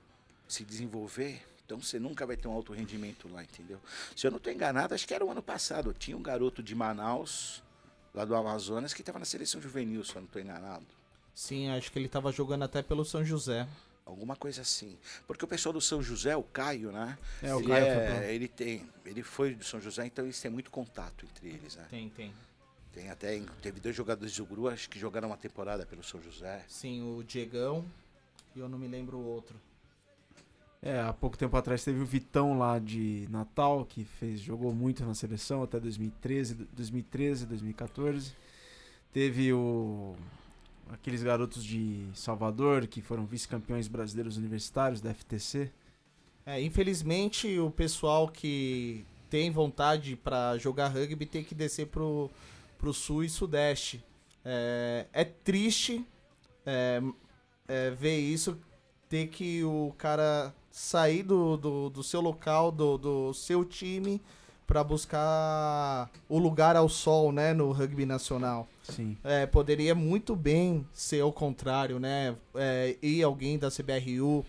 se 0.47 0.63
desenvolver, 0.63 1.41
então 1.65 1.81
você 1.81 1.99
nunca 1.99 2.25
vai 2.25 2.37
ter 2.37 2.47
um 2.47 2.53
alto 2.53 2.71
rendimento 2.71 3.27
lá, 3.27 3.43
entendeu? 3.43 3.79
Se 4.15 4.25
eu 4.25 4.31
não 4.31 4.37
estou 4.37 4.51
enganado, 4.51 4.93
acho 4.93 5.05
que 5.05 5.13
era 5.13 5.25
o 5.25 5.29
ano 5.29 5.43
passado. 5.43 5.93
Tinha 5.93 6.15
um 6.15 6.21
garoto 6.21 6.63
de 6.63 6.73
Manaus, 6.73 7.61
lá 8.13 8.23
do 8.23 8.33
Amazonas, 8.33 8.93
que 8.93 9.01
estava 9.01 9.19
na 9.19 9.25
seleção 9.25 9.61
juvenil, 9.61 10.03
se 10.05 10.11
eu 10.15 10.21
não 10.21 10.27
estou 10.27 10.41
enganado. 10.41 10.85
Sim, 11.35 11.69
acho 11.69 11.91
que 11.91 11.99
ele 11.99 12.07
tava 12.07 12.31
jogando 12.31 12.63
até 12.63 12.81
pelo 12.81 13.03
São 13.03 13.23
José. 13.23 13.67
Alguma 14.05 14.37
coisa 14.37 14.61
assim. 14.61 14.97
Porque 15.27 15.43
o 15.43 15.47
pessoal 15.47 15.73
do 15.73 15.81
São 15.81 16.01
José, 16.01 16.35
o 16.35 16.41
Caio, 16.41 16.93
né? 16.93 17.17
É, 17.43 17.53
o 17.53 17.59
ele, 17.59 17.67
Caio 17.67 17.85
foi 17.85 18.25
é, 18.25 18.33
ele 18.33 18.47
tem. 18.47 18.89
Ele 19.05 19.21
foi 19.21 19.53
do 19.53 19.65
São 19.65 19.81
José, 19.81 20.05
então 20.05 20.23
eles 20.23 20.39
têm 20.39 20.49
muito 20.49 20.71
contato 20.71 21.25
entre 21.25 21.49
eles, 21.49 21.75
né? 21.75 21.85
Tem, 21.89 22.09
tem. 22.09 22.33
Tem 22.97 23.11
até. 23.11 23.39
Teve 23.61 23.79
dois 23.79 23.95
jogadores 23.95 24.35
do 24.35 24.43
Guru, 24.43 24.67
acho 24.67 24.89
que 24.89 24.97
jogaram 24.97 25.27
uma 25.27 25.37
temporada 25.37 25.85
pelo 25.85 26.03
São 26.03 26.19
José. 26.19 26.65
Sim, 26.67 27.03
o 27.03 27.23
Diegão 27.23 27.85
e 28.55 28.59
eu 28.59 28.67
não 28.67 28.79
me 28.79 28.87
lembro 28.87 29.17
o 29.17 29.23
outro. 29.23 29.55
É, 30.81 30.99
há 30.99 31.13
pouco 31.13 31.37
tempo 31.37 31.55
atrás 31.55 31.83
teve 31.83 32.01
o 32.01 32.05
Vitão 32.05 32.57
lá 32.57 32.79
de 32.79 33.27
Natal, 33.29 33.85
que 33.85 34.03
fez, 34.03 34.39
jogou 34.39 34.73
muito 34.73 35.05
na 35.05 35.13
seleção 35.13 35.61
até 35.61 35.79
2013, 35.79 36.55
2013, 36.73 37.45
2014. 37.45 38.31
Teve 39.13 39.53
o 39.53 40.15
aqueles 40.89 41.21
garotos 41.21 41.63
de 41.63 42.07
Salvador 42.15 42.87
que 42.87 43.01
foram 43.01 43.27
vice-campeões 43.27 43.87
brasileiros 43.87 44.37
universitários 44.37 45.01
da 45.01 45.13
FTC. 45.13 45.69
É, 46.43 46.59
infelizmente 46.59 47.59
o 47.59 47.69
pessoal 47.69 48.27
que 48.27 49.05
tem 49.29 49.51
vontade 49.51 50.15
pra 50.15 50.57
jogar 50.57 50.87
rugby 50.87 51.27
tem 51.27 51.43
que 51.43 51.53
descer 51.53 51.87
pro, 51.87 52.31
pro 52.77 52.93
sul 52.93 53.23
e 53.23 53.29
sudeste. 53.29 54.03
É, 54.43 55.05
é 55.11 55.23
triste 55.23 56.05
é, 56.65 57.01
é, 57.67 57.91
ver 57.91 58.17
isso, 58.17 58.57
ter 59.09 59.27
que 59.27 59.63
o 59.63 59.93
cara 59.97 60.53
sair 60.71 61.23
do, 61.23 61.57
do, 61.57 61.89
do 61.89 62.03
seu 62.03 62.21
local, 62.21 62.71
do, 62.71 62.97
do 62.97 63.33
seu 63.33 63.65
time, 63.65 64.21
pra 64.67 64.83
buscar 64.83 66.11
o 66.27 66.37
lugar 66.37 66.75
ao 66.75 66.89
sol, 66.89 67.31
né, 67.31 67.53
no 67.53 67.71
rugby 67.71 68.05
nacional. 68.05 68.67
Sim. 68.83 69.17
É, 69.23 69.45
poderia 69.45 69.95
muito 69.95 70.35
bem 70.35 70.85
ser 70.93 71.23
o 71.23 71.31
contrário, 71.31 71.99
né? 71.99 72.35
É, 72.53 72.97
ir 73.01 73.23
alguém 73.23 73.57
da 73.57 73.71
CBRU 73.71 74.45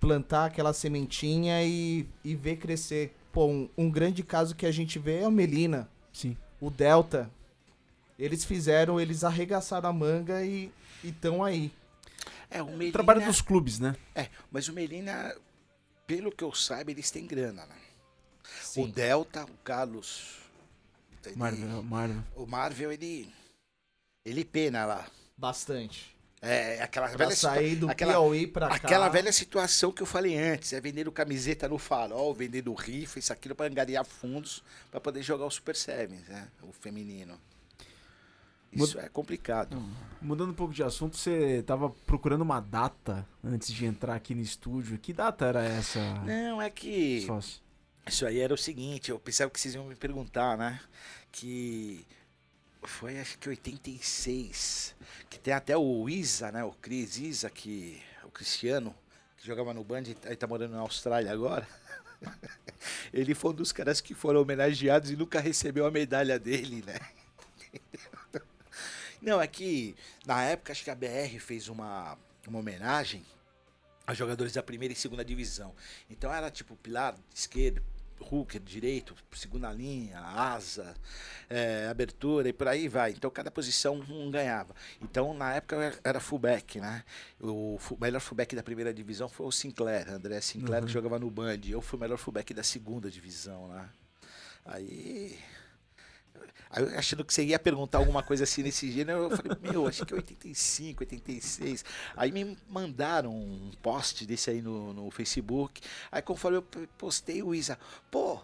plantar 0.00 0.46
aquela 0.46 0.72
sementinha 0.72 1.62
e, 1.64 2.08
e 2.24 2.34
ver 2.34 2.56
crescer. 2.56 3.14
Pô, 3.32 3.46
um, 3.46 3.68
um 3.78 3.88
grande 3.88 4.24
caso 4.24 4.56
que 4.56 4.66
a 4.66 4.72
gente 4.72 4.98
vê 4.98 5.20
é 5.20 5.28
o 5.28 5.30
Melina, 5.30 5.88
Sim. 6.12 6.36
o 6.60 6.68
Delta. 6.68 7.30
Eles 8.22 8.44
fizeram, 8.44 9.00
eles 9.00 9.24
arregaçaram 9.24 9.88
a 9.88 9.92
manga 9.92 10.44
e 10.44 10.70
estão 11.02 11.42
aí. 11.42 11.72
É, 12.48 12.62
o 12.62 12.66
Melina. 12.66 12.92
Trabalho 12.92 13.24
dos 13.24 13.40
clubes, 13.40 13.80
né? 13.80 13.96
É, 14.14 14.28
mas 14.50 14.68
o 14.68 14.72
Melina, 14.72 15.34
pelo 16.06 16.30
que 16.30 16.44
eu 16.44 16.54
saiba, 16.54 16.92
eles 16.92 17.10
têm 17.10 17.26
grana, 17.26 17.66
né? 17.66 17.74
O 18.44 18.64
Sim. 18.64 18.90
Delta, 18.90 19.44
o 19.44 19.56
Carlos. 19.64 20.36
ele- 21.26 21.34
Marvel, 21.36 21.82
Marvel. 21.82 22.22
O 22.36 22.46
Marvel, 22.46 22.92
ele. 22.92 23.28
Ele 24.24 24.44
pena 24.44 24.84
lá. 24.84 25.06
Bastante. 25.36 26.12
É 26.40 26.82
aquela 26.82 27.08
Pra 27.08 27.16
velha 27.18 27.36
sair 27.36 27.76
do 27.76 27.88
aquela- 27.90 28.12
Piauí 28.12 28.46
pra 28.46 28.68
cá. 28.68 28.74
Aquela 28.74 29.08
velha 29.08 29.32
situação 29.32 29.90
que 29.92 30.02
eu 30.02 30.06
falei 30.06 30.36
antes, 30.36 30.72
é 30.72 30.80
vendendo 30.80 31.10
camiseta 31.10 31.68
no 31.68 31.78
farol, 31.78 32.34
vendendo 32.34 32.72
rifa, 32.74 33.18
isso 33.18 33.32
aquilo 33.32 33.54
para 33.54 33.66
angariar 33.70 34.04
fundos 34.04 34.62
para 34.90 35.00
poder 35.00 35.22
jogar 35.22 35.44
o 35.46 35.50
Super 35.50 35.74
Sevens, 35.76 36.26
né? 36.28 36.48
O 36.62 36.72
feminino. 36.72 37.40
Isso 38.72 38.98
é 38.98 39.08
complicado. 39.08 39.82
Mudando 40.20 40.50
um 40.50 40.54
pouco 40.54 40.72
de 40.72 40.82
assunto, 40.82 41.16
você 41.16 41.62
tava 41.66 41.90
procurando 42.06 42.42
uma 42.42 42.60
data 42.60 43.26
antes 43.44 43.72
de 43.72 43.84
entrar 43.84 44.14
aqui 44.14 44.34
no 44.34 44.40
estúdio. 44.40 44.98
Que 44.98 45.12
data 45.12 45.44
era 45.46 45.62
essa, 45.64 46.00
Não, 46.24 46.60
é 46.62 46.70
que 46.70 47.22
sócio? 47.26 47.60
isso 48.06 48.26
aí 48.26 48.40
era 48.40 48.54
o 48.54 48.58
seguinte, 48.58 49.10
eu 49.10 49.18
pensava 49.18 49.50
que 49.50 49.60
vocês 49.60 49.74
iam 49.74 49.84
me 49.86 49.94
perguntar, 49.94 50.56
né? 50.56 50.80
Que 51.30 52.06
foi 52.82 53.18
acho 53.20 53.38
que 53.38 53.48
86, 53.48 54.94
que 55.28 55.38
tem 55.38 55.52
até 55.54 55.76
o 55.76 56.08
Isa, 56.08 56.50
né? 56.50 56.64
O 56.64 56.72
Cris 56.72 57.18
Isa, 57.18 57.50
que 57.50 58.00
o 58.24 58.30
Cristiano, 58.30 58.94
que 59.36 59.46
jogava 59.46 59.74
no 59.74 59.84
Band, 59.84 60.04
e 60.04 60.36
tá 60.36 60.46
morando 60.46 60.72
na 60.72 60.80
Austrália 60.80 61.30
agora. 61.30 61.66
Ele 63.12 63.34
foi 63.34 63.50
um 63.50 63.54
dos 63.54 63.72
caras 63.72 64.00
que 64.00 64.14
foram 64.14 64.40
homenageados 64.40 65.10
e 65.10 65.16
nunca 65.16 65.40
recebeu 65.40 65.84
a 65.86 65.90
medalha 65.90 66.38
dele, 66.38 66.82
né? 66.86 66.98
Não, 69.22 69.40
é 69.40 69.46
que 69.46 69.94
na 70.26 70.42
época 70.44 70.72
acho 70.72 70.82
que 70.84 70.90
a 70.90 70.94
BR 70.94 71.38
fez 71.40 71.68
uma, 71.68 72.18
uma 72.46 72.58
homenagem 72.58 73.24
a 74.06 74.12
jogadores 74.14 74.52
da 74.52 74.62
primeira 74.62 74.92
e 74.92 74.96
segunda 74.96 75.24
divisão. 75.24 75.72
Então 76.10 76.32
era 76.34 76.50
tipo 76.50 76.74
pilar 76.76 77.14
esquerdo, 77.32 77.80
hooker 78.20 78.60
direito, 78.60 79.14
segunda 79.32 79.72
linha, 79.72 80.18
asa, 80.20 80.94
é, 81.48 81.86
abertura 81.88 82.48
e 82.48 82.52
por 82.52 82.66
aí 82.66 82.88
vai. 82.88 83.12
Então 83.12 83.30
cada 83.30 83.48
posição 83.50 84.00
um 84.10 84.28
ganhava. 84.30 84.74
Então 85.00 85.32
na 85.32 85.54
época 85.54 86.00
era- 86.02 86.18
fullback, 86.20 86.80
né? 86.80 87.04
O 87.40 87.78
melhor 88.00 88.20
fullback 88.20 88.56
da 88.56 88.62
primeira 88.62 88.92
divisão 88.92 89.28
foi 89.28 89.46
o 89.46 89.52
Sinclair, 89.52 90.10
André 90.10 90.40
Sinclair, 90.40 90.82
Uhum. 90.82 90.86
que 90.88 90.92
jogava 90.92 91.18
no 91.20 91.30
Band. 91.30 91.60
Eu 91.68 91.80
fui 91.80 91.96
o 91.96 92.00
melhor 92.00 92.18
fullback 92.18 92.52
da 92.52 92.64
segunda 92.64 93.08
divisão, 93.08 93.68
né? 93.68 93.88
Aí 94.64 95.38
achando 96.96 97.24
que 97.24 97.32
você 97.32 97.44
ia 97.44 97.58
perguntar 97.58 97.98
alguma 97.98 98.22
coisa 98.22 98.44
assim 98.44 98.62
nesse 98.62 98.90
gênero, 98.90 99.24
eu 99.24 99.30
falei, 99.30 99.56
meu, 99.60 99.86
acho 99.86 100.06
que 100.06 100.12
é 100.12 100.16
85, 100.16 101.02
86. 101.02 101.84
Aí 102.16 102.32
me 102.32 102.56
mandaram 102.68 103.30
um 103.30 103.70
post 103.82 104.26
desse 104.26 104.50
aí 104.50 104.62
no, 104.62 104.92
no 104.92 105.10
Facebook. 105.10 105.80
Aí 106.10 106.22
conforme 106.22 106.58
eu 106.58 106.62
postei 106.96 107.42
o 107.42 107.54
Isa, 107.54 107.78
pô, 108.10 108.40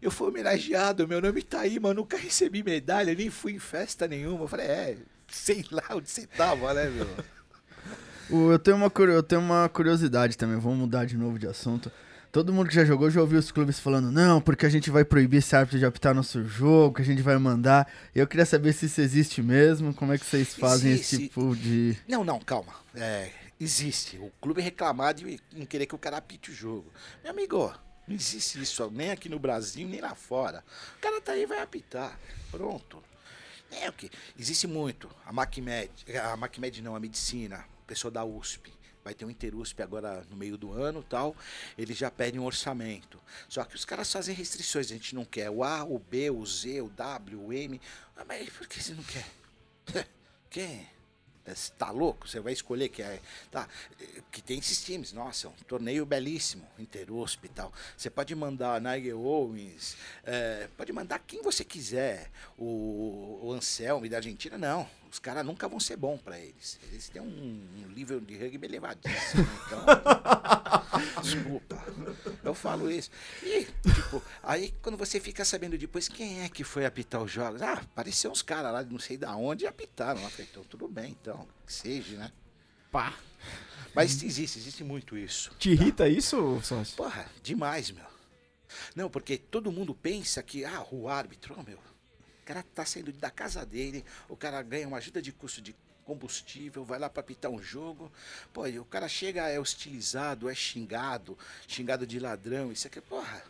eu 0.00 0.10
fui 0.10 0.28
homenageado, 0.28 1.08
meu 1.08 1.20
nome 1.20 1.42
tá 1.42 1.60
aí, 1.60 1.80
mas 1.80 1.94
nunca 1.94 2.16
recebi 2.16 2.62
medalha, 2.62 3.14
nem 3.14 3.30
fui 3.30 3.52
em 3.52 3.58
festa 3.58 4.06
nenhuma. 4.06 4.44
Eu 4.44 4.48
falei, 4.48 4.66
é, 4.66 4.96
sei 5.28 5.64
lá 5.70 5.84
onde 5.90 6.08
você 6.08 6.26
tava, 6.26 6.72
né, 6.74 6.88
meu? 6.88 7.06
Eu, 8.28 8.58
tenho 8.58 8.76
uma, 8.76 8.92
eu 8.92 9.22
tenho 9.22 9.40
uma 9.40 9.68
curiosidade 9.68 10.36
também, 10.36 10.58
vamos 10.58 10.78
mudar 10.78 11.04
de 11.04 11.16
novo 11.16 11.38
de 11.38 11.46
assunto. 11.46 11.92
Todo 12.36 12.52
mundo 12.52 12.68
que 12.68 12.74
já 12.74 12.84
jogou 12.84 13.08
já 13.10 13.18
ouviu 13.22 13.38
os 13.38 13.50
clubes 13.50 13.80
falando, 13.80 14.12
não, 14.12 14.42
porque 14.42 14.66
a 14.66 14.68
gente 14.68 14.90
vai 14.90 15.06
proibir 15.06 15.38
esse 15.38 15.56
árbitro 15.56 15.78
de 15.78 15.86
apitar 15.86 16.14
nosso 16.14 16.44
jogo, 16.44 16.96
que 16.96 17.00
a 17.00 17.04
gente 17.06 17.22
vai 17.22 17.38
mandar. 17.38 17.90
Eu 18.14 18.26
queria 18.26 18.44
saber 18.44 18.74
se 18.74 18.84
isso 18.84 19.00
existe 19.00 19.42
mesmo, 19.42 19.94
como 19.94 20.12
é 20.12 20.18
que 20.18 20.26
vocês 20.26 20.52
fazem 20.54 20.92
esse 20.92 21.14
Existe. 21.14 21.28
tipo 21.28 21.56
de. 21.56 21.96
Não, 22.06 22.22
não, 22.22 22.38
calma. 22.38 22.74
É, 22.94 23.30
existe. 23.58 24.18
O 24.18 24.30
clube 24.38 24.60
reclamar 24.60 25.14
de 25.14 25.40
não 25.50 25.64
querer 25.64 25.86
que 25.86 25.94
o 25.94 25.98
cara 25.98 26.18
apite 26.18 26.50
o 26.50 26.54
jogo. 26.54 26.84
Meu 27.22 27.32
amigo, 27.32 27.72
não 28.06 28.14
existe 28.14 28.60
isso 28.60 28.90
nem 28.90 29.12
aqui 29.12 29.30
no 29.30 29.38
Brasil, 29.38 29.88
nem 29.88 30.02
lá 30.02 30.14
fora. 30.14 30.62
O 30.98 31.00
cara 31.00 31.18
tá 31.22 31.32
aí 31.32 31.44
e 31.44 31.46
vai 31.46 31.62
apitar. 31.62 32.20
Pronto. 32.50 33.02
É 33.70 33.88
o 33.88 33.94
que? 33.94 34.10
Existe 34.38 34.66
muito. 34.66 35.08
A 35.24 35.32
MacMed, 35.32 35.90
a 36.22 36.36
MacMed 36.36 36.82
não, 36.82 36.94
a 36.94 37.00
medicina, 37.00 37.64
pessoa 37.86 38.10
da 38.10 38.26
USP. 38.26 38.75
Vai 39.06 39.14
ter 39.14 39.24
um 39.24 39.30
InterUSP 39.30 39.80
agora 39.84 40.26
no 40.28 40.36
meio 40.36 40.58
do 40.58 40.72
ano 40.72 41.00
tal. 41.00 41.36
Eles 41.78 41.96
já 41.96 42.10
pedem 42.10 42.40
um 42.40 42.44
orçamento. 42.44 43.20
Só 43.48 43.62
que 43.62 43.76
os 43.76 43.84
caras 43.84 44.12
fazem 44.12 44.34
restrições. 44.34 44.86
A 44.86 44.94
gente 44.94 45.14
não 45.14 45.24
quer 45.24 45.48
o 45.48 45.62
A, 45.62 45.84
o 45.84 45.96
B, 45.96 46.28
o 46.28 46.44
Z, 46.44 46.80
o 46.80 46.88
W, 46.88 47.40
o 47.40 47.52
M. 47.52 47.80
Ah, 48.16 48.24
mas 48.26 48.48
por 48.50 48.66
que 48.66 48.82
você 48.82 48.94
não 48.94 49.04
quer? 49.04 49.24
Quem? 50.50 50.88
Você 51.46 51.70
tá 51.78 51.92
louco? 51.92 52.28
Você 52.28 52.40
vai 52.40 52.52
escolher 52.52 52.88
que 52.88 53.00
é. 53.00 53.20
Tá. 53.48 53.68
Que 54.32 54.42
tem 54.42 54.58
esses 54.58 54.82
times. 54.82 55.12
Nossa, 55.12 55.46
é 55.46 55.50
um 55.50 55.64
torneio 55.68 56.04
belíssimo, 56.04 56.66
Interusp 56.76 57.44
e 57.44 57.48
tal. 57.48 57.72
Você 57.96 58.10
pode 58.10 58.34
mandar 58.34 58.80
Nigel 58.80 59.24
Owens, 59.24 59.96
eh, 60.24 60.68
pode 60.76 60.92
mandar 60.92 61.20
quem 61.20 61.42
você 61.42 61.64
quiser. 61.64 62.28
O, 62.58 63.38
o 63.40 63.52
Anselme 63.52 64.08
da 64.08 64.16
Argentina, 64.16 64.58
não. 64.58 64.90
Os 65.10 65.18
caras 65.18 65.44
nunca 65.44 65.68
vão 65.68 65.80
ser 65.80 65.96
bons 65.96 66.20
pra 66.20 66.38
eles. 66.38 66.78
Eles 66.90 67.08
têm 67.08 67.22
um, 67.22 67.26
um 67.26 67.88
nível 67.94 68.20
de 68.20 68.36
rugby 68.36 68.66
elevadíssimo. 68.66 69.46
Então. 69.66 69.84
Desculpa. 71.22 71.84
Eu 72.44 72.54
falo 72.54 72.90
isso. 72.90 73.10
E, 73.42 73.64
tipo, 73.64 74.22
aí 74.42 74.74
quando 74.82 74.96
você 74.96 75.18
fica 75.20 75.44
sabendo 75.44 75.76
depois 75.78 76.08
quem 76.08 76.42
é 76.42 76.48
que 76.48 76.64
foi 76.64 76.84
apitar 76.84 77.22
os 77.22 77.30
jogos, 77.30 77.62
ah, 77.62 77.74
apareceu 77.74 78.30
uns 78.30 78.42
caras 78.42 78.72
lá 78.72 78.82
de 78.82 78.92
não 78.92 78.98
sei 78.98 79.16
da 79.16 79.34
onde 79.36 79.64
e 79.64 79.66
apitaram. 79.66 80.20
Eu 80.20 80.30
falei, 80.30 80.48
então 80.50 80.64
tudo 80.64 80.88
bem, 80.88 81.16
então, 81.20 81.46
que 81.66 81.72
seja, 81.72 82.16
né? 82.16 82.32
Pá. 82.90 83.14
Mas 83.94 84.22
existe, 84.22 84.58
existe 84.58 84.84
muito 84.84 85.16
isso. 85.16 85.50
Te 85.58 85.70
irrita 85.70 86.08
isso, 86.08 86.60
sócio? 86.62 86.96
Porra, 86.96 87.26
demais, 87.42 87.90
meu. 87.90 88.04
Não, 88.94 89.08
porque 89.08 89.38
todo 89.38 89.72
mundo 89.72 89.94
pensa 89.94 90.42
que, 90.42 90.64
ah, 90.64 90.84
o 90.90 91.08
árbitro, 91.08 91.54
ó, 91.58 91.62
meu. 91.62 91.78
Cara 92.46 92.62
tá 92.62 92.86
saindo 92.86 93.12
da 93.12 93.30
casa 93.30 93.66
dele, 93.66 94.04
o 94.28 94.36
cara 94.36 94.62
ganha 94.62 94.86
uma 94.86 94.98
ajuda 94.98 95.20
de 95.20 95.32
custo 95.32 95.60
de 95.60 95.74
combustível, 96.04 96.84
vai 96.84 96.98
lá 96.98 97.10
para 97.10 97.20
apitar 97.20 97.50
um 97.50 97.60
jogo. 97.60 98.10
Pô, 98.52 98.66
e 98.66 98.78
o 98.78 98.84
cara 98.84 99.08
chega, 99.08 99.48
é 99.48 99.58
hostilizado, 99.58 100.48
é 100.48 100.54
xingado, 100.54 101.36
xingado 101.66 102.06
de 102.06 102.20
ladrão, 102.20 102.70
isso 102.70 102.86
aqui, 102.86 103.00
porra. 103.00 103.42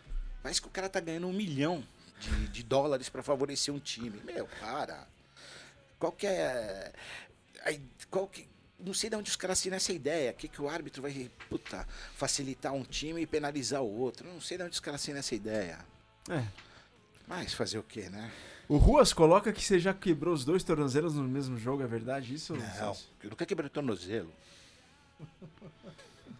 Parece 0.42 0.62
que 0.62 0.66
o 0.66 0.70
cara 0.70 0.88
tá 0.88 0.98
ganhando 0.98 1.28
um 1.28 1.32
milhão 1.32 1.86
de, 2.18 2.48
de 2.48 2.62
dólares 2.62 3.10
para 3.10 3.22
favorecer 3.22 3.72
um 3.72 3.78
time. 3.78 4.18
Meu, 4.24 4.48
para. 4.60 5.06
Qual 5.98 6.12
que 6.12 6.26
é. 6.26 6.92
Qual 8.10 8.26
que, 8.26 8.48
não 8.78 8.94
sei 8.94 9.10
de 9.10 9.16
onde 9.16 9.28
os 9.28 9.36
caras 9.36 9.60
tiram 9.60 9.76
essa 9.76 9.92
ideia. 9.92 10.32
Que, 10.32 10.48
que 10.48 10.62
o 10.62 10.68
árbitro 10.68 11.02
vai 11.02 11.30
puta, 11.50 11.86
facilitar 12.14 12.72
um 12.72 12.82
time 12.82 13.20
e 13.20 13.26
penalizar 13.26 13.82
o 13.82 13.98
outro. 13.98 14.26
Não 14.26 14.40
sei 14.40 14.56
de 14.56 14.64
onde 14.64 14.72
os 14.72 14.80
caras 14.80 15.02
tiram 15.02 15.18
essa 15.18 15.34
ideia. 15.34 15.78
É. 16.30 16.66
Mas 17.26 17.52
fazer 17.54 17.78
o 17.78 17.82
quê, 17.82 18.08
né? 18.10 18.30
O 18.68 18.76
Ruas 18.76 19.12
coloca 19.12 19.52
que 19.52 19.62
você 19.64 19.78
já 19.78 19.94
quebrou 19.94 20.34
os 20.34 20.44
dois 20.44 20.62
tornozelos 20.64 21.14
no 21.14 21.22
mesmo 21.24 21.56
jogo, 21.58 21.82
é 21.82 21.86
verdade 21.86 22.34
isso? 22.34 22.54
Não, 22.54 22.70
Celso? 22.74 23.08
eu 23.22 23.30
nunca 23.30 23.46
quebrei 23.46 23.66
o 23.68 23.70
tornozelo. 23.70 24.32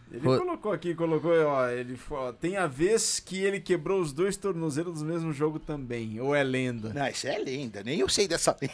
Ele 0.09 0.25
Ru- 0.25 0.37
colocou 0.37 0.71
aqui, 0.71 0.95
colocou, 0.95 1.33
ó, 1.45 1.67
ele 1.67 1.97
falou, 1.97 2.29
ó, 2.29 2.31
tem 2.31 2.55
a 2.55 2.65
vez 2.65 3.19
que 3.19 3.39
ele 3.43 3.59
quebrou 3.59 3.99
os 3.99 4.13
dois 4.13 4.37
tornozelos 4.37 5.01
no 5.01 5.07
mesmo 5.07 5.33
jogo 5.33 5.59
também, 5.59 6.17
ou 6.21 6.33
é 6.33 6.41
lenda? 6.43 6.93
Não, 6.93 7.05
isso 7.09 7.27
é 7.27 7.37
lenda. 7.37 7.83
Nem 7.83 7.99
eu 7.99 8.07
sei 8.07 8.25
dessa 8.25 8.55
lenda. 8.61 8.73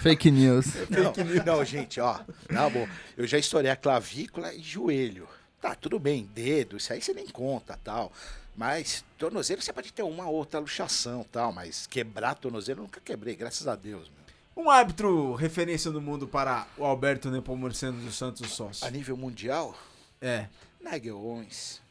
Fake 0.00 0.28
news. 0.32 0.66
Não, 0.90 1.44
não, 1.58 1.64
gente, 1.64 2.00
ó. 2.00 2.18
Tá 2.48 2.68
bom. 2.68 2.88
Eu 3.16 3.24
já 3.24 3.38
estourei 3.38 3.70
a 3.70 3.76
clavícula 3.76 4.52
e 4.52 4.60
joelho. 4.60 5.28
Tá, 5.60 5.76
tudo 5.76 5.96
bem, 5.96 6.28
dedo, 6.34 6.76
isso 6.76 6.92
aí 6.92 7.00
você 7.00 7.14
nem 7.14 7.28
conta, 7.28 7.78
tal. 7.84 8.12
Mas 8.56 9.04
tornozelo 9.18 9.60
você 9.60 9.72
pode 9.72 9.92
ter 9.92 10.02
uma 10.02 10.28
outra 10.28 10.58
luxação, 10.58 11.24
tal. 11.30 11.52
Mas 11.52 11.86
quebrar 11.86 12.34
tornozelo 12.34 12.80
eu 12.80 12.84
nunca 12.84 13.00
quebrei, 13.00 13.36
graças 13.36 13.68
a 13.68 13.76
Deus. 13.76 14.08
Meu. 14.08 14.64
Um 14.64 14.70
árbitro 14.70 15.34
referência 15.34 15.90
no 15.90 16.00
mundo 16.00 16.26
para 16.26 16.66
o 16.78 16.84
Alberto 16.84 17.30
Nepomuceno 17.30 18.00
dos 18.00 18.16
Santos 18.16 18.50
Sócio. 18.52 18.86
A 18.86 18.90
nível 18.90 19.16
mundial, 19.16 19.76
É. 20.20 20.48
Nigel 20.80 21.18
Owens. 21.20 21.82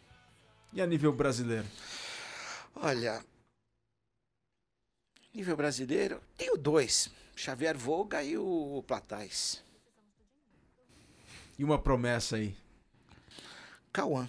E 0.73 0.81
a 0.81 0.87
nível 0.87 1.13
brasileiro? 1.13 1.67
Olha, 2.75 3.23
nível 5.33 5.55
brasileiro, 5.55 6.19
tenho 6.35 6.57
dois. 6.57 7.09
Xavier 7.35 7.77
Volga 7.77 8.23
e 8.23 8.37
o 8.37 8.83
Platais. 8.87 9.61
E 11.59 11.63
uma 11.63 11.77
promessa 11.77 12.37
aí. 12.37 12.55
Cauã. 13.91 14.27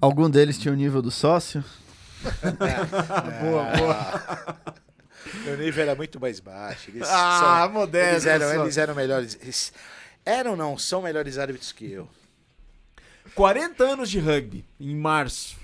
Algum 0.00 0.28
deles 0.30 0.58
tinha 0.58 0.72
o 0.72 0.76
nível 0.76 1.02
do 1.02 1.10
sócio? 1.10 1.64
boa, 3.42 3.64
boa. 3.76 4.74
Meu 5.44 5.56
nível 5.58 5.82
era 5.82 5.94
muito 5.94 6.18
mais 6.20 6.40
baixo. 6.40 6.90
Eles, 6.90 7.06
Ah, 7.08 7.60
são- 7.64 7.72
modesto, 7.72 8.12
eles, 8.14 8.26
eram, 8.26 8.54
só. 8.54 8.62
eles 8.64 8.78
eram 8.78 8.94
melhores. 8.94 9.38
eles- 9.42 9.72
eram, 10.24 10.56
não, 10.56 10.78
são 10.78 11.02
melhores 11.02 11.36
árbitros 11.38 11.72
que 11.72 11.90
eu. 11.90 12.08
40 13.34 13.84
anos 13.84 14.10
de 14.10 14.18
rugby, 14.18 14.64
em 14.80 14.96
março. 14.96 15.56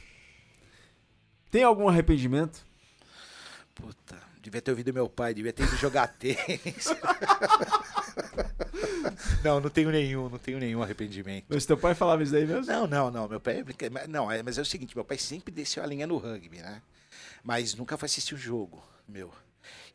Tem 1.51 1.63
algum 1.63 1.89
arrependimento? 1.89 2.61
Puta, 3.75 4.17
devia 4.43 4.61
ter 4.61 4.71
ouvido 4.71 4.93
meu 4.93 5.09
pai, 5.09 5.33
devia 5.35 5.53
ter 5.53 5.63
ido 5.65 5.77
jogar 5.77 6.09
tênis. 6.19 6.89
Não, 9.43 9.61
não 9.61 9.71
tenho 9.71 9.91
nenhum, 9.91 10.29
não 10.29 10.39
tenho 10.39 10.59
nenhum 10.59 10.83
arrependimento. 10.83 11.47
Mas 11.49 11.67
teu 11.67 11.77
pai 11.77 11.95
falava 11.95 12.23
isso 12.23 12.33
daí 12.33 12.47
mesmo? 12.47 12.67
Não, 12.67 12.87
não, 12.87 13.11
não. 13.11 13.29
Meu 13.29 13.41
pai 13.41 13.65
é 13.81 14.07
Não, 14.09 14.31
é, 14.31 14.43
mas 14.43 14.59
é 14.59 14.63
o 14.63 14.65
seguinte, 14.65 14.95
meu 14.95 15.05
pai 15.05 15.19
sempre 15.19 15.53
desceu 15.53 15.83
a 15.83 15.87
linha 15.87 16.07
no 16.07 16.17
rugby, 16.17 16.59
né? 16.59 16.83
Mas 17.43 17.75
nunca 17.75 17.97
foi 17.97 18.07
assistir 18.07 18.35
o 18.35 18.39
jogo, 18.39 18.83
meu. 19.09 19.33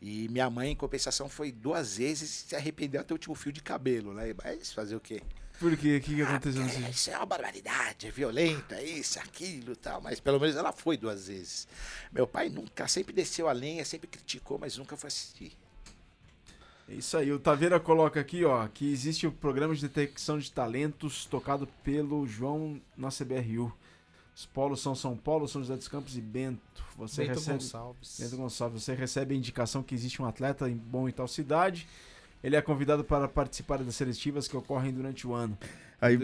E 0.02 0.28
minha 0.30 0.50
mãe, 0.50 0.72
em 0.72 0.76
compensação, 0.76 1.28
foi 1.28 1.52
duas 1.52 1.98
vezes 1.98 2.30
e 2.30 2.50
se 2.50 2.56
arrependeu 2.56 3.02
até 3.02 3.14
o 3.14 3.16
último 3.16 3.36
fio 3.36 3.52
de 3.52 3.62
cabelo, 3.62 4.14
né? 4.14 4.34
Mas 4.44 4.72
fazer 4.72 4.96
o 4.96 5.00
quê? 5.00 5.22
Por 5.60 5.76
quê? 5.76 5.98
O 5.98 6.02
que, 6.02 6.16
que 6.16 6.22
aconteceu 6.22 6.64
Ah, 6.64 6.68
dia? 6.68 6.90
Isso 6.90 7.12
é 7.12 7.18
uma 7.18 7.26
barbaridade, 7.26 8.08
é 8.08 8.12
violenta, 8.12 8.76
é 8.76 8.84
isso, 8.84 9.20
aquilo 9.20 9.76
tal. 9.76 10.00
Mas 10.00 10.20
pelo 10.20 10.40
menos 10.40 10.56
ela 10.56 10.72
foi 10.72 10.96
duas 10.96 11.28
vezes. 11.28 11.68
Meu 12.14 12.26
pai 12.26 12.48
nunca, 12.48 12.88
sempre 12.88 13.12
desceu 13.12 13.50
a 13.50 13.52
lenha, 13.52 13.84
sempre 13.84 14.08
criticou, 14.08 14.58
mas 14.58 14.78
nunca 14.78 14.96
foi 14.96 15.10
assistir. 15.10 15.52
É 16.90 16.96
isso 16.96 17.16
aí. 17.18 17.32
O 17.32 17.40
Taveira 17.40 17.80
coloca 17.80 18.20
aqui, 18.20 18.44
ó, 18.44 18.68
que 18.68 18.92
existe 18.92 19.28
o 19.28 19.32
programa 19.32 19.76
de 19.76 19.82
detecção 19.88 20.40
de 20.40 20.52
talentos 20.52 21.26
tocado 21.26 21.68
pelo 21.84 22.26
João 22.26 22.82
na 22.98 23.10
CBRU. 23.10 23.72
Os 24.36 24.46
polos 24.46 24.82
são 24.82 24.96
São 24.96 25.16
Paulo, 25.16 25.48
São 25.48 25.62
José 25.62 25.76
dos 25.76 25.88
Campos 25.88 26.18
e 26.18 26.22
Bento. 26.22 26.84
Você 26.98 27.24
Bento 27.26 27.36
recebe 27.36 27.60
Gonçalves. 27.60 28.20
Bento 28.20 28.38
Gonçalves, 28.38 28.84
você 28.84 28.94
recebe 28.96 29.36
a 29.36 29.38
indicação 29.38 29.84
que 29.84 29.94
existe 29.94 30.22
um 30.22 30.26
atleta 30.26 30.68
em 30.70 30.76
bom 30.76 31.08
em 31.08 31.12
tal 31.12 31.28
cidade. 31.28 31.88
Ele 32.44 32.56
é 32.56 32.62
convidado 32.62 33.04
para 33.04 33.28
participar 33.28 33.84
das 33.84 33.96
seletivas 33.96 34.48
que 34.48 34.58
ocorrem 34.58 34.94
durante 34.94 35.28
o 35.28 35.34
ano. 35.34 35.58
Aí, 36.02 36.18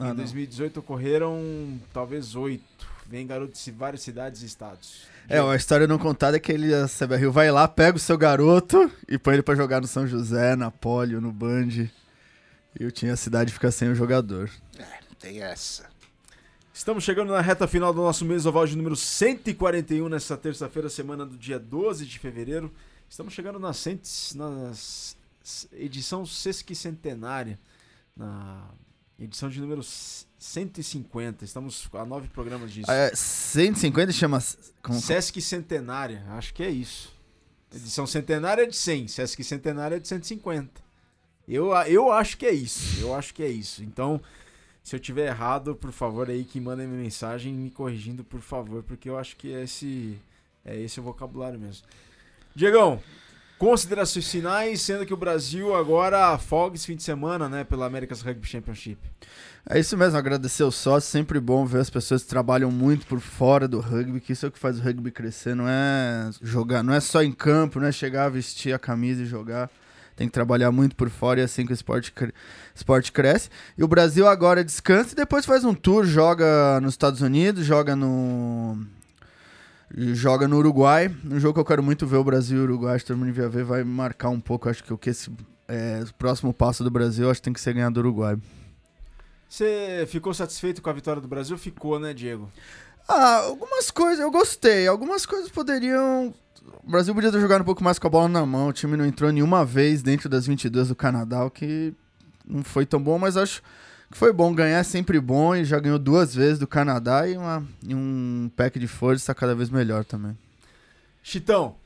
Ah, 0.00 0.06
em 0.06 0.08
não. 0.08 0.16
2018 0.16 0.80
ocorreram 0.80 1.78
talvez 1.92 2.34
oito. 2.34 2.88
Vem 3.06 3.26
garotos 3.26 3.64
de 3.64 3.70
várias 3.72 4.02
cidades 4.02 4.42
e 4.42 4.46
estados. 4.46 5.02
É, 5.28 5.40
ó, 5.40 5.50
a 5.50 5.56
história 5.56 5.86
não 5.86 5.98
contada 5.98 6.36
é 6.36 6.40
que 6.40 6.50
ele, 6.52 6.72
a 6.72 6.86
CBRU 6.86 7.32
vai 7.32 7.50
lá, 7.50 7.66
pega 7.66 7.96
o 7.96 8.00
seu 8.00 8.16
garoto 8.16 8.90
e 9.08 9.18
põe 9.18 9.34
ele 9.34 9.42
pra 9.42 9.54
jogar 9.54 9.80
no 9.80 9.86
São 9.86 10.06
José, 10.06 10.54
na 10.54 10.70
Polio, 10.70 11.20
no 11.20 11.32
Band. 11.32 11.88
E 12.78 12.84
o 12.84 12.90
time 12.90 13.10
a 13.10 13.16
cidade 13.16 13.52
fica 13.52 13.70
sem 13.70 13.88
o 13.90 13.94
jogador. 13.94 14.48
É, 14.78 14.82
não 15.08 15.14
tem 15.18 15.42
essa. 15.42 15.90
Estamos 16.72 17.04
chegando 17.04 17.32
na 17.32 17.40
reta 17.40 17.66
final 17.66 17.92
do 17.92 18.00
nosso 18.00 18.24
mês 18.24 18.46
oval 18.46 18.66
de 18.66 18.76
número 18.76 18.96
141 18.96 20.08
nessa 20.08 20.36
terça-feira, 20.36 20.88
semana 20.88 21.26
do 21.26 21.36
dia 21.36 21.58
12 21.58 22.06
de 22.06 22.18
fevereiro. 22.18 22.72
Estamos 23.08 23.34
chegando 23.34 23.58
na, 23.58 23.72
cent... 23.72 24.00
na 24.34 24.72
edição 25.72 26.24
sesquicentenária, 26.24 27.58
na 28.16 28.64
edição 29.20 29.48
de 29.48 29.60
número 29.60 29.82
c- 29.82 30.26
150. 30.38 31.44
Estamos 31.44 31.88
a 31.92 32.04
nove 32.04 32.28
programas 32.28 32.72
disso. 32.72 32.90
É, 32.90 33.14
150 33.14 34.12
chama. 34.12 34.38
Como, 34.82 35.00
Sesc 35.00 35.40
Centenária, 35.40 36.24
acho 36.30 36.54
que 36.54 36.62
é 36.62 36.70
isso. 36.70 37.12
Edição 37.72 38.04
centenária 38.06 38.62
é 38.62 38.66
de 38.66 38.74
100, 38.76 39.06
Sesc 39.08 39.44
Centenária 39.44 39.94
é 39.96 39.98
de 40.00 40.08
150. 40.08 40.80
Eu, 41.46 41.72
eu 41.86 42.10
acho 42.10 42.36
que 42.36 42.44
é 42.46 42.52
isso, 42.52 43.00
eu 43.00 43.14
acho 43.14 43.32
que 43.32 43.42
é 43.44 43.48
isso. 43.48 43.82
Então, 43.84 44.20
se 44.82 44.96
eu 44.96 45.00
tiver 45.00 45.26
errado, 45.28 45.74
por 45.76 45.92
favor, 45.92 46.28
aí 46.28 46.44
que 46.44 46.60
mandem 46.60 46.86
minha 46.88 47.00
mensagem 47.02 47.52
me 47.54 47.70
corrigindo, 47.70 48.24
por 48.24 48.40
favor, 48.40 48.82
porque 48.82 49.08
eu 49.08 49.16
acho 49.18 49.36
que 49.36 49.52
é 49.52 49.62
esse, 49.62 50.18
é 50.64 50.76
esse 50.80 50.98
o 50.98 51.02
vocabulário 51.02 51.58
mesmo. 51.60 51.86
Diegão, 52.56 53.00
considerações 53.60 54.26
finais, 54.26 54.80
sendo 54.80 55.04
que 55.04 55.12
o 55.12 55.18
Brasil 55.18 55.76
agora 55.76 56.36
folga 56.38 56.76
esse 56.76 56.86
fim 56.86 56.96
de 56.96 57.02
semana, 57.02 57.46
né, 57.46 57.62
pela 57.62 57.84
America's 57.84 58.22
Rugby 58.22 58.48
Championship. 58.48 58.98
É 59.68 59.78
isso 59.78 59.98
mesmo, 59.98 60.16
agradecer 60.16 60.64
o 60.64 60.70
sócio. 60.70 61.10
Sempre 61.10 61.38
bom 61.38 61.66
ver 61.66 61.80
as 61.80 61.90
pessoas 61.90 62.22
que 62.22 62.28
trabalham 62.30 62.70
muito 62.70 63.06
por 63.06 63.20
fora 63.20 63.68
do 63.68 63.78
rugby, 63.78 64.18
que 64.18 64.32
isso 64.32 64.46
é 64.46 64.48
o 64.48 64.50
que 64.50 64.58
faz 64.58 64.78
o 64.78 64.82
rugby 64.82 65.10
crescer. 65.10 65.54
Não 65.54 65.68
é 65.68 66.30
jogar, 66.40 66.82
não 66.82 66.94
é 66.94 67.00
só 67.00 67.22
em 67.22 67.30
campo, 67.30 67.78
não 67.78 67.86
é 67.86 67.92
chegar, 67.92 68.30
vestir 68.30 68.72
a 68.72 68.78
camisa 68.78 69.22
e 69.22 69.26
jogar. 69.26 69.70
Tem 70.16 70.26
que 70.26 70.32
trabalhar 70.32 70.72
muito 70.72 70.96
por 70.96 71.10
fora 71.10 71.40
e 71.40 71.42
é 71.42 71.44
assim 71.44 71.66
que 71.66 71.72
o 71.72 71.74
esporte, 71.74 72.12
cre- 72.12 72.32
esporte 72.74 73.12
cresce. 73.12 73.50
E 73.76 73.84
o 73.84 73.88
Brasil 73.88 74.26
agora 74.26 74.64
descansa 74.64 75.12
e 75.12 75.16
depois 75.16 75.44
faz 75.44 75.64
um 75.64 75.74
tour, 75.74 76.06
joga 76.06 76.80
nos 76.80 76.94
Estados 76.94 77.20
Unidos, 77.20 77.66
joga 77.66 77.94
no. 77.94 78.78
Joga 79.96 80.46
no 80.46 80.58
Uruguai. 80.58 81.14
Um 81.24 81.40
jogo 81.40 81.54
que 81.54 81.60
eu 81.60 81.64
quero 81.64 81.82
muito 81.82 82.06
ver 82.06 82.16
o 82.16 82.24
Brasil 82.24 82.58
e 82.58 82.60
o 82.60 82.64
Uruguai. 82.64 82.94
Acho 82.94 83.04
que 83.04 83.12
todo 83.12 83.18
mundo 83.18 83.32
ver, 83.32 83.64
vai 83.64 83.82
marcar 83.82 84.28
um 84.28 84.40
pouco. 84.40 84.68
Acho 84.68 84.84
que 84.84 84.92
o 84.92 84.98
que 84.98 85.10
esse 85.10 85.30
é, 85.66 86.02
o 86.02 86.14
próximo 86.14 86.52
passo 86.52 86.82
do 86.82 86.90
Brasil 86.90 87.30
acho 87.30 87.40
que 87.40 87.44
tem 87.44 87.52
que 87.52 87.60
ser 87.60 87.72
ganhar 87.72 87.90
do 87.90 88.00
Uruguai. 88.00 88.36
Você 89.48 90.06
ficou 90.08 90.32
satisfeito 90.32 90.80
com 90.80 90.90
a 90.90 90.92
vitória 90.92 91.20
do 91.20 91.26
Brasil? 91.26 91.58
Ficou, 91.58 91.98
né, 91.98 92.14
Diego? 92.14 92.48
Ah, 93.08 93.38
algumas 93.38 93.90
coisas 93.90 94.20
eu 94.20 94.30
gostei. 94.30 94.86
Algumas 94.86 95.26
coisas 95.26 95.48
poderiam. 95.50 96.32
O 96.84 96.90
Brasil 96.90 97.12
podia 97.14 97.32
ter 97.32 97.40
jogado 97.40 97.62
um 97.62 97.64
pouco 97.64 97.82
mais 97.82 97.98
com 97.98 98.06
a 98.06 98.10
bola 98.10 98.28
na 98.28 98.46
mão. 98.46 98.68
O 98.68 98.72
time 98.72 98.96
não 98.96 99.04
entrou 99.04 99.32
nenhuma 99.32 99.64
vez 99.64 100.02
dentro 100.02 100.28
das 100.28 100.46
22 100.46 100.88
do 100.88 100.94
Canadá, 100.94 101.44
o 101.44 101.50
que 101.50 101.92
não 102.46 102.62
foi 102.62 102.86
tão 102.86 103.02
bom, 103.02 103.18
mas 103.18 103.36
acho 103.36 103.62
que 104.10 104.18
foi 104.18 104.32
bom. 104.32 104.54
Ganhar 104.54 104.78
é 104.78 104.82
sempre 104.82 105.20
bom 105.20 105.54
e 105.54 105.64
já 105.64 105.78
ganhou 105.78 105.98
duas 105.98 106.34
vezes 106.34 106.58
do 106.58 106.66
Canadá 106.66 107.28
e, 107.28 107.36
uma, 107.36 107.66
e 107.86 107.94
um 107.94 108.50
pack 108.56 108.78
de 108.78 108.86
força 108.86 109.34
cada 109.34 109.54
vez 109.54 109.70
melhor 109.70 110.04
também. 110.04 110.36
Chitão, 111.22 111.76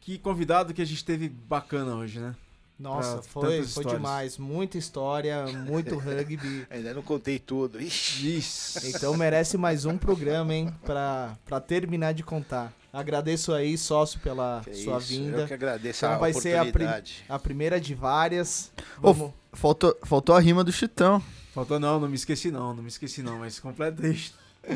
que 0.00 0.18
convidado 0.18 0.72
que 0.72 0.82
a 0.82 0.86
gente 0.86 1.04
teve 1.04 1.28
bacana 1.28 1.94
hoje, 1.94 2.20
né? 2.20 2.34
Nossa, 2.78 3.22
foi, 3.22 3.62
foi 3.62 3.84
demais. 3.86 4.36
Muita 4.36 4.76
história, 4.76 5.46
muito 5.46 5.96
rugby. 5.98 6.66
Ainda 6.68 6.92
não 6.92 7.02
contei 7.02 7.38
tudo. 7.38 7.80
Ixi. 7.80 8.36
Isso. 8.36 8.86
Então 8.86 9.16
merece 9.16 9.56
mais 9.56 9.86
um 9.86 9.96
programa, 9.96 10.54
hein? 10.54 10.74
Pra, 10.84 11.38
pra 11.44 11.58
terminar 11.58 12.12
de 12.12 12.22
contar. 12.22 12.72
Agradeço 12.96 13.52
aí, 13.52 13.76
sócio, 13.76 14.18
pela 14.20 14.62
Que 14.64 14.74
sua 14.74 14.96
isso, 14.96 15.08
vinda. 15.08 15.42
Eu 15.42 15.46
que 15.46 15.52
agradeço 15.52 15.98
Então 16.06 16.16
a 16.16 16.18
vai 16.18 16.32
ser 16.32 16.56
a 16.56 16.64
prim-. 16.64 16.86
A 17.28 17.38
primeira 17.38 17.78
de 17.78 17.94
várias. 17.94 18.72
Vamos... 18.98 19.34
Faltou, 19.52 19.94
faltou 20.02 20.34
a 20.34 20.40
rima 20.40 20.64
do 20.64 20.72
Chitão. 20.72 21.22
Faltou 21.52 21.78
não, 21.78 22.00
não 22.00 22.08
me 22.08 22.14
esqueci 22.14 22.50
não, 22.50 22.72
não 22.72 22.82
me 22.82 22.88
esqueci 22.88 23.22
não, 23.22 23.40
mas 23.40 23.60
completa 23.60 24.08
isso. 24.08 24.34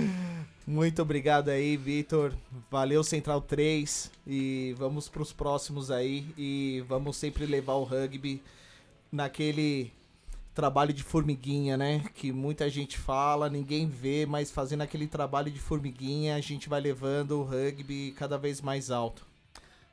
Muito 0.67 1.01
obrigado 1.01 1.49
aí, 1.49 1.79
Vitor. 1.79 2.35
Valeu, 2.71 3.03
Central 3.03 3.41
3. 3.41 4.11
E 4.27 4.75
vamos 4.77 5.09
pros 5.09 5.33
próximos 5.33 5.91
aí. 5.91 6.27
E 6.37 6.85
vamos 6.87 7.17
sempre 7.17 7.47
levar 7.47 7.73
o 7.73 7.85
rugby 7.85 8.43
naquele 9.11 9.91
trabalho 10.55 10.93
de 10.93 11.03
formiguinha, 11.03 11.77
né? 11.77 12.03
Que 12.15 12.33
muita 12.33 12.69
gente 12.69 12.99
fala, 12.99 13.49
ninguém 13.49 13.89
vê, 13.89 14.27
mas 14.27 14.51
fazendo 14.51 14.83
aquele 14.83 15.07
trabalho 15.07 15.51
de 15.51 15.59
formiguinha, 15.59 16.37
a 16.37 16.41
gente 16.41 16.69
vai 16.69 16.81
levando 16.81 17.39
o 17.39 17.43
rugby 17.43 18.15
cada 18.19 18.37
vez 18.37 18.61
mais 18.61 18.91
alto. 18.91 19.25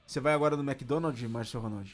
Você 0.05 0.19
vai 0.19 0.33
agora 0.33 0.55
no 0.55 0.63
McDonald's, 0.63 1.29
Márcio 1.29 1.59
Ronaldo? 1.59 1.89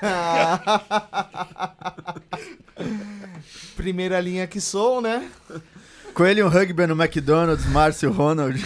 Primeira 3.76 4.20
linha 4.20 4.46
que 4.46 4.60
sou, 4.60 5.00
né? 5.00 5.30
Coelho 6.14 6.48
Rugby 6.48 6.86
no 6.86 6.94
McDonald's, 6.94 7.66
Márcio 7.66 8.12
Ronald. 8.12 8.60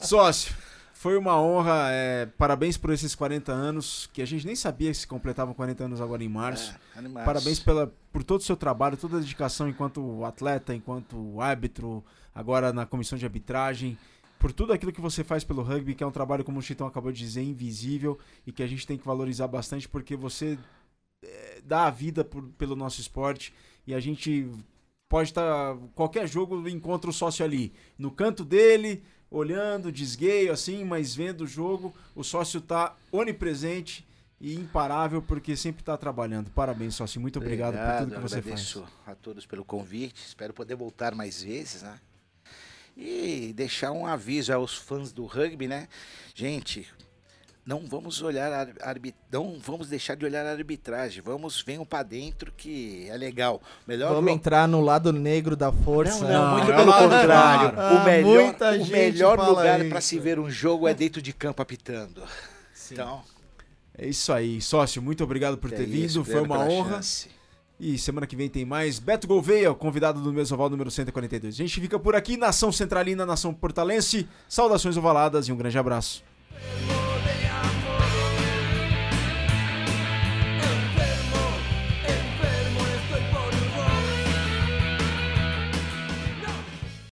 Sócio, 0.00 0.54
foi 1.04 1.18
uma 1.18 1.38
honra. 1.38 1.90
é, 1.90 2.24
parabéns 2.38 2.78
por 2.78 2.90
esses 2.90 3.14
40 3.14 3.52
anos, 3.52 4.08
que 4.10 4.22
a 4.22 4.26
gente 4.26 4.46
nem 4.46 4.56
sabia 4.56 4.90
que 4.90 4.96
se 4.96 5.06
completavam 5.06 5.52
40 5.52 5.84
anos 5.84 6.00
agora 6.00 6.24
em 6.24 6.30
março. 6.30 6.74
É, 6.96 6.98
animais. 6.98 7.26
Parabéns 7.26 7.60
pela, 7.60 7.92
por 8.10 8.24
todo 8.24 8.40
o 8.40 8.42
seu 8.42 8.56
trabalho, 8.56 8.96
toda 8.96 9.18
a 9.18 9.20
dedicação 9.20 9.68
enquanto 9.68 10.24
atleta, 10.24 10.74
enquanto 10.74 11.38
árbitro, 11.42 12.02
agora 12.34 12.72
na 12.72 12.86
comissão 12.86 13.18
de 13.18 13.26
arbitragem, 13.26 13.98
por 14.38 14.50
tudo 14.50 14.72
aquilo 14.72 14.92
que 14.94 15.00
você 15.00 15.22
faz 15.22 15.44
pelo 15.44 15.60
rugby, 15.62 15.94
que 15.94 16.02
é 16.02 16.06
um 16.06 16.10
trabalho, 16.10 16.42
como 16.42 16.58
o 16.58 16.62
Chitão 16.62 16.86
acabou 16.86 17.12
de 17.12 17.18
dizer, 17.18 17.42
invisível 17.42 18.18
e 18.46 18.50
que 18.50 18.62
a 18.62 18.66
gente 18.66 18.86
tem 18.86 18.96
que 18.96 19.04
valorizar 19.06 19.46
bastante 19.46 19.86
porque 19.86 20.16
você 20.16 20.58
é, 21.22 21.60
dá 21.62 21.84
a 21.86 21.90
vida 21.90 22.24
por- 22.24 22.48
pelo 22.56 22.74
nosso 22.74 22.98
esporte 22.98 23.52
e 23.86 23.92
a 23.92 24.00
gente 24.00 24.48
pode 25.06 25.28
estar. 25.28 25.76
qualquer 25.94 26.26
jogo 26.26 26.66
encontra 26.66 27.10
o 27.10 27.12
sócio 27.12 27.44
ali, 27.44 27.74
no 27.98 28.10
canto 28.10 28.42
dele, 28.42 29.02
olhando, 29.34 29.90
desgueio 29.90 30.52
assim, 30.52 30.84
mas 30.84 31.14
vendo 31.14 31.42
o 31.42 31.46
jogo, 31.46 31.94
o 32.14 32.22
sócio 32.22 32.60
tá 32.60 32.94
onipresente 33.10 34.06
e 34.40 34.54
imparável 34.54 35.20
porque 35.20 35.56
sempre 35.56 35.82
está 35.82 35.96
trabalhando. 35.96 36.50
Parabéns, 36.50 36.94
sócio. 36.94 37.20
Muito 37.20 37.38
obrigado, 37.38 37.74
por 37.74 38.04
tudo 38.04 38.14
que 38.14 38.20
você 38.20 38.36
faz. 38.36 38.46
agradeço 38.46 38.84
a 39.06 39.14
todos 39.14 39.44
pelo 39.46 39.64
convite. 39.64 40.22
Espero 40.24 40.52
poder 40.52 40.76
voltar 40.76 41.14
mais 41.14 41.42
vezes, 41.42 41.82
né? 41.82 41.98
E 42.96 43.52
deixar 43.56 43.90
um 43.90 44.06
aviso 44.06 44.52
aos 44.52 44.76
fãs 44.76 45.12
do 45.12 45.26
rugby, 45.26 45.66
né? 45.66 45.88
Gente, 46.32 46.86
não 47.66 47.80
vamos 47.86 48.20
olhar 48.22 48.52
a 48.52 48.88
arbi- 48.88 49.14
não 49.32 49.58
vamos 49.58 49.88
deixar 49.88 50.14
de 50.16 50.24
olhar 50.24 50.44
a 50.46 50.50
arbitragem. 50.52 51.22
Vamos, 51.22 51.62
venham 51.66 51.84
pra 51.84 52.02
dentro 52.02 52.52
que 52.56 53.06
é 53.08 53.16
legal. 53.16 53.62
Melhor 53.86 54.10
Vamos 54.14 54.30
lo- 54.30 54.36
entrar 54.36 54.68
no 54.68 54.80
lado 54.80 55.12
negro 55.12 55.56
da 55.56 55.72
força. 55.72 56.24
Não, 56.24 56.28
não, 56.32 56.44
Não, 56.44 56.56
muito 56.58 56.72
é 56.72 56.76
pelo 56.76 56.90
lá, 56.90 56.98
contrário. 57.02 57.72
Ah, 57.80 58.00
o 58.00 58.04
melhor, 58.04 58.44
muita 58.44 58.70
o 58.72 58.86
melhor 58.86 59.38
lugar 59.48 59.84
para 59.88 60.00
se 60.00 60.18
ver 60.18 60.38
um 60.38 60.50
jogo 60.50 60.86
é 60.86 60.92
dentro 60.94 61.22
de 61.22 61.32
campo 61.32 61.62
apitando. 61.62 62.22
Então, 62.92 63.22
É 63.96 64.06
isso 64.08 64.32
aí, 64.32 64.60
sócio. 64.60 65.00
Muito 65.00 65.22
obrigado 65.24 65.56
por 65.56 65.72
é 65.72 65.76
ter 65.76 65.86
vindo. 65.86 66.04
isso, 66.04 66.24
Foi 66.24 66.40
uma 66.40 66.58
honra. 66.66 66.96
chance. 66.96 67.28
E 67.80 67.96
semana 67.98 68.26
que 68.26 68.36
vem 68.36 68.48
tem 68.48 68.64
mais. 68.64 68.98
Beto 68.98 69.26
Gouveia, 69.26 69.72
convidado 69.74 70.20
do 70.20 70.32
Mesoval 70.32 70.68
número 70.70 70.90
142. 70.90 71.54
A 71.54 71.58
gente 71.58 71.80
fica 71.80 71.98
por 71.98 72.14
aqui, 72.14 72.36
Nação 72.36 72.70
Centralina, 72.70 73.24
Nação 73.26 73.52
Portalense. 73.54 74.28
Saudações 74.48 74.96
ovaladas 74.96 75.48
e 75.48 75.52
um 75.52 75.56
grande 75.56 75.76
abraço. 75.78 76.22
Yeah. 76.62 77.83